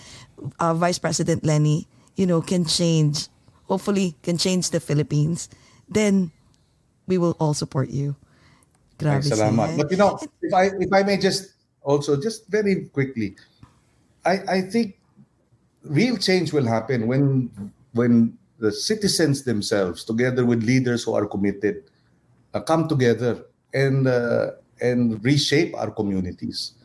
[0.59, 3.29] uh, Vice President Lenny, you know, can change,
[3.65, 5.49] hopefully can change the Philippines.
[5.89, 6.33] Then
[7.07, 8.17] we will all support you.
[8.99, 9.77] Grabe salamat.
[9.77, 11.53] But you know, if I if I may just
[11.83, 13.37] also just very quickly,
[14.25, 14.97] I I think
[15.85, 17.53] real change will happen when
[17.93, 21.85] when the citizens themselves, together with leaders who are committed,
[22.57, 23.45] uh, come together
[23.77, 26.76] and uh, and reshape our communities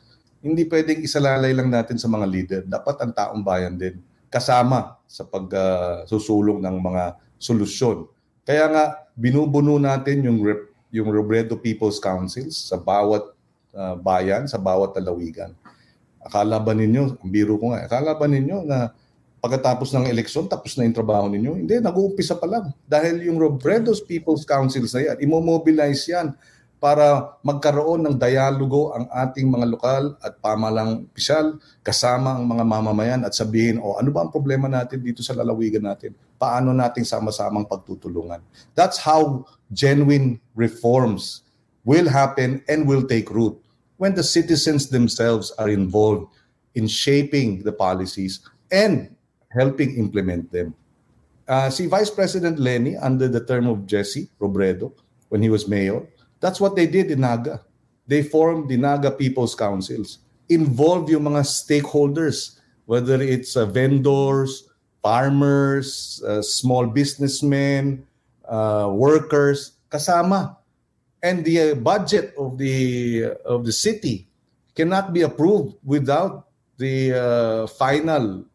[0.41, 2.61] hindi pwedeng isalalay lang natin sa mga leader.
[2.65, 7.03] Dapat ang taong bayan din kasama sa pagsusulong uh, ng mga
[7.37, 8.09] solusyon.
[8.41, 8.83] Kaya nga
[9.13, 10.41] binubuno natin yung
[10.91, 13.23] yung Robredo People's Councils sa bawat
[13.77, 15.55] uh, bayan, sa bawat lalawigan.
[16.21, 18.91] Akala ba ninyo, ang biro ko nga, akala ba ninyo na
[19.41, 21.57] pagkatapos ng eleksyon, tapos na yung trabaho ninyo?
[21.65, 22.69] Hindi, nag-uumpisa pa lang.
[22.85, 26.35] Dahil yung Robredo's People's Councils na yan, imomobilize yan
[26.81, 33.21] para magkaroon ng dialogo ang ating mga lokal at pamalang pisyal kasama ang mga mamamayan
[33.21, 36.17] at sabihin, oh, ano ba ang problema natin dito sa lalawigan natin?
[36.41, 38.41] Paano nating sama-samang pagtutulungan?
[38.73, 41.45] That's how genuine reforms
[41.85, 43.53] will happen and will take root
[44.01, 46.33] when the citizens themselves are involved
[46.73, 48.41] in shaping the policies
[48.73, 49.13] and
[49.53, 50.73] helping implement them.
[51.45, 54.89] Uh, si Vice President Lenny, under the term of Jesse Robredo,
[55.29, 56.01] when he was mayor,
[56.41, 57.61] That's what they did in Naga.
[58.07, 60.19] They formed the Naga People's Councils.
[60.49, 64.67] Involve yung mga stakeholders, whether it's uh, vendors,
[65.01, 68.03] farmers, uh, small businessmen,
[68.49, 70.57] uh, workers, kasama.
[71.23, 74.27] And the uh, budget of the uh, of the city
[74.73, 76.49] cannot be approved without
[76.81, 78.45] the uh, final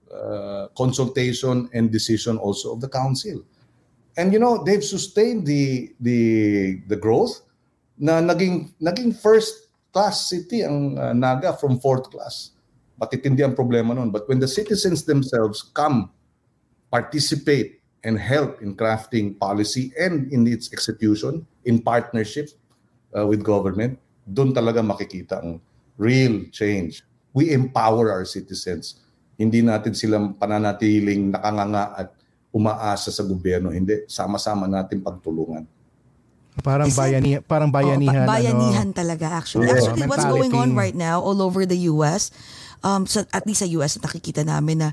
[0.74, 3.44] consultation and decision also of the council.
[4.16, 7.45] And you know they've sustained the the the growth
[7.96, 12.52] na naging naging first class city ang uh, Naga from fourth class.
[13.00, 14.12] Matitindi ang problema noon.
[14.12, 16.12] But when the citizens themselves come,
[16.88, 22.54] participate, and help in crafting policy and in its execution in partnership
[23.16, 25.58] uh, with government, doon talaga makikita ang
[25.98, 27.02] real change.
[27.34, 29.02] We empower our citizens.
[29.36, 32.08] Hindi natin silang pananatiling nakanganga at
[32.54, 33.68] umaasa sa gobyerno.
[33.68, 35.68] Hindi, sama-sama natin pagtulungan.
[36.64, 38.24] Parang Is that- bayani, parang bayanihan.
[38.24, 38.96] Oh, ba- bayanihan ano.
[38.96, 39.68] talaga actually.
[39.68, 42.32] Oo, actually, what's going on right now all over the US,
[42.80, 44.88] um, sa, at least sa US, nakikita namin na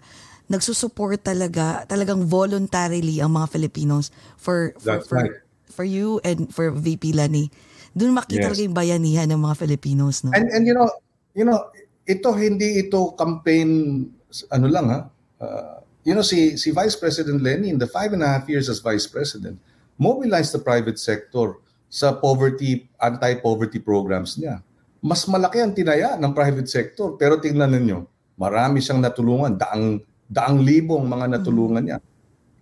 [0.52, 5.34] nagsusupport talaga, talagang voluntarily ang mga Filipinos for for, That's for, right.
[5.72, 7.48] for you and for VP Lani.
[7.96, 8.46] Doon makita Yes.
[8.52, 10.28] talaga yung bayanihan ng mga Filipinos.
[10.28, 10.36] No?
[10.36, 10.92] And and you know,
[11.32, 11.72] you know,
[12.04, 14.04] ito hindi ito campaign
[14.52, 15.00] ano lang ha.
[15.40, 18.68] Uh, you know si si Vice President Lenny in the five and a half years
[18.68, 19.56] as Vice President
[19.98, 21.60] mobilized the private sector
[21.90, 24.60] sa poverty anti-poverty programs niya.
[25.04, 28.08] Mas malaki ang tinaya ng private sector pero tingnan ninyo,
[28.40, 31.98] marami siyang natulungan, daang daang libong mga natulungan niya.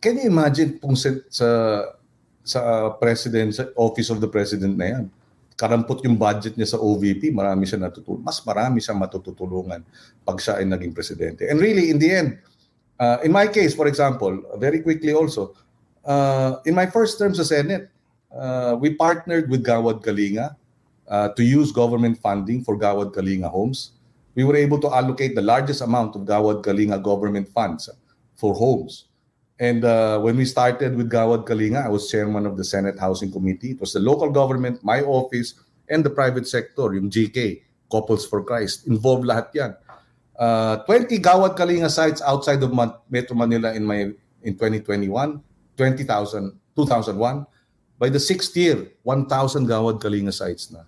[0.01, 1.47] Can you imagine kung sa sa,
[2.41, 2.59] sa
[2.97, 5.05] president sa office of the president na yan?
[5.61, 8.25] karampot yung budget niya sa OVP, marami siya natutulungan.
[8.25, 9.85] Mas marami siya matutulungan
[10.25, 11.45] pag siya ay naging presidente.
[11.45, 12.41] And really, in the end,
[12.97, 15.70] uh, in my case, for example, very quickly also, uh,
[16.65, 17.89] in my first term sa Senate,
[18.33, 20.55] uh, we partnered with Gawad Kalinga
[21.07, 23.91] uh, to use government funding for Gawad Kalinga homes.
[24.35, 27.89] We were able to allocate the largest amount of Gawad Kalinga government funds
[28.35, 29.11] for homes.
[29.59, 33.31] And uh, when we started with Gawad Kalinga, I was chairman of the Senate Housing
[33.31, 33.77] Committee.
[33.77, 35.53] It was the local government, my office,
[35.89, 37.61] and the private sector, yung GK,
[37.91, 38.87] Couples for Christ.
[38.87, 39.71] Involved lahat yan.
[40.39, 42.71] Uh, 20 Gawad Kalinga sites outside of
[43.11, 44.09] Metro Manila in my
[44.41, 45.37] in 2021,
[45.81, 47.41] 20,000, 2001.
[47.97, 50.85] By the sixth year, 1,000 Gawad Kalinga sites na.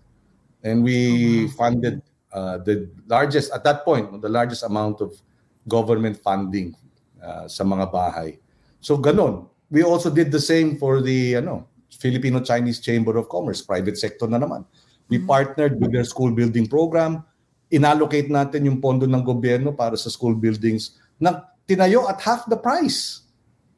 [0.61, 5.17] And we funded uh, the largest, at that point, the largest amount of
[5.65, 6.77] government funding
[7.17, 8.37] uh, sa mga bahay.
[8.85, 9.49] So ganon.
[9.73, 14.37] We also did the same for the ano, Filipino-Chinese Chamber of Commerce, private sector na
[14.37, 14.61] naman.
[15.09, 17.25] We partnered with their school building program.
[17.73, 22.59] Inallocate natin yung pondo ng gobyerno para sa school buildings na tinayo at half the
[22.59, 23.22] price.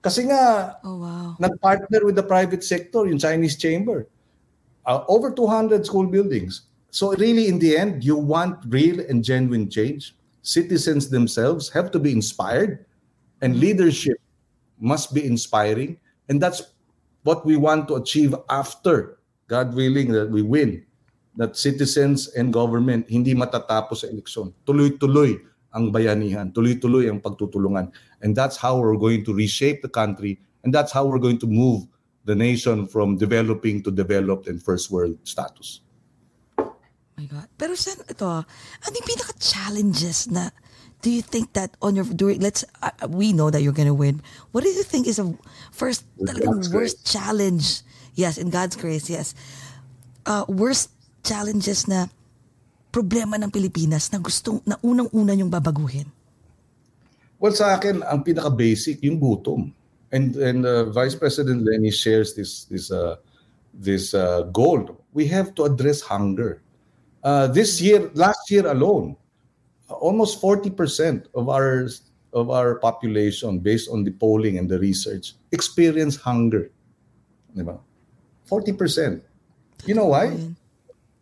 [0.06, 1.34] Kasi nga, oh wow.
[1.42, 4.06] nag-partner with the private sector, yung Chinese Chamber.
[4.86, 6.70] Uh, over 200 school buildings.
[6.94, 10.14] So really, in the end, you want real and genuine change.
[10.46, 12.86] Citizens themselves have to be inspired
[13.42, 14.22] and leadership
[14.78, 15.98] must be inspiring.
[16.30, 16.62] And that's
[17.26, 19.18] what we want to achieve after,
[19.50, 20.86] God willing, that we win.
[21.36, 24.54] That citizens and government hindi matatapos sa eleksyon.
[24.70, 25.42] Tuloy-tuloy
[25.76, 26.50] ang bayanihan.
[26.56, 27.92] Tuloy-tuloy ang pagtutulungan.
[28.24, 30.40] And that's how we're going to reshape the country.
[30.64, 31.86] And that's how we're going to move
[32.24, 35.86] the nation from developing to developed and first world status.
[37.18, 37.48] my God.
[37.58, 38.44] Pero sen, ito, ah,
[38.84, 40.52] ano yung pinaka-challenges na
[41.02, 44.22] do you think that on your, during, let's, uh, we know that you're gonna win.
[44.52, 45.34] What do you think is a
[45.72, 47.82] first, talagang worst challenge?
[48.16, 49.36] Yes, in God's grace, yes.
[50.26, 50.90] Uh, worst
[51.24, 52.08] challenges na
[52.96, 56.08] problema ng Pilipinas na gustong, na unang-una yung babaguhin.
[57.36, 59.76] Well, sa akin, ang pinaka-basic, yung gutom.
[60.16, 63.20] And and uh, Vice President Lenny shares this this uh,
[63.76, 64.96] this uh, goal.
[65.12, 66.64] We have to address hunger.
[67.20, 69.20] Uh, this year, last year alone,
[69.92, 71.92] almost 40% of our
[72.32, 76.72] of our population, based on the polling and the research, experience hunger.
[77.52, 77.76] Di ba?
[78.48, 79.20] 40%.
[79.84, 80.32] You know why?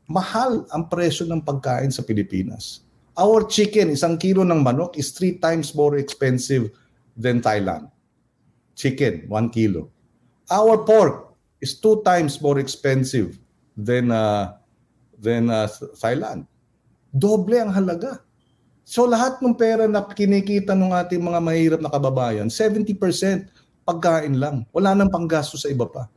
[0.08, 2.84] Mahal ang presyo ng pagkain sa Pilipinas.
[3.14, 6.74] Our chicken, isang kilo ng manok is three times more expensive
[7.14, 7.88] than Thailand.
[8.74, 9.94] Chicken, one kilo.
[10.50, 13.38] Our pork is two times more expensive
[13.78, 14.58] than uh,
[15.16, 15.70] than uh,
[16.02, 16.50] Thailand.
[17.14, 18.20] Doble ang halaga.
[18.84, 22.98] So lahat ng pera na kinikita ng ating mga mahirap na kababayan, 70%
[23.88, 24.68] pagkain lang.
[24.76, 26.12] Wala nang panggasto sa iba pa.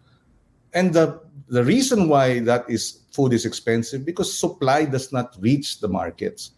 [0.74, 5.80] And the the reason why that is food is expensive because supply does not reach
[5.80, 6.52] the markets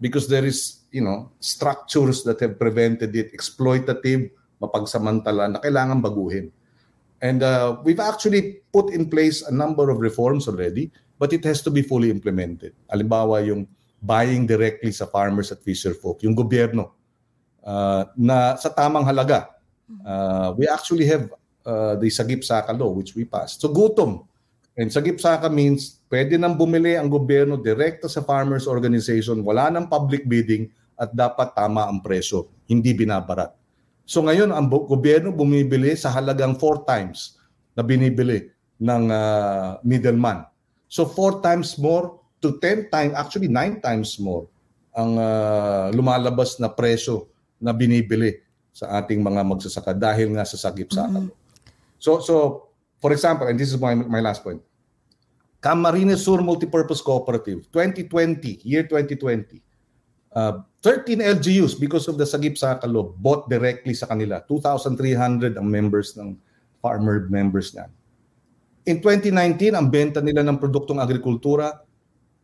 [0.00, 6.50] because there is you know structures that have prevented it exploitative mapagsamantala na kailangan baguhin
[7.22, 10.90] and uh, we've actually put in place a number of reforms already
[11.22, 13.66] but it has to be fully implemented halimbawa yung
[14.02, 16.90] buying directly sa farmers at fisherfolk yung gobyerno
[17.62, 19.52] uh, na sa tamang halaga
[20.02, 21.30] uh, we actually have
[21.66, 23.60] uh, the Sagip Saka law which we passed.
[23.60, 24.26] So gutom.
[24.72, 29.84] And Sagip Saka means pwede nang bumili ang gobyerno direkta sa farmers organization, wala nang
[29.88, 33.52] public bidding at dapat tama ang presyo, hindi binabarat.
[34.08, 37.36] So ngayon ang gobyerno bumibili sa halagang four times
[37.76, 38.48] na binibili
[38.80, 40.48] ng uh, middleman.
[40.88, 44.48] So four times more to 10 times, actually nine times more
[44.92, 48.40] ang uh, lumalabas na presyo na binibili
[48.72, 51.28] sa ating mga magsasaka dahil nga sa sagip saka.
[51.96, 52.34] So so
[53.02, 54.62] for example, and this is my my last point.
[55.58, 59.58] Camarines Sur Multipurpose Cooperative 2020, year 2020.
[60.32, 64.40] Uh, 13 LGUs because of the Sagip Saka law bought directly sa kanila.
[64.48, 66.34] 2,300 ang members ng
[66.80, 67.90] farmer members niyan.
[68.82, 71.86] In 2019, ang benta nila ng produktong agrikultura,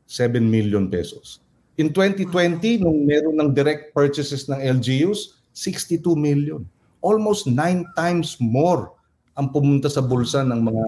[0.07, 1.43] 7 million pesos.
[1.75, 6.63] In 2020, nung meron ng direct purchases ng LGUs, 62 million.
[7.03, 8.95] Almost nine times more
[9.39, 10.85] ang pumunta sa bulsa ng mga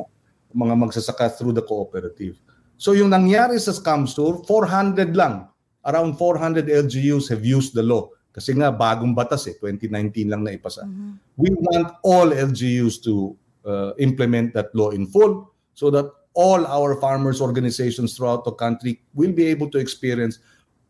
[0.51, 2.35] mga magsasaka through the cooperative.
[2.75, 5.47] So yung nangyari sa scam store, 400 lang.
[5.87, 8.11] Around 400 LGUs have used the law.
[8.35, 10.83] Kasi nga bagong batas eh, 2019 lang na ipasa.
[10.83, 11.13] Mm-hmm.
[11.39, 16.99] We want all LGUs to uh, implement that law in full so that all our
[17.01, 20.39] farmers organizations throughout the country will be able to experience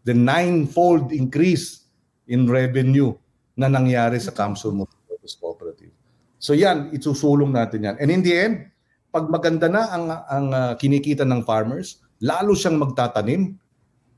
[0.05, 1.91] the ninefold increase
[2.29, 3.13] in revenue
[3.57, 6.00] na nangyari sa Kamsul Multipurpose Cooperative.
[6.41, 7.97] So yan, itusulong natin yan.
[8.01, 8.55] And in the end,
[9.13, 13.61] pag maganda na ang, ang uh, kinikita ng farmers, lalo siyang magtatanim.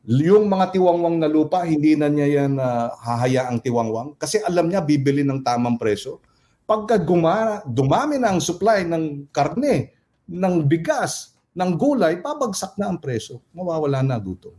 [0.06, 4.82] Yung mga tiwangwang na lupa, hindi na niya yan uh, hahayaang tiwangwang kasi alam niya
[4.82, 6.22] bibili ng tamang presyo.
[6.62, 9.90] Pagka guma, dumami na ang supply ng karne,
[10.30, 13.42] ng bigas, ng gulay, pabagsak na ang presyo.
[13.50, 14.54] Mawawala na gutom.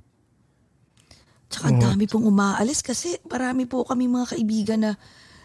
[1.47, 4.91] Tsaka dami pong umaalis kasi marami po kami mga kaibigan na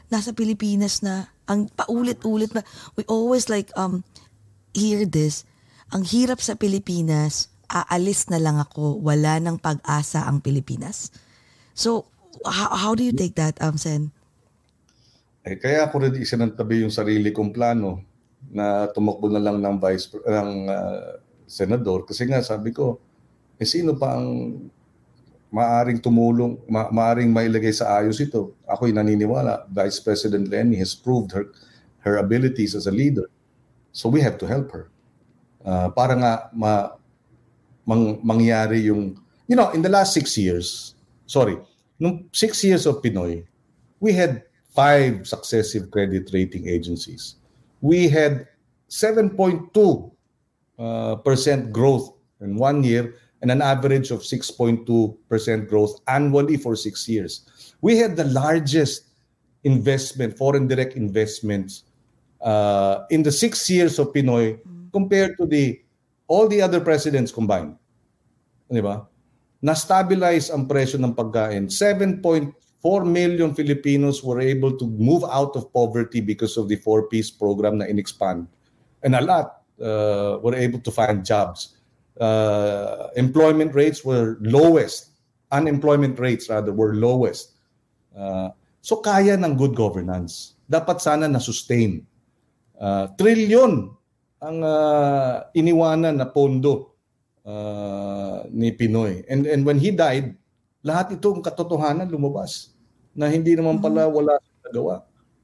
[0.09, 2.65] nasa Pilipinas na ang paulit-ulit na
[2.97, 4.05] we always like um
[4.77, 5.49] hear this,
[5.91, 11.13] ang hirap sa Pilipinas, aalis na lang ako, wala nang pag-asa ang Pilipinas.
[11.73, 12.09] So,
[12.45, 14.13] how, how do you take that, um, Sen?
[15.45, 18.05] Eh, kaya ako rin isinantabi yung sarili kong plano
[18.53, 23.01] na tumakbo na lang ng vice ng uh, senador kasi nga sabi ko
[23.59, 24.55] eh sino pa ang
[25.49, 31.33] maaring tumulong ma- maaring mailagay sa ayos ito ako'y naniniwala Vice President Lenny has proved
[31.33, 31.49] her
[32.05, 33.27] her abilities as a leader
[33.99, 34.91] So we have to help her.
[35.65, 36.95] Uh, para nga ma,
[37.83, 39.19] mang, mangyari yung,
[39.51, 40.95] you know, in the last six years,
[41.27, 41.59] sorry,
[41.99, 43.43] nung six years of Pinoy,
[43.99, 47.43] we had five successive credit rating agencies.
[47.83, 48.47] We had
[48.87, 49.35] 7.2
[50.79, 54.85] uh, percent growth in one year and an average of 6.2
[55.28, 57.47] percent growth annually for six years.
[57.81, 59.09] We had the largest
[59.65, 61.85] investment, foreign direct investments
[62.40, 64.59] uh, in the six years of Pinoy
[64.93, 65.81] compared to the
[66.27, 67.77] all the other presidents combined.
[68.69, 69.09] Di ba?
[69.65, 71.66] Na-stabilize ang presyo ng pagkain.
[71.73, 72.52] 7.4
[73.09, 77.89] million Filipinos were able to move out of poverty because of the four-piece program na
[77.89, 78.47] in-expand.
[79.02, 81.78] And a lot uh, were able to find jobs.
[82.19, 85.15] Uh, employment rates were lowest.
[85.51, 87.57] Unemployment rates rather were lowest.
[88.12, 88.51] Uh,
[88.82, 90.59] so kaya ng good governance.
[90.69, 92.05] Dapat sana na-sustain
[92.78, 93.90] uh, trilyon
[94.39, 96.95] ang uh, iniwanan na pondo
[97.43, 99.27] uh, ni Pinoy.
[99.27, 100.39] And and when he died,
[100.86, 102.73] lahat ito ang katotohanan lumabas
[103.19, 104.16] na hindi naman pala mm-hmm.
[104.16, 104.97] wala nagawa.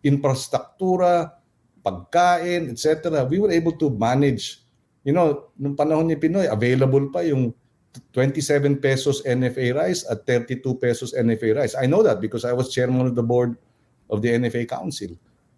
[0.05, 1.34] Infrastruktura,
[1.82, 3.24] pagkain, etc.
[3.26, 4.62] We were able to manage.
[5.05, 7.52] You know, nung panahon ni Pinoy, available pa yung
[8.10, 11.74] 27 pesos NFA rice at 32 pesos NFA rice.
[11.78, 13.55] I know that because I was chairman of the board
[14.10, 15.14] of the NFA Council.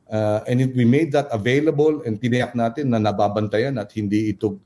[0.06, 4.60] Uh, and it, we made that available and tiniyak natin na nababantayan at hindi ito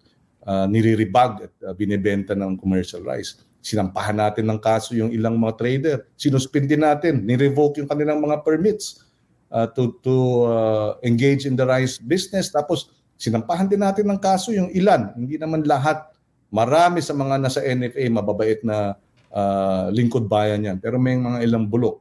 [0.44, 3.40] uh, niriribag at uh, binebenta ng commercial rice.
[3.61, 5.97] Sinampahan natin ng kaso yung ilang mga trader.
[6.16, 9.05] Sinuspend din natin, nirevoke yung kanilang mga permits
[9.52, 12.52] uh, to, to uh, engage in the rice business.
[12.52, 15.12] Tapos sinampahan din natin ng kaso yung ilan.
[15.12, 16.09] Hindi naman lahat.
[16.48, 18.97] Marami sa mga nasa NFA mababait na
[19.30, 20.76] uh, lingkod bayan yan.
[20.80, 22.01] Pero may mga ilang bulok.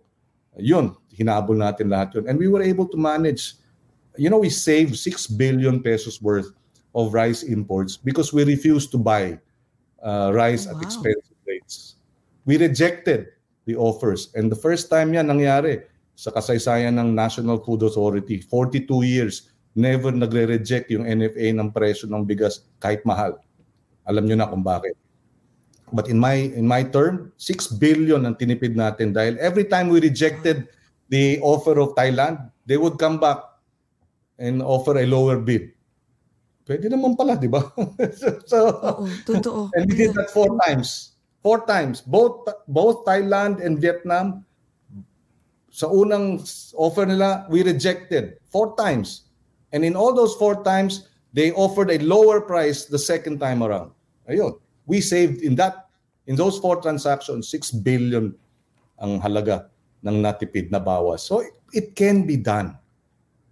[0.56, 2.26] Yun, hinabol natin lahat yun.
[2.32, 3.60] And we were able to manage,
[4.16, 6.56] you know, we saved 6 billion pesos worth
[6.96, 9.38] of rice imports because we refused to buy
[10.02, 10.80] uh, rice oh, wow.
[10.80, 12.00] at expensive rates.
[12.48, 13.36] We rejected
[13.68, 14.32] the offers.
[14.34, 15.84] And the first time yan nangyari
[16.16, 22.26] sa kasaysayan ng National Food Authority, 42 years, never nagre-reject yung NFA ng presyo ng
[22.26, 23.38] bigas kahit mahal.
[24.06, 24.98] Alam nyo na kung bakit.
[25.90, 29.98] But in my in my term, 6 billion ang tinipid natin dahil every time we
[29.98, 30.70] rejected
[31.10, 33.42] the offer of Thailand, they would come back
[34.38, 35.74] and offer a lower bid.
[36.70, 37.66] Pwede naman pala, di ba?
[38.50, 39.74] so, Oo, totoo.
[39.74, 41.18] And we did that four times.
[41.42, 42.06] Four times.
[42.06, 44.46] Both both Thailand and Vietnam,
[45.74, 46.46] sa unang
[46.78, 48.38] offer nila, we rejected.
[48.54, 49.29] Four times.
[49.72, 53.92] And in all those four times, they offered a lower price the second time around.
[54.30, 54.58] Ayun.
[54.86, 55.90] We saved in that,
[56.26, 58.34] in those four transactions, 6 billion
[59.00, 59.70] ang halaga
[60.04, 61.22] ng natipid na bawas.
[61.22, 62.78] So it, it can be done.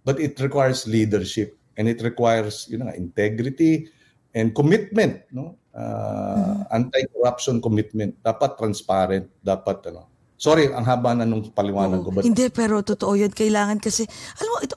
[0.04, 3.92] But it requires leadership and it requires you know integrity
[4.34, 5.56] and commitment, no?
[5.76, 8.16] Uh, anti-corruption commitment.
[8.24, 10.10] Dapat transparent, dapat ano.
[10.38, 12.14] Sorry, ang haba na nung paliwanag ko.
[12.14, 12.22] But...
[12.22, 13.34] Hindi, pero totoo yun.
[13.34, 14.06] Kailangan kasi,
[14.38, 14.76] alam mo, ito,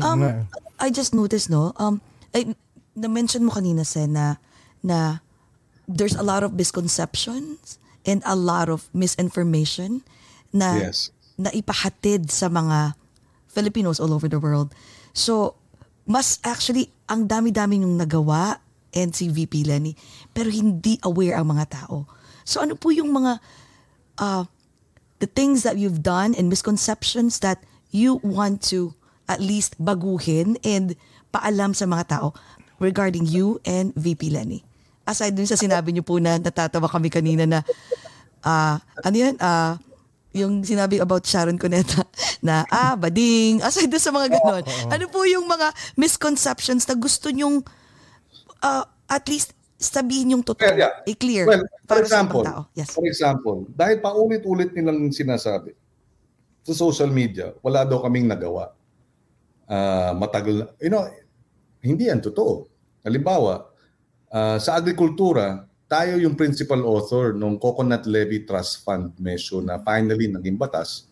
[0.00, 0.20] um,
[0.80, 2.00] I just noticed, no, um,
[2.32, 2.56] ay,
[2.96, 4.40] na-mention mo kanina, Sen, na,
[4.80, 5.20] na
[5.84, 7.76] there's a lot of misconceptions
[8.08, 10.00] and a lot of misinformation
[10.50, 11.12] na Yes.
[11.36, 12.96] na ipahatid sa mga
[13.52, 14.72] Filipinos all over the world.
[15.12, 15.60] So,
[16.08, 19.92] mas actually, ang dami-dami yung nagawa and si VP Lenny,
[20.32, 22.08] pero hindi aware ang mga tao.
[22.44, 23.40] So, ano po yung mga
[24.20, 24.44] uh,
[25.22, 27.62] the things that you've done and misconceptions that
[27.94, 28.98] you want to
[29.30, 30.98] at least baguhin and
[31.30, 32.34] paalam sa mga tao
[32.82, 34.66] regarding you and VP Lenny?
[35.06, 37.62] Aside dun sa sinabi niyo po na natatawa kami kanina na
[38.42, 39.38] ah ano yun?
[39.38, 39.78] Ah,
[40.34, 42.02] yung sinabi about Sharon Cuneta
[42.46, 43.62] na ah, bading.
[43.62, 44.64] Aside dun sa mga ganon.
[44.90, 47.62] Ano po yung mga misconceptions na gusto nyong
[48.58, 50.92] ah, at least sabihin yung totoo, Yeah, yeah.
[51.10, 52.46] i-clear Well, for example.
[52.72, 52.94] Yes.
[52.94, 55.74] for example, dahil paulit-ulit nilang sinasabi
[56.62, 58.70] sa social media, wala daw kaming nagawa.
[59.66, 61.02] Ah, matagal, na- you know,
[61.82, 62.70] hindi yan totoo.
[63.02, 63.66] Halimbawa,
[64.30, 70.30] ah, sa agrikultura, tayo yung principal author ng Coconut Levy Trust Fund measure na finally
[70.30, 71.10] naging batas.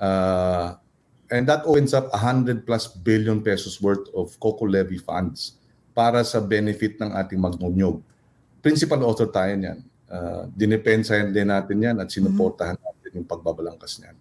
[0.00, 0.80] Ah,
[1.28, 5.57] and that opens up 100 plus billion pesos worth of coco levy funds
[5.98, 7.98] para sa benefit ng ating magnunyog.
[8.62, 9.82] Principal author tayo niyan.
[10.06, 14.14] Uh, dinepensahan din natin yan at sinuportahan natin yung pagbabalangkas niyan.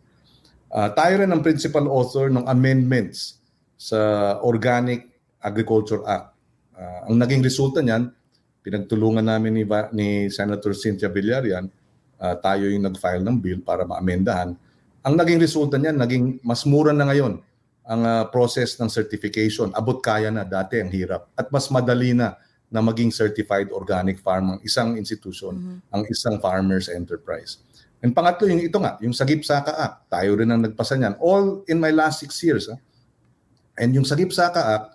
[0.67, 3.39] Ah, tayo rin ang principal author ng amendments
[3.79, 5.07] sa Organic
[5.39, 6.35] Agriculture Act.
[6.75, 8.11] Ah, ang naging resulta niyan,
[8.67, 11.71] pinagtulungan namin ni, Va- ni Senator Cynthia Villarian,
[12.19, 14.59] ah, tayo yung nag-file ng bill para maamendahan.
[15.07, 17.39] Ang naging resulta niyan, naging mas mura na ngayon
[17.87, 19.71] ang ah, process ng certification.
[19.71, 21.31] Abot kaya na, dati ang hirap.
[21.39, 22.35] At mas madali na
[22.67, 27.63] na maging certified organic farm ang isang institution, ang isang farmer's enterprise.
[28.03, 30.11] And pangatlo, yung ito nga, yung Sagip Saka Act.
[30.11, 31.15] Tayo rin ang nagpasa niyan.
[31.23, 32.67] All in my last six years.
[32.67, 32.75] ah.
[33.79, 34.87] And yung Sagip Saka Act,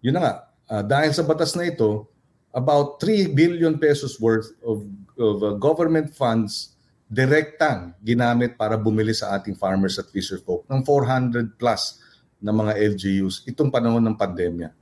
[0.00, 0.34] yun na nga,
[0.72, 2.08] ah, dahil sa batas na ito,
[2.50, 4.82] about 3 billion pesos worth of,
[5.14, 6.74] of uh, government funds
[7.10, 11.98] direktang ginamit para bumili sa ating farmers at fisherfolk ng 400 plus
[12.40, 14.72] na mga LGUs itong panahon ng pandemya.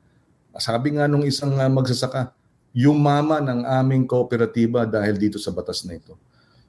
[0.59, 2.35] Sabi nga nung isang uh, magsasaka,
[2.79, 6.15] mama ng aming kooperatiba dahil dito sa batas na ito.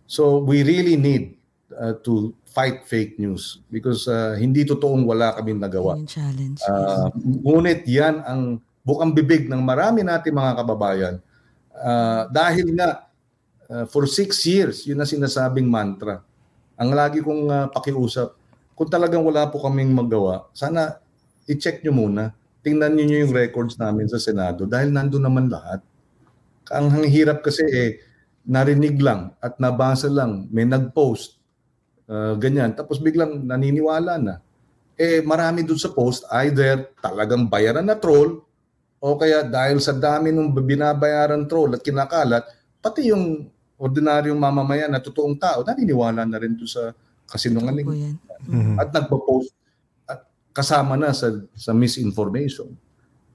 [0.09, 1.37] So we really need
[1.77, 6.01] uh, to fight fake news because uh, hindi totoong wala kaming nagawa.
[6.09, 6.57] Challenge.
[6.65, 11.15] Ah, ngunit yan ang bukang bibig ng marami nating mga kababayan
[11.79, 13.07] Ah, dahil nga
[13.71, 16.19] ah, for six years, yun na sinasabing mantra.
[16.75, 18.35] Ang lagi kong ah, pakiusap,
[18.79, 21.03] kung talagang wala po kaming magawa, sana
[21.51, 22.31] i-check nyo muna.
[22.63, 25.83] Tingnan nyo yung records namin sa Senado dahil nandun naman lahat.
[26.71, 27.99] Ang ang hirap kasi eh,
[28.47, 31.35] narinig lang at nabasa lang, may nag-post,
[32.07, 34.39] ah, ganyan, tapos biglang naniniwala na
[34.99, 38.43] eh marami dun sa post either talagang bayaran na troll
[38.99, 42.43] o kaya dahil sa dami ng binabayaran troll at kinakalat,
[42.83, 43.47] pati yung
[43.79, 46.91] ordinaryong mamamayan na totoong tao, naniniwala na rin doon sa
[47.31, 48.77] kasinungaling yan.
[48.79, 49.51] at nagpo-post
[50.07, 50.23] at
[50.55, 52.71] kasama na sa sa misinformation.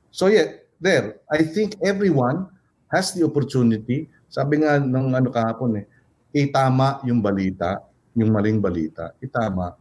[0.08, 2.48] So yeah, there, I think everyone
[2.88, 5.86] has the opportunity, sabi nga ng ano kahapon eh,
[6.30, 7.82] itama yung balita,
[8.14, 9.74] yung maling balita, itama.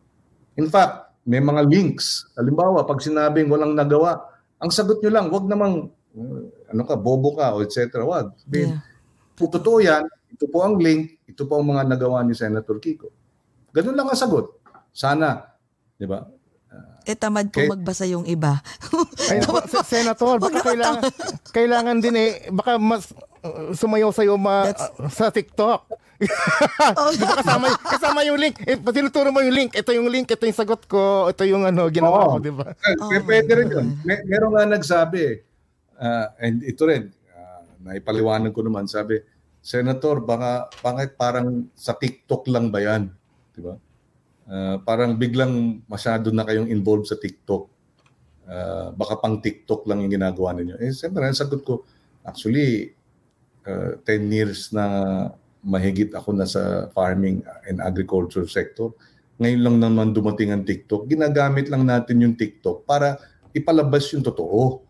[0.57, 2.25] In fact, may mga links.
[2.33, 4.21] Halimbawa, pag sinabing walang nagawa,
[4.57, 6.41] ang sagot nyo lang, wag namang uh,
[6.73, 8.01] ano ka, bobo ka o etc.
[8.03, 8.33] Wag.
[8.41, 8.81] Sabihin, Yeah.
[9.37, 13.09] kung totoo yan, ito po ang link, ito po ang mga nagawa ni Senator Kiko.
[13.73, 14.61] Ganun lang ang sagot.
[14.93, 15.49] Sana,
[15.97, 16.21] di ba?
[17.03, 17.67] Eh, tamad po Okay.
[17.67, 18.63] magbasa yung iba.
[19.29, 21.03] Ay, se- Senator, baka kailangan,
[21.51, 23.11] kailangan din eh, baka mas
[23.43, 25.83] uh, sumayaw sa'yo ma, That's- uh, sa TikTok.
[27.11, 28.55] Di ba kasama, kasama yung link.
[28.63, 29.75] Eh, tinuturo mo yung link.
[29.75, 32.29] Ito yung link, ito yung sagot ko, ito yung ano, ginawa Oo.
[32.29, 32.71] ko, di ba?
[32.71, 33.87] Eh, Oh pwede rin yun.
[34.07, 35.43] May, meron nga nagsabi,
[35.99, 39.19] ah, and ito rin, ah, naipaliwanag ko naman, sabi,
[39.59, 43.11] Senator, baka, bakit parang sa TikTok lang ba yan?
[43.51, 43.75] Di ba?
[44.53, 47.65] Ah, parang biglang masyado na kayong involved sa TikTok.
[48.45, 50.77] Ah, baka pang TikTok lang yung ginagawa ninyo.
[50.77, 51.81] Eh, siyempre, ang sagot ko,
[52.21, 52.93] actually,
[53.65, 54.85] uh, 10 years na
[55.65, 58.93] mahigit ako na sa farming and agriculture sector.
[59.41, 61.09] Ngayon lang naman dumating ang TikTok.
[61.09, 63.17] Ginagamit lang natin yung TikTok para
[63.57, 64.85] ipalabas yung totoo.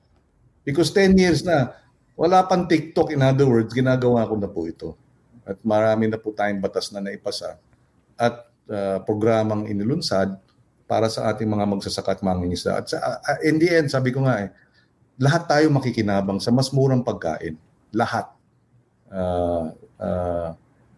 [0.68, 1.72] Because 10 years na,
[2.20, 3.16] wala pang TikTok.
[3.16, 5.00] In other words, ginagawa ko na po ito.
[5.48, 7.56] At marami na po tayong batas na naipasa.
[8.20, 10.38] At uh, programang inilunsad
[10.88, 12.72] para sa ating mga magsasaka at mangingisda.
[12.80, 14.50] At sa, uh, in the end, sabi ko nga eh,
[15.22, 17.58] lahat tayo makikinabang sa mas murang pagkain.
[17.94, 18.34] Lahat.
[19.14, 19.70] Ah,
[20.02, 20.50] ah,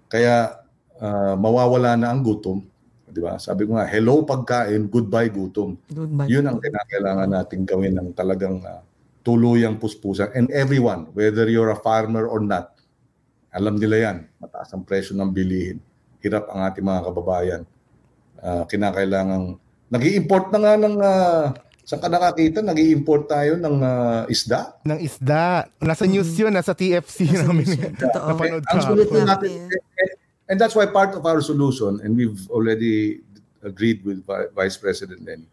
[0.08, 0.64] kaya
[1.04, 2.64] ah, mawawala na ang gutom.
[3.12, 3.40] Di ba?
[3.40, 5.76] Sabi ko nga, hello pagkain, goodbye gutom.
[5.92, 6.28] Goodbye.
[6.32, 8.84] Yun ang kinakailangan nating gawin ng talagang ah,
[9.26, 10.32] tuluyang puspusan.
[10.32, 12.72] And everyone, whether you're a farmer or not,
[13.52, 15.80] alam nila yan, mataas ang presyo ng bilihin.
[16.26, 17.62] Hirap ang ating mga kababayan.
[18.42, 19.62] Uh, kinakailangan,
[19.94, 21.54] nag import na nga ng, uh,
[21.86, 24.82] saan ka nakakita, nag import tayo ng uh, isda?
[24.90, 25.70] Ng isda.
[25.78, 27.94] Nasa news yun, nasa TFC nasa namin.
[27.94, 28.26] Totoo.
[28.26, 29.22] Napanood ang ko.
[29.22, 29.70] natin,
[30.50, 33.22] and that's why part of our solution, and we've already
[33.62, 34.26] agreed with
[34.58, 35.46] Vice President Lenny,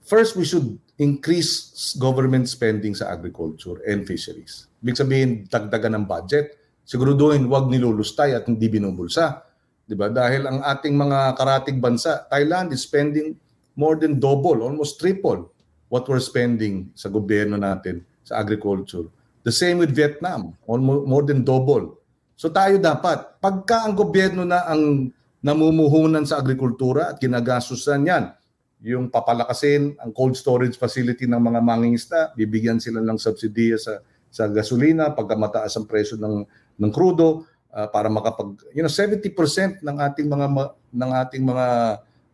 [0.00, 4.64] first we should increase government spending sa agriculture and fisheries.
[4.80, 6.56] Ibig sabihin, dagdagan ng budget.
[6.88, 9.45] Siguraduhin, wag nilulustay at hindi binubulsa.
[9.86, 10.10] 'Di ba?
[10.10, 13.38] Dahil ang ating mga karatig bansa, Thailand is spending
[13.78, 15.46] more than double, almost triple
[15.86, 19.06] what we're spending sa gobyerno natin sa agriculture.
[19.46, 22.02] The same with Vietnam, almost more than double.
[22.34, 28.34] So tayo dapat, pagka ang gobyerno na ang namumuhunan sa agrikultura at ginagastusan yan,
[28.82, 34.02] yung papalakasin ang cold storage facility ng mga mangingisda, bibigyan sila ng subsidiya sa
[34.36, 36.44] sa gasolina pagka mataas ang presyo ng
[36.76, 40.46] ng crudo uh, para makapag you know 70% ng ating mga
[40.92, 41.66] ng ating mga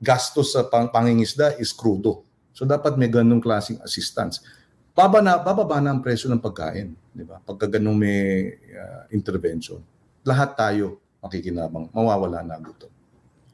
[0.03, 2.27] gastos sa pang, pangingisda is crudo.
[2.51, 4.43] So dapat may ganung klaseng assistance.
[4.93, 7.41] Baba na bababa na ang presyo ng pagkain, di ba?
[7.41, 9.81] Pagka ganung may uh, intervention,
[10.21, 12.93] lahat tayo makikinabang, mawawala na gutom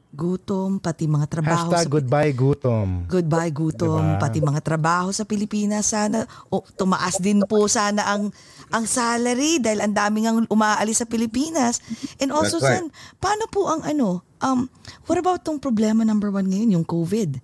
[0.09, 3.05] gutom, pati mga trabaho Hashtag sa goodbye gutom.
[3.05, 4.21] Goodbye gutom, Diba?
[4.21, 8.33] pati mga trabaho sa Pilipinas sana o tumaas din po sana ang
[8.69, 11.81] ang salary dahil ang daming ang umaalis sa Pilipinas.
[12.21, 12.89] And also That's right.
[12.89, 14.69] san, paano po ang ano, um
[15.09, 17.41] what about tong problema number one ngayon, yung COVID?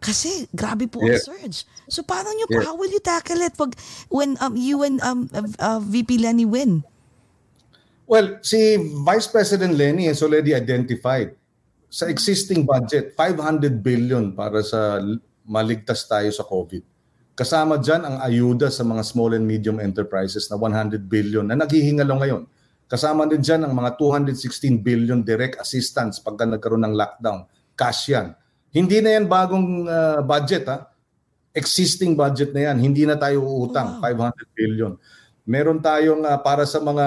[0.00, 1.28] Kasi grabe po Yes.
[1.28, 1.68] ang surge.
[1.90, 2.66] So paano nyo po, Yes.
[2.66, 3.76] how will you tackle it pag
[4.08, 6.86] when um, you and um, uh, uh, VP Lenny win?
[8.10, 8.74] Well, si
[9.06, 11.36] Vice President Lenny has already identified
[11.90, 14.98] sa existing budget, 500 billion para sa
[15.46, 16.82] maligtas tayo sa COVID.
[17.40, 22.20] Kasama dyan ang ayuda sa mga small and medium enterprises na 100 billion na naghihingalo
[22.20, 22.44] ngayon.
[22.84, 27.48] Kasama din dyan ang mga 216 billion direct assistance pagka nagkaroon ng lockdown.
[27.72, 28.36] Cash yan.
[28.76, 30.92] Hindi na yan bagong uh, budget ha.
[31.56, 32.76] Existing budget na yan.
[32.76, 34.04] Hindi na tayo uutang.
[34.04, 34.36] Wow.
[34.36, 34.92] 500 billion.
[35.48, 37.06] Meron tayong uh, para sa mga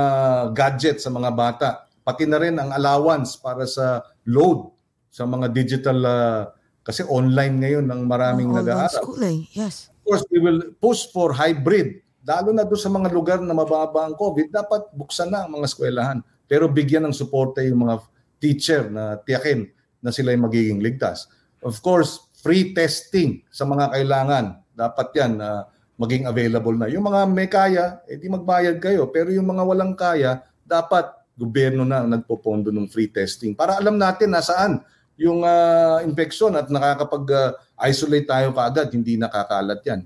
[0.58, 1.86] gadget sa mga bata.
[2.02, 4.66] Pati na rin ang allowance para sa load
[5.14, 6.50] sa mga digital uh,
[6.84, 9.02] kasi online ngayon ng maraming Ang online nag-aaral.
[9.02, 9.90] school eh, yes.
[9.90, 12.04] Of course, we will push for hybrid.
[12.28, 15.68] Lalo na doon sa mga lugar na mababa ang COVID, dapat buksan na ang mga
[15.68, 16.20] eskwelahan.
[16.44, 18.04] Pero bigyan ng suporta yung mga
[18.44, 19.64] teacher na tiyakin
[20.04, 21.32] na sila ay magiging ligtas.
[21.64, 24.60] Of course, free testing sa mga kailangan.
[24.76, 25.60] Dapat yan na uh,
[25.96, 26.92] maging available na.
[26.92, 29.08] Yung mga may kaya, edi magbayad kayo.
[29.08, 34.30] Pero yung mga walang kaya, dapat gobyerno na nagpopondo ng free testing para alam natin
[34.30, 34.86] nasaan
[35.18, 40.02] yung uh, infection at nakakapag-isolate uh, tayo kaagad, hindi nakakalat yan.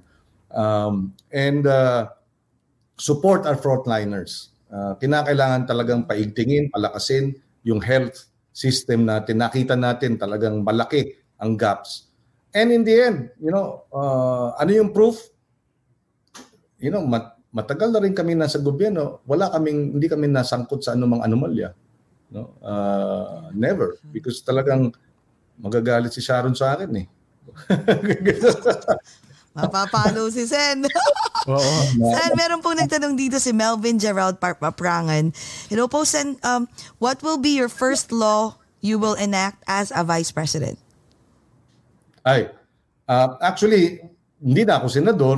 [0.52, 2.12] Um, and uh,
[3.00, 4.52] support our frontliners.
[4.68, 9.40] Uh, kinakailangan talagang paigtingin, palakasin yung health system natin.
[9.40, 12.12] Nakita natin talagang malaki ang gaps.
[12.52, 15.22] And in the end, you know, uh, ano yung proof?
[16.82, 20.94] You know, mat- matagal na rin kami nasa gobyerno, wala kaming hindi kami nasangkot sa
[20.98, 21.72] anumang anomalya.
[22.28, 22.52] No?
[22.60, 24.92] Uh, never because talagang
[25.56, 27.08] magagalit si Sharon sa akin eh.
[29.58, 30.86] Mapapalo si Sen.
[31.50, 31.76] Oo.
[31.98, 35.34] Sen, meron pong nagtanong dito si Melvin Gerald Paprangan.
[35.72, 36.38] Hello po, Sen.
[36.46, 36.70] Um,
[37.02, 40.78] what will be your first law you will enact as a Vice President?
[42.22, 42.54] Ay,
[43.10, 44.04] uh, actually,
[44.38, 45.38] hindi na ako senador,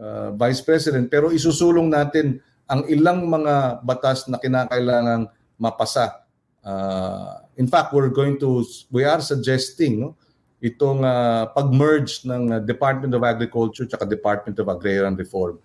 [0.00, 5.30] uh, Vice President, pero isusulong natin ang ilang mga batas na kinakailangang
[5.60, 6.26] mapasa.
[6.60, 10.16] Uh, in fact, we're going to, we are suggesting no,
[10.60, 15.56] itong uh, pag-merge ng uh, Department of Agriculture at Department of Agrarian Reform.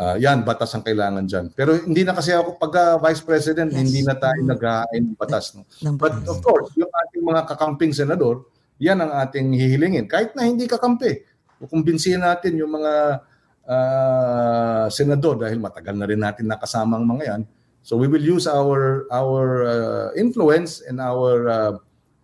[0.00, 1.52] Uh, yan, batas ang kailangan dyan.
[1.52, 3.84] Pero hindi na kasi ako, pagka Vice President, Yes.
[3.84, 5.52] hindi na tayo nag-hain ng batas.
[5.52, 5.68] No?
[6.00, 8.48] But of course, yung ating mga kakamping senador,
[8.80, 10.08] yan ang ating hihilingin.
[10.08, 11.20] Kahit na hindi kakampi,
[11.60, 13.20] kukumbinsihin natin yung mga
[13.68, 17.42] uh, senador dahil matagal na rin natin nakasama ang mga yan.
[17.82, 21.74] So we will use our our uh, influence and our uh,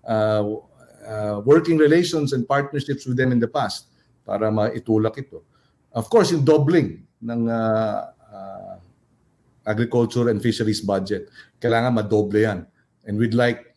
[0.05, 0.43] uh,
[1.07, 3.89] uh, working relations and partnerships with them in the past
[4.27, 5.41] para maitulak ito.
[5.97, 8.75] Of course, yung doubling ng uh, uh,
[9.65, 12.69] agriculture and fisheries budget, kailangan madoble yan.
[13.09, 13.73] And we'd like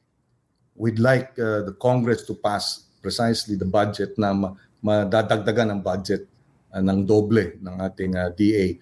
[0.76, 6.27] we'd like uh, the Congress to pass precisely the budget na ma- madadagdagan ang budget
[6.76, 8.76] uh, ng doble ng ating uh, DA.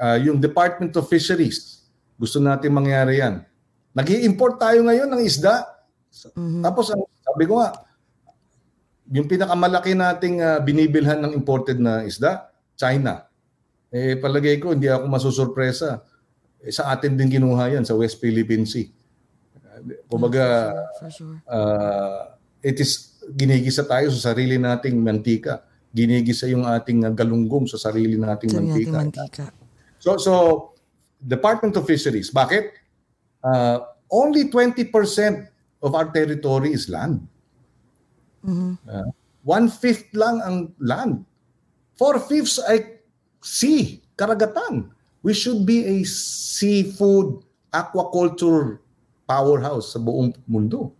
[0.00, 1.79] Uh, yung Department of Fisheries,
[2.20, 3.40] gusto natin mangyari yan.
[3.96, 5.64] nag import tayo ngayon ng isda.
[6.36, 6.60] Mhm.
[6.60, 7.72] Tapos sabi ko nga,
[9.10, 12.46] yung pinakamalaki nating uh, binibilhan ng imported na isda,
[12.78, 13.26] China.
[13.90, 16.06] Eh, palagay ko, hindi ako masusurpresa.
[16.62, 18.86] Eh, sa atin din kinuha yan, sa West Philippine Sea.
[20.06, 20.70] Kumbaga,
[21.02, 21.36] For sure.
[21.50, 25.66] uh, it is ginigisa tayo sa sarili nating mantika.
[25.90, 29.50] Ginigisa yung ating uh, galunggong sa sarili nating ating mantika.
[29.98, 30.32] So, so
[31.26, 32.72] Department of Fisheries, bakit?
[33.44, 34.92] Uh, only 20%
[35.82, 37.24] of our territory is land.
[38.88, 39.08] Uh,
[39.44, 41.24] one-fifth lang ang land.
[41.96, 43.00] Four-fifths ay
[43.44, 44.92] sea, karagatan.
[45.20, 48.80] We should be a seafood aquaculture
[49.28, 50.96] powerhouse sa buong mundo.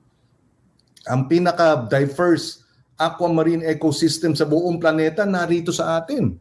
[1.08, 2.62] Ang pinaka-diverse
[3.00, 6.36] aquamarine ecosystem sa buong planeta narito sa atin.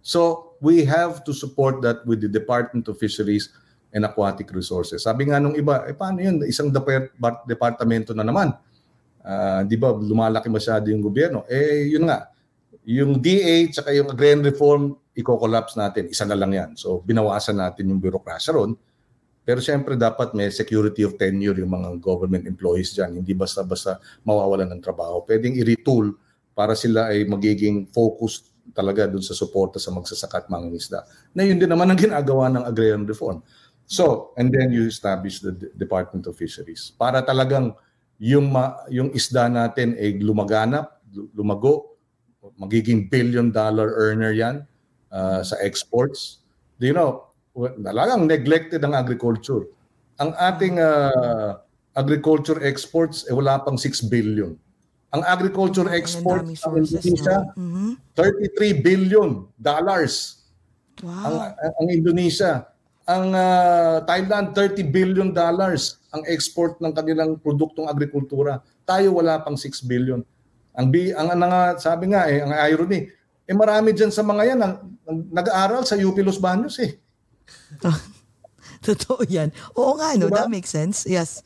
[0.00, 3.50] So, we have to support that with the Department of Fisheries
[3.90, 5.02] and Aquatic Resources.
[5.02, 6.44] Sabi nga nung iba, eh paano yun?
[6.46, 7.10] Isang depart-
[7.48, 8.54] departamento na naman.
[9.20, 11.44] Ah, di ba, lumalaki masyado yung gobyerno.
[11.50, 12.30] Eh, yun nga,
[12.86, 16.08] yung DA tsaka yung agrarian reform, i-collapse natin.
[16.08, 16.70] Isa na lang yan.
[16.78, 18.72] So, binawasan natin yung bureaucracy ron.
[19.44, 23.18] Pero siyempre dapat may security of tenure yung mga government employees dyan.
[23.18, 25.24] Hindi basta-basta mawawalan ng trabaho.
[25.26, 26.14] Pwedeng i-retool
[26.54, 31.02] para sila ay magiging focused talaga dun sa suporta sa magsasaka at mangingisda.
[31.34, 33.42] Na yun din naman ang ginagawa ng agrarian reform.
[33.90, 37.74] So, and then you establish the Department of Fisheries para talagang
[38.22, 41.98] yung ma- yung isda natin ay lumaganap, lu- lumago,
[42.60, 44.62] magiging billion dollar earner yan
[45.10, 46.44] uh, sa exports.
[46.78, 49.68] Do you know, talagang neglected ang agriculture.
[50.20, 51.58] Ang ating uh,
[51.96, 54.54] agriculture exports, eh, wala pang 6 billion.
[55.10, 57.50] Ang agriculture Ang ng sources, Indonesia?
[57.58, 57.98] Mhm.
[58.14, 60.40] 33 billion dollars
[61.02, 61.56] ang, Wow.
[61.80, 62.52] ang Indonesia.
[63.08, 68.62] Ang ah, Thailand, 30 billion dollars ang export ng kanilang produktong agrikultura.
[68.86, 70.22] Tayo wala pang 6 billion.
[70.76, 73.10] Ang, bi, ang, ang, ang- sabi nga eh, ang irony,
[73.50, 74.74] eh marami dyan sa mga yan ang,
[75.10, 76.94] ang nag-aaral sa UP Los Baños eh.
[78.86, 79.50] Totoo yan.
[79.74, 80.30] Oo nga, no?
[80.30, 80.46] Diba?
[80.46, 81.02] That makes sense.
[81.04, 81.42] Yes.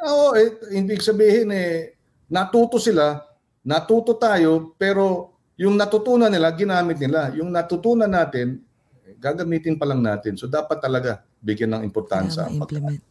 [0.00, 1.98] Oo, eh, hindi sabihin eh,
[2.30, 3.20] natuto sila,
[3.66, 7.34] natuto tayo, pero yung natutunan nila, ginamit nila.
[7.36, 8.64] Yung natutunan natin,
[9.20, 10.38] gagamitin pa lang natin.
[10.38, 12.48] So dapat talaga bigyan ng importansya.
[12.48, 13.02] Kailangan ma-implement.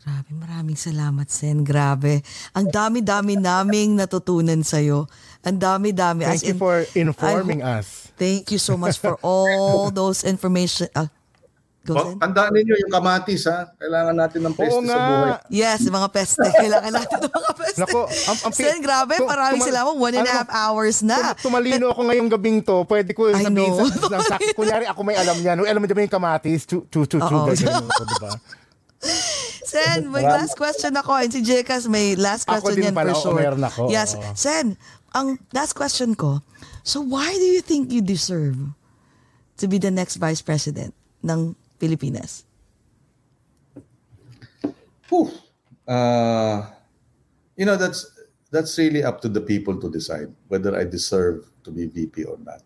[0.00, 1.60] Grabe, maraming salamat, Sen.
[1.60, 2.24] Grabe.
[2.56, 5.04] Ang dami-dami naming natutunan sa'yo.
[5.44, 6.24] Ang dami-dami.
[6.24, 8.08] As Thank you in, for informing I us.
[8.16, 10.88] Thank you so much for all those information.
[10.96, 11.12] Ah,
[11.80, 13.72] go, Oh, tandaan ninyo yung kamatis ha.
[13.72, 15.24] Kailangan natin ng peste Oo sa buhay.
[15.26, 15.36] nga.
[15.48, 16.44] Yes, mga peste.
[16.62, 17.78] Kailangan natin ng mga peste.
[17.80, 19.14] Nako, ang- ang Sen, grabe.
[19.16, 19.92] tu- Maraming tuma- salamat.
[19.96, 21.16] One and a ano, half hours na.
[21.34, 22.76] Tum- tumalino ako ngayong gabing to.
[22.84, 23.80] Pwede ko I sabihin know.
[23.80, 25.56] sa, sa, sa, kunyari ako may alam niyan.
[25.58, 28.30] Alam mo dyan yung kamatis, chu, chu, chu, chu, diba?
[29.64, 31.16] Sen, may last question ako.
[31.16, 33.12] And si Jekas may last Ako question din yan pala.
[33.12, 33.38] for Oo, sure.
[33.38, 33.88] meron ako.
[33.88, 34.16] Yes.
[34.34, 34.76] Sen,
[35.10, 36.44] ang last question ko.
[36.82, 38.56] So why do you think you deserve
[39.56, 42.44] to be the next vice president ng Pilipinas?
[45.90, 46.62] Uh,
[47.56, 48.06] you know, that's
[48.54, 52.38] that's really up to the people to decide whether I deserve to be VP or
[52.46, 52.62] not.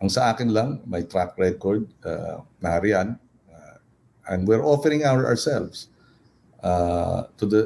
[0.00, 3.20] Ang sa akin lang, my track record, uh, nariyan,
[3.52, 3.76] uh,
[4.28, 5.88] and we're offering our, ourselves
[6.64, 7.62] uh, to the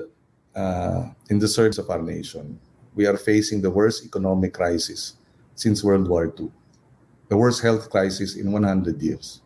[0.59, 2.59] uh, in the service of our nation.
[2.99, 5.15] We are facing the worst economic crisis
[5.55, 6.51] since World War II,
[7.31, 9.39] the worst health crisis in 100 years,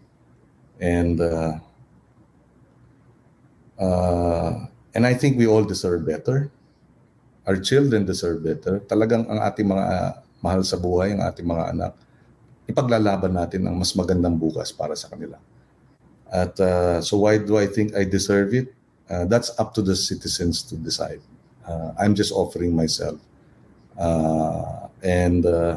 [0.84, 1.56] and uh,
[3.80, 4.52] uh,
[4.92, 6.52] and I think we all deserve better.
[7.48, 8.84] Our children deserve better.
[8.84, 10.12] Talagang ang ating mga uh,
[10.44, 11.92] mahal sa buhay, ang ating mga anak,
[12.68, 15.40] ipaglalaban natin ang mas magandang bukas para sa kanila.
[16.28, 18.72] At uh, so why do I think I deserve it?
[19.08, 21.20] Uh, that's up to the citizens to decide.
[21.64, 23.20] Uh, I'm just offering myself.
[23.96, 25.76] Uh, and uh,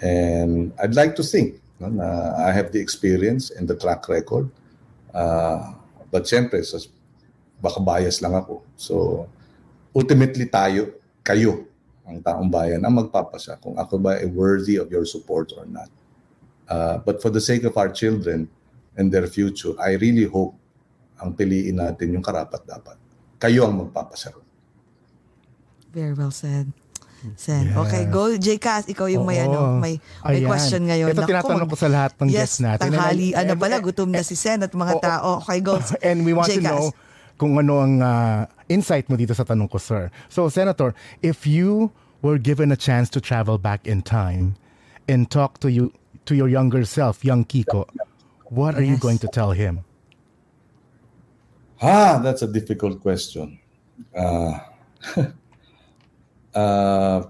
[0.00, 4.48] and I'd like to think no, na I have the experience and the track record.
[5.12, 5.72] Uh,
[6.10, 6.80] but syempre, sa,
[7.60, 8.62] baka bias lang ako.
[8.76, 9.26] So,
[9.96, 11.64] ultimately tayo, kayo,
[12.06, 15.90] ang taong bayan, ang magpapasya kung ako ba ay worthy of your support or not.
[16.70, 18.46] Uh, but for the sake of our children
[18.94, 20.54] and their future, I really hope
[21.18, 22.96] ang piliin natin yung karapat-dapat.
[23.40, 24.36] Kayo ang magpapasya.
[24.36, 24.46] ron.
[25.96, 26.70] Very well said.
[27.34, 27.72] Sen.
[27.72, 27.76] Yes.
[27.82, 28.86] Okay, go Jcas.
[28.86, 29.50] Ikaw yung may Oo.
[29.50, 30.46] ano, may, may Ayan.
[30.46, 31.10] question ngayon.
[31.10, 32.82] Ito Naku, tinatanong ko sa lahat ng yes, guests natin.
[32.94, 33.34] tanghali.
[33.34, 35.02] Ano and- pala, and- gutom na si Sen at mga Oo.
[35.02, 35.28] tao.
[35.42, 35.82] Okay, go.
[36.06, 36.70] And we want to Jcas.
[36.70, 36.94] know
[37.36, 40.08] kung ano ang ah, insight mo dito sa tanong ko, sir.
[40.30, 41.92] So, Senator, if you
[42.22, 44.56] were given a chance to travel back in time
[45.04, 45.92] and talk to you
[46.24, 47.84] to your younger self, young Kiko,
[48.48, 49.04] what are you Yes.
[49.04, 49.84] going to tell him?
[51.82, 53.60] Ah, that's a difficult question.
[54.16, 54.58] Uh,
[56.56, 57.28] uh,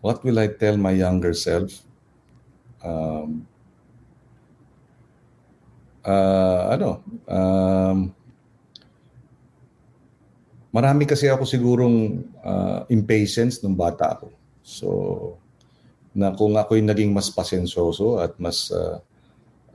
[0.00, 1.86] what will I tell my younger self?
[2.86, 3.30] um,
[6.06, 6.90] uh, ano,
[7.26, 7.98] um,
[10.70, 14.28] marami kasi ako sigurong uh, impatience nung bata ako.
[14.62, 14.88] So,
[16.16, 18.98] na kung ako'y naging mas pasensoso at mas uh,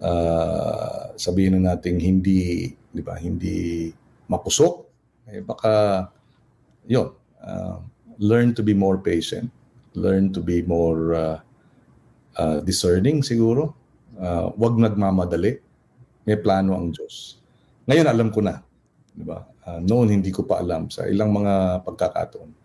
[0.02, 3.92] uh, sabihin na natin hindi, di ba, hindi
[4.26, 4.74] mapusok,
[5.30, 6.08] eh baka,
[6.90, 7.14] yun,
[7.46, 7.78] uh,
[8.22, 9.50] learn to be more patient,
[9.94, 11.38] learn to be more uh,
[12.38, 13.74] uh, discerning siguro,
[14.22, 15.58] uh, wag nagmamadali,
[16.26, 17.42] may plano ang Diyos.
[17.90, 18.62] Ngayon alam ko na,
[19.12, 19.42] di ba?
[19.62, 22.62] Uh, noon hindi ko pa alam sa ilang mga pagkakataon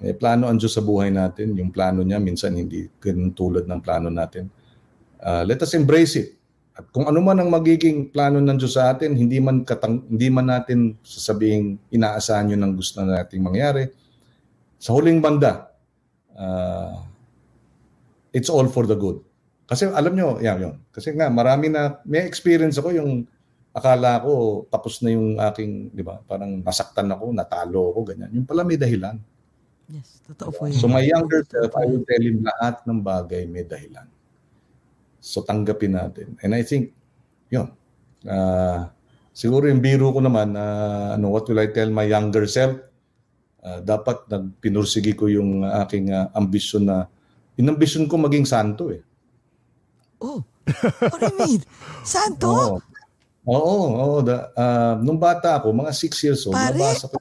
[0.00, 1.52] may plano ang Diyos sa buhay natin.
[1.60, 4.48] Yung plano niya minsan hindi ganun tulad ng plano natin.
[5.20, 6.39] Uh, let us embrace it.
[6.80, 10.32] At kung ano man ang magiging plano ng Diyos sa atin, hindi man katang, hindi
[10.32, 13.92] man natin sasabing inaasahan yun ang gusto nating mangyari.
[14.80, 15.68] Sa huling banda,
[16.32, 17.04] uh,
[18.32, 19.20] it's all for the good.
[19.68, 20.76] Kasi alam nyo, yan yun.
[20.88, 23.28] Kasi nga, marami na, may experience ako yung
[23.76, 28.32] akala ko tapos na yung aking, di ba, parang nasaktan ako, natalo ako, ganyan.
[28.40, 29.20] Yung pala may dahilan.
[29.92, 30.80] Yes, totoo po yun.
[30.80, 34.08] So my younger self, I will tell him lahat ng bagay may dahilan.
[35.20, 36.40] So tanggapin natin.
[36.40, 36.96] And I think,
[37.52, 37.68] yun.
[38.24, 38.88] Uh,
[39.36, 42.80] siguro yung biro ko naman, uh, ano, what will I tell my younger self?
[43.60, 47.04] Uh, dapat nagpinursigi ko yung aking uh, ambisyon na,
[47.60, 49.04] inambisyon ko maging santo eh.
[50.20, 50.40] Oh,
[51.12, 51.60] what do you mean?
[52.04, 52.48] Santo?
[52.48, 52.76] Oo.
[53.48, 54.16] Oo, oo.
[54.20, 56.76] Da, uh, nung bata ako, mga 6 years old, Pare?
[56.76, 57.16] nabasa ko.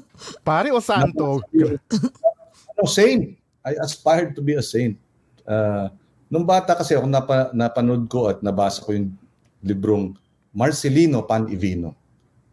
[0.48, 1.42] Pare o santo?
[1.42, 3.34] ano, saint.
[3.64, 4.94] I aspired to be a saint.
[5.42, 5.90] Uh,
[6.34, 9.14] nung bata kasi ako, napa, napanood ko at nabasa ko yung
[9.62, 10.18] librong
[10.50, 11.94] Marcelino Pan Ivino.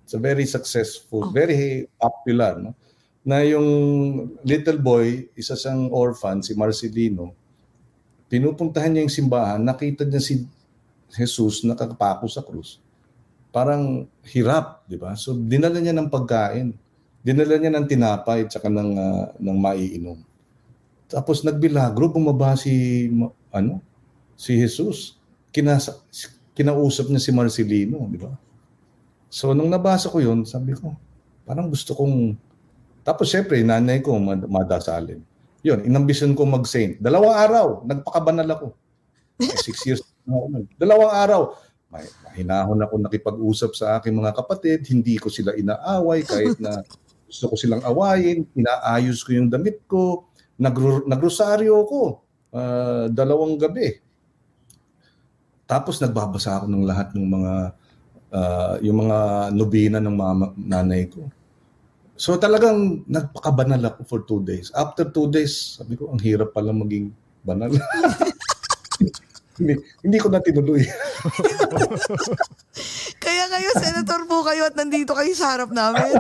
[0.06, 1.34] It's a very successful, oh.
[1.34, 2.62] very popular.
[2.62, 2.78] No?
[3.26, 3.66] Na yung
[4.45, 7.34] little boy, isa siyang orphan, si Marcelino,
[8.30, 10.45] pinupuntahan niya yung simbahan, nakita niya si
[11.10, 12.78] Jesus nakapako sa krus
[13.52, 15.14] parang hirap, di ba?
[15.20, 16.72] So dinala niya ng pagkain.
[17.22, 20.18] Dinala niya ng tinapay at saka ng, uh, ng maiinom.
[21.12, 23.06] Tapos nagbilagro, bumaba si,
[23.52, 23.84] ano,
[24.40, 25.19] si Jesus.
[25.52, 25.99] Kinasa,
[26.56, 28.32] kinausap niya si Marcelino, di ba?
[29.28, 30.95] So nung nabasa ko yun, sabi ko,
[31.44, 32.36] parang gusto kong,
[33.03, 34.15] tapos syempre, nanay ko
[34.48, 35.19] madasalin.
[35.61, 36.98] Yun, inambisyon ko mag-saint.
[36.98, 38.68] Dalawang araw, nagpakabanal ako.
[39.41, 40.02] Six years
[40.78, 41.41] Dalawang araw,
[41.91, 46.86] may, mahinahon ako nakipag-usap sa aking mga kapatid, hindi ko sila inaaway kahit na
[47.28, 50.30] gusto ko silang awayin, inaayos ko yung damit ko,
[50.61, 52.22] nagro, nagrosaryo ko
[52.56, 53.99] uh, dalawang gabi.
[55.68, 57.53] Tapos nagbabasa ako ng lahat ng mga
[58.32, 59.18] uh, yung mga
[59.56, 61.32] nobina ng mga nanay ko.
[62.19, 64.69] So talagang nagpakabanal ako for two days.
[64.78, 67.10] After two days, sabi ko, ang hirap pala maging
[67.41, 67.73] banal.
[69.57, 69.73] hindi,
[70.06, 70.86] hindi ko na tinuloy.
[73.26, 76.14] Kaya ngayon, senator po kayo at nandito kayo sa harap namin.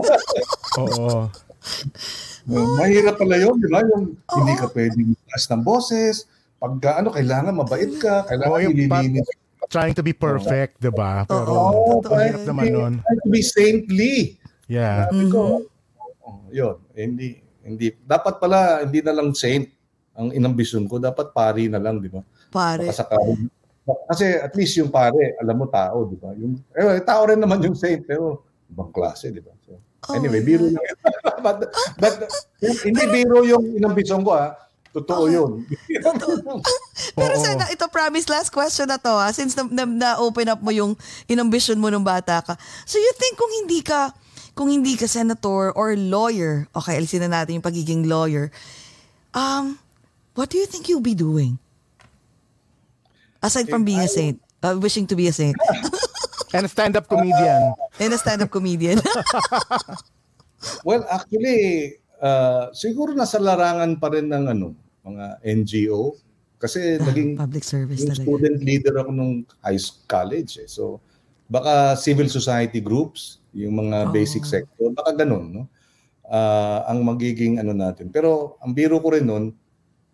[0.81, 1.29] Oo.
[2.49, 3.85] Oh, mahirap pala yun, di ba?
[3.85, 4.35] Yung Oo.
[4.41, 6.25] hindi ka pwedeng taas ng boses.
[6.57, 9.27] Pag ano, kailangan mabait ka, kailangan Oo, yung ililinis.
[9.69, 11.23] Trying to be perfect, di ba?
[11.29, 12.93] Pero Oo, mahirap naman nun.
[13.05, 14.15] Trying to be saintly.
[14.65, 15.05] Yeah.
[15.11, 15.67] Sabi ko,
[16.25, 19.69] oh, yun, hindi, hindi, dapat pala, hindi na lang saint
[20.11, 22.19] ang inambisyon ko, dapat pari na lang, di ba?
[22.51, 22.89] Pare.
[22.89, 23.47] Makasakarin.
[23.81, 26.35] Kasi at least yung pare, alam mo tao, di ba?
[26.35, 29.51] Yung, eh, tao rin naman yung saint, pero ibang klase, di ba?
[29.65, 30.85] So, oh anyway, biro lang.
[31.45, 31.69] but,
[32.01, 32.13] but,
[32.61, 34.57] hindi biro yung inambisyon ko, ha?
[34.91, 35.35] Totoo okay.
[35.39, 35.51] yun.
[37.19, 40.71] Pero sana, ito promise, last question na to ha, since na, na, na-open up mo
[40.75, 40.99] yung
[41.31, 42.59] inambition mo nung bata ka.
[42.83, 44.11] So you think kung hindi ka,
[44.51, 48.51] kung hindi ka senator or lawyer, okay, alisin na natin yung pagiging lawyer,
[49.31, 49.79] um,
[50.35, 51.55] what do you think you'll be doing?
[53.39, 55.55] Aside from being a saint, uh, wishing to be a saint.
[56.51, 57.71] And a stand-up comedian.
[57.99, 58.99] And a stand-up comedian.
[60.87, 64.75] well, actually, uh, siguro nasa larangan pa rin ng ano,
[65.07, 66.15] mga NGO.
[66.61, 69.33] Kasi ah, naging public service yung student leader ako nung
[69.65, 70.61] high college.
[70.61, 70.69] Eh.
[70.69, 71.01] So,
[71.49, 74.11] baka civil society groups, yung mga oh.
[74.13, 75.63] basic sector, baka ganun, no?
[76.31, 78.07] Uh, ang magiging ano natin.
[78.07, 79.51] Pero ang biro ko rin noon,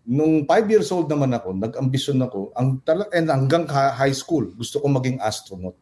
[0.07, 2.81] nung 5 years old naman ako, nag-ambisyon ako, ang
[3.11, 5.77] and hanggang high school, gusto ko maging astronaut.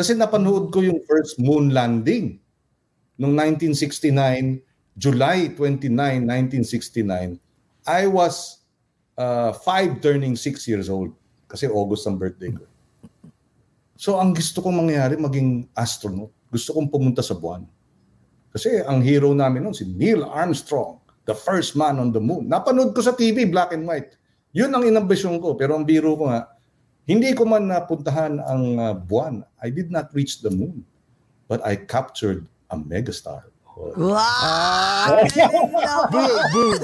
[0.00, 2.40] Kasi napanood ko yung first moon landing
[3.20, 4.64] nung 1969,
[4.96, 7.36] July 29, 1969.
[7.84, 8.64] I was
[9.20, 11.12] uh, five turning 6 years old
[11.52, 12.64] kasi August ang birthday ko.
[14.00, 16.32] So ang gusto kong mangyari, maging astronaut.
[16.48, 17.68] Gusto kong pumunta sa buwan.
[18.56, 20.96] Kasi ang hero namin noon si Neil Armstrong
[21.28, 22.48] the first man on the moon.
[22.48, 24.16] Napanood ko sa TV, black and white.
[24.56, 25.60] Yun ang inambisyon ko.
[25.60, 26.56] Pero ang biro ko nga,
[27.10, 29.42] hindi ko man napuntahan ang uh, buwan.
[29.58, 30.86] I did not reach the moon.
[31.50, 33.50] But I captured a megastar.
[33.74, 34.22] Wow!
[35.90, 36.06] Ah.
[36.06, 36.74] Boo, boo.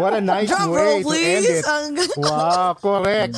[0.00, 1.60] What a nice Drum way roll, to end please!
[1.60, 1.66] it.
[1.66, 3.36] Ang, Wow, correct.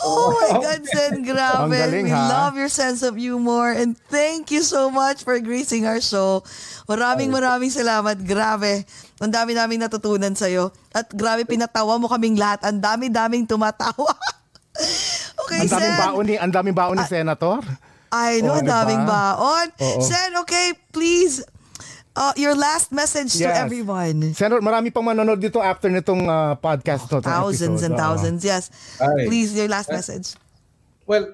[0.00, 1.76] oh my God, Sen, grabe.
[1.76, 2.28] Galing, We ha?
[2.30, 6.40] love your sense of humor and thank you so much for gracing our show.
[6.88, 8.24] Maraming maraming salamat.
[8.24, 8.88] Grabe.
[9.20, 10.72] Ang dami naming natutunan sa'yo.
[10.90, 12.64] At grabe, pinatawa mo kaming lahat.
[12.64, 14.16] Ang dami-daming tumatawa.
[15.44, 16.00] okay, Ang daming Sen.
[16.00, 17.60] baon ni, ang daming baon ni Senator.
[18.10, 19.12] I know, Oo, ang daming diba?
[19.12, 19.66] baon.
[19.76, 20.00] Oo.
[20.00, 21.44] Sen, okay, please,
[22.16, 23.60] uh, your last message to Yes.
[23.60, 24.32] everyone.
[24.32, 27.20] Senator, marami pang manonood dito after nitong uh, podcast to.
[27.20, 27.94] itong Thousands and episode.
[27.94, 28.00] Oo.
[28.00, 28.64] thousands, yes.
[28.96, 29.28] Ay.
[29.28, 30.32] Please, your last message.
[31.04, 31.28] Well,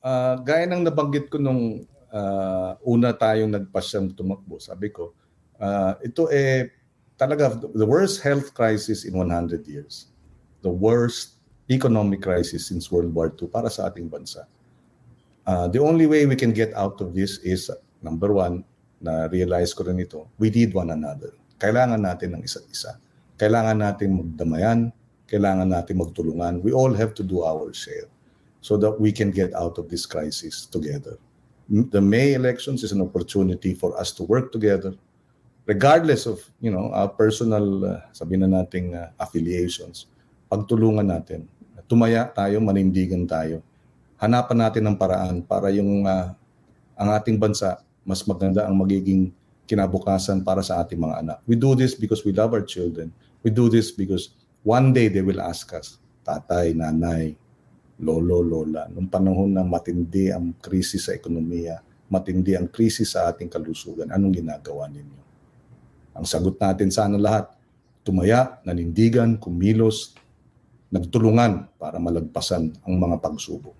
[0.00, 5.10] uh, gaya ng nabanggit ko nung uh, una tayong nagpasyang tumakbo, sabi ko,
[5.58, 6.70] uh, ito eh
[7.16, 10.12] talaga the worst health crisis in 100 years.
[10.60, 11.36] The worst
[11.70, 14.46] economic crisis since World War II para sa ating bansa.
[15.46, 17.70] Uh, the only way we can get out of this is,
[18.02, 18.66] number one,
[19.00, 21.30] na realize ko rin ito, we need one another.
[21.62, 22.98] Kailangan natin ng isa't isa.
[23.38, 24.90] Kailangan natin magdamayan,
[25.30, 26.62] kailangan natin magtulungan.
[26.62, 28.10] We all have to do our share
[28.60, 31.18] so that we can get out of this crisis together.
[31.70, 34.94] The May elections is an opportunity for us to work together,
[35.66, 40.08] regardless of you know our personal, uh, sabi na nating uh, affiliations.
[40.46, 41.50] Pagtulungan natin,
[41.90, 43.66] tumaya tayo, manindigan tayo.
[44.16, 46.30] Hanapan natin ng paraan para yung uh,
[46.96, 49.34] ang ating bansa mas maganda ang magiging
[49.66, 51.38] kinabukasan para sa ating mga anak.
[51.42, 53.10] We do this because we love our children.
[53.42, 54.30] We do this because
[54.62, 57.34] one day they will ask us, tatay, nanay,
[57.98, 63.50] lolo, lola, nung panahon na matindi ang krisis sa ekonomiya, matindi ang krisis sa ating
[63.50, 65.25] kalusugan, anong ginagawa ninyo?
[66.16, 67.52] Ang sagot natin sana lahat,
[68.00, 70.16] tumaya, nanindigan, kumilos,
[70.88, 73.76] nagtulungan para malagpasan ang mga pagsubok.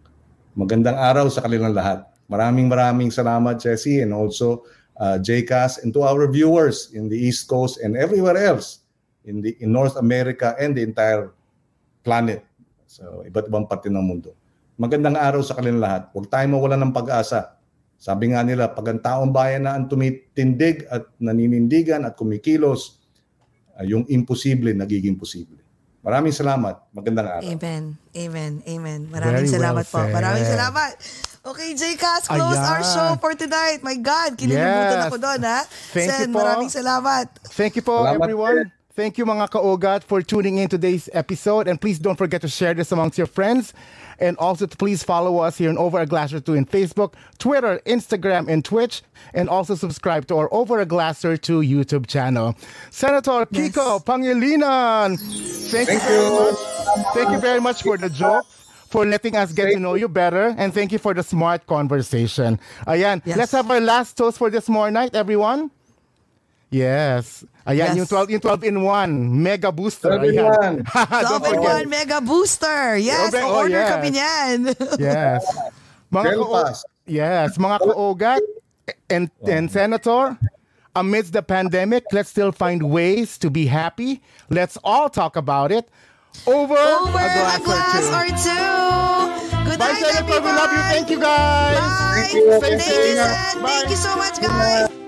[0.53, 2.05] Magandang araw sa kanilang lahat.
[2.29, 4.67] Maraming maraming salamat, Jesse, and also
[5.01, 8.85] uh, JCAS, and to our viewers in the East Coast and everywhere else
[9.25, 11.33] in the in North America and the entire
[12.05, 12.45] planet.
[12.87, 14.33] So, iba't ibang parte ng mundo.
[14.77, 16.03] Magandang araw sa kanilang lahat.
[16.13, 17.56] Huwag tayong mawalan ng pag-asa.
[17.97, 23.01] Sabi nga nila, pag ang taong bayan na ang tumitindig at naninindigan at kumikilos,
[23.75, 25.59] uh, yung imposible nagiging posible.
[26.07, 26.87] Maraming salamat.
[26.95, 27.43] Magandang araw.
[27.43, 27.99] Amen.
[28.15, 28.53] Amen.
[28.63, 29.01] Amen.
[29.11, 30.15] Maraming Very salamat well po.
[30.15, 30.91] Maraming salamat.
[31.47, 32.71] Okay, Jcas, close Ayan.
[32.71, 33.79] our show for tonight.
[33.83, 35.07] My God, kinilimutan Yes.
[35.07, 35.61] ako doon, ha?
[35.95, 36.39] Thank Sen, you po.
[36.43, 37.27] maraming salamat.
[37.55, 38.57] Thank you po, Salamat, everyone.
[38.67, 38.75] sir.
[38.97, 41.69] Thank you, mga kaugat, for tuning in today's episode.
[41.69, 43.77] And please don't forget to share this amongst your friends.
[44.19, 47.81] And also please follow us here on Over a Glass or Two in Facebook, Twitter,
[47.87, 49.03] Instagram, and Twitch.
[49.35, 52.55] And also subscribe to our Over a Glass or Two YouTube channel.
[52.91, 55.19] Senator Kiko Pangilinan,
[55.71, 56.57] thank, you very much.
[57.15, 58.45] Thank you very much for the joke.
[58.89, 62.61] For letting us get to know you better, and thank you for the smart conversation.
[62.87, 63.37] Ayan, Yes.
[63.37, 65.73] let's have our last toast for this more night, everyone.
[66.71, 67.45] Yes.
[67.67, 67.97] Ayan, Yes.
[68.03, 69.11] yung 12 yung 12 in 1
[69.43, 70.19] mega booster.
[70.19, 70.77] 12 in one.
[70.95, 71.75] Don't Double forget.
[71.79, 72.97] one mega booster.
[72.99, 73.91] Yes, Okay, oh, order yes.
[73.95, 74.57] kami niyan.
[74.99, 75.43] Yes.
[76.11, 78.43] Mga Gel kao- Yes, mga kaugat
[79.11, 80.35] and and senator,
[80.95, 84.19] amidst the pandemic, let's still find ways to be happy.
[84.51, 85.87] Let's all talk about it.
[86.51, 88.43] Over, Over a glass, a glass or or two.
[88.43, 89.71] two.
[89.71, 90.39] Good Bye, night, Senator.
[90.43, 90.83] We love you.
[90.91, 91.79] Thank you, guys.
[91.79, 92.27] Bye.
[92.27, 92.45] Thank you.
[92.59, 93.63] Thank you, Sen.
[93.63, 93.67] Bye.
[93.71, 95.06] Thank you so much, guys.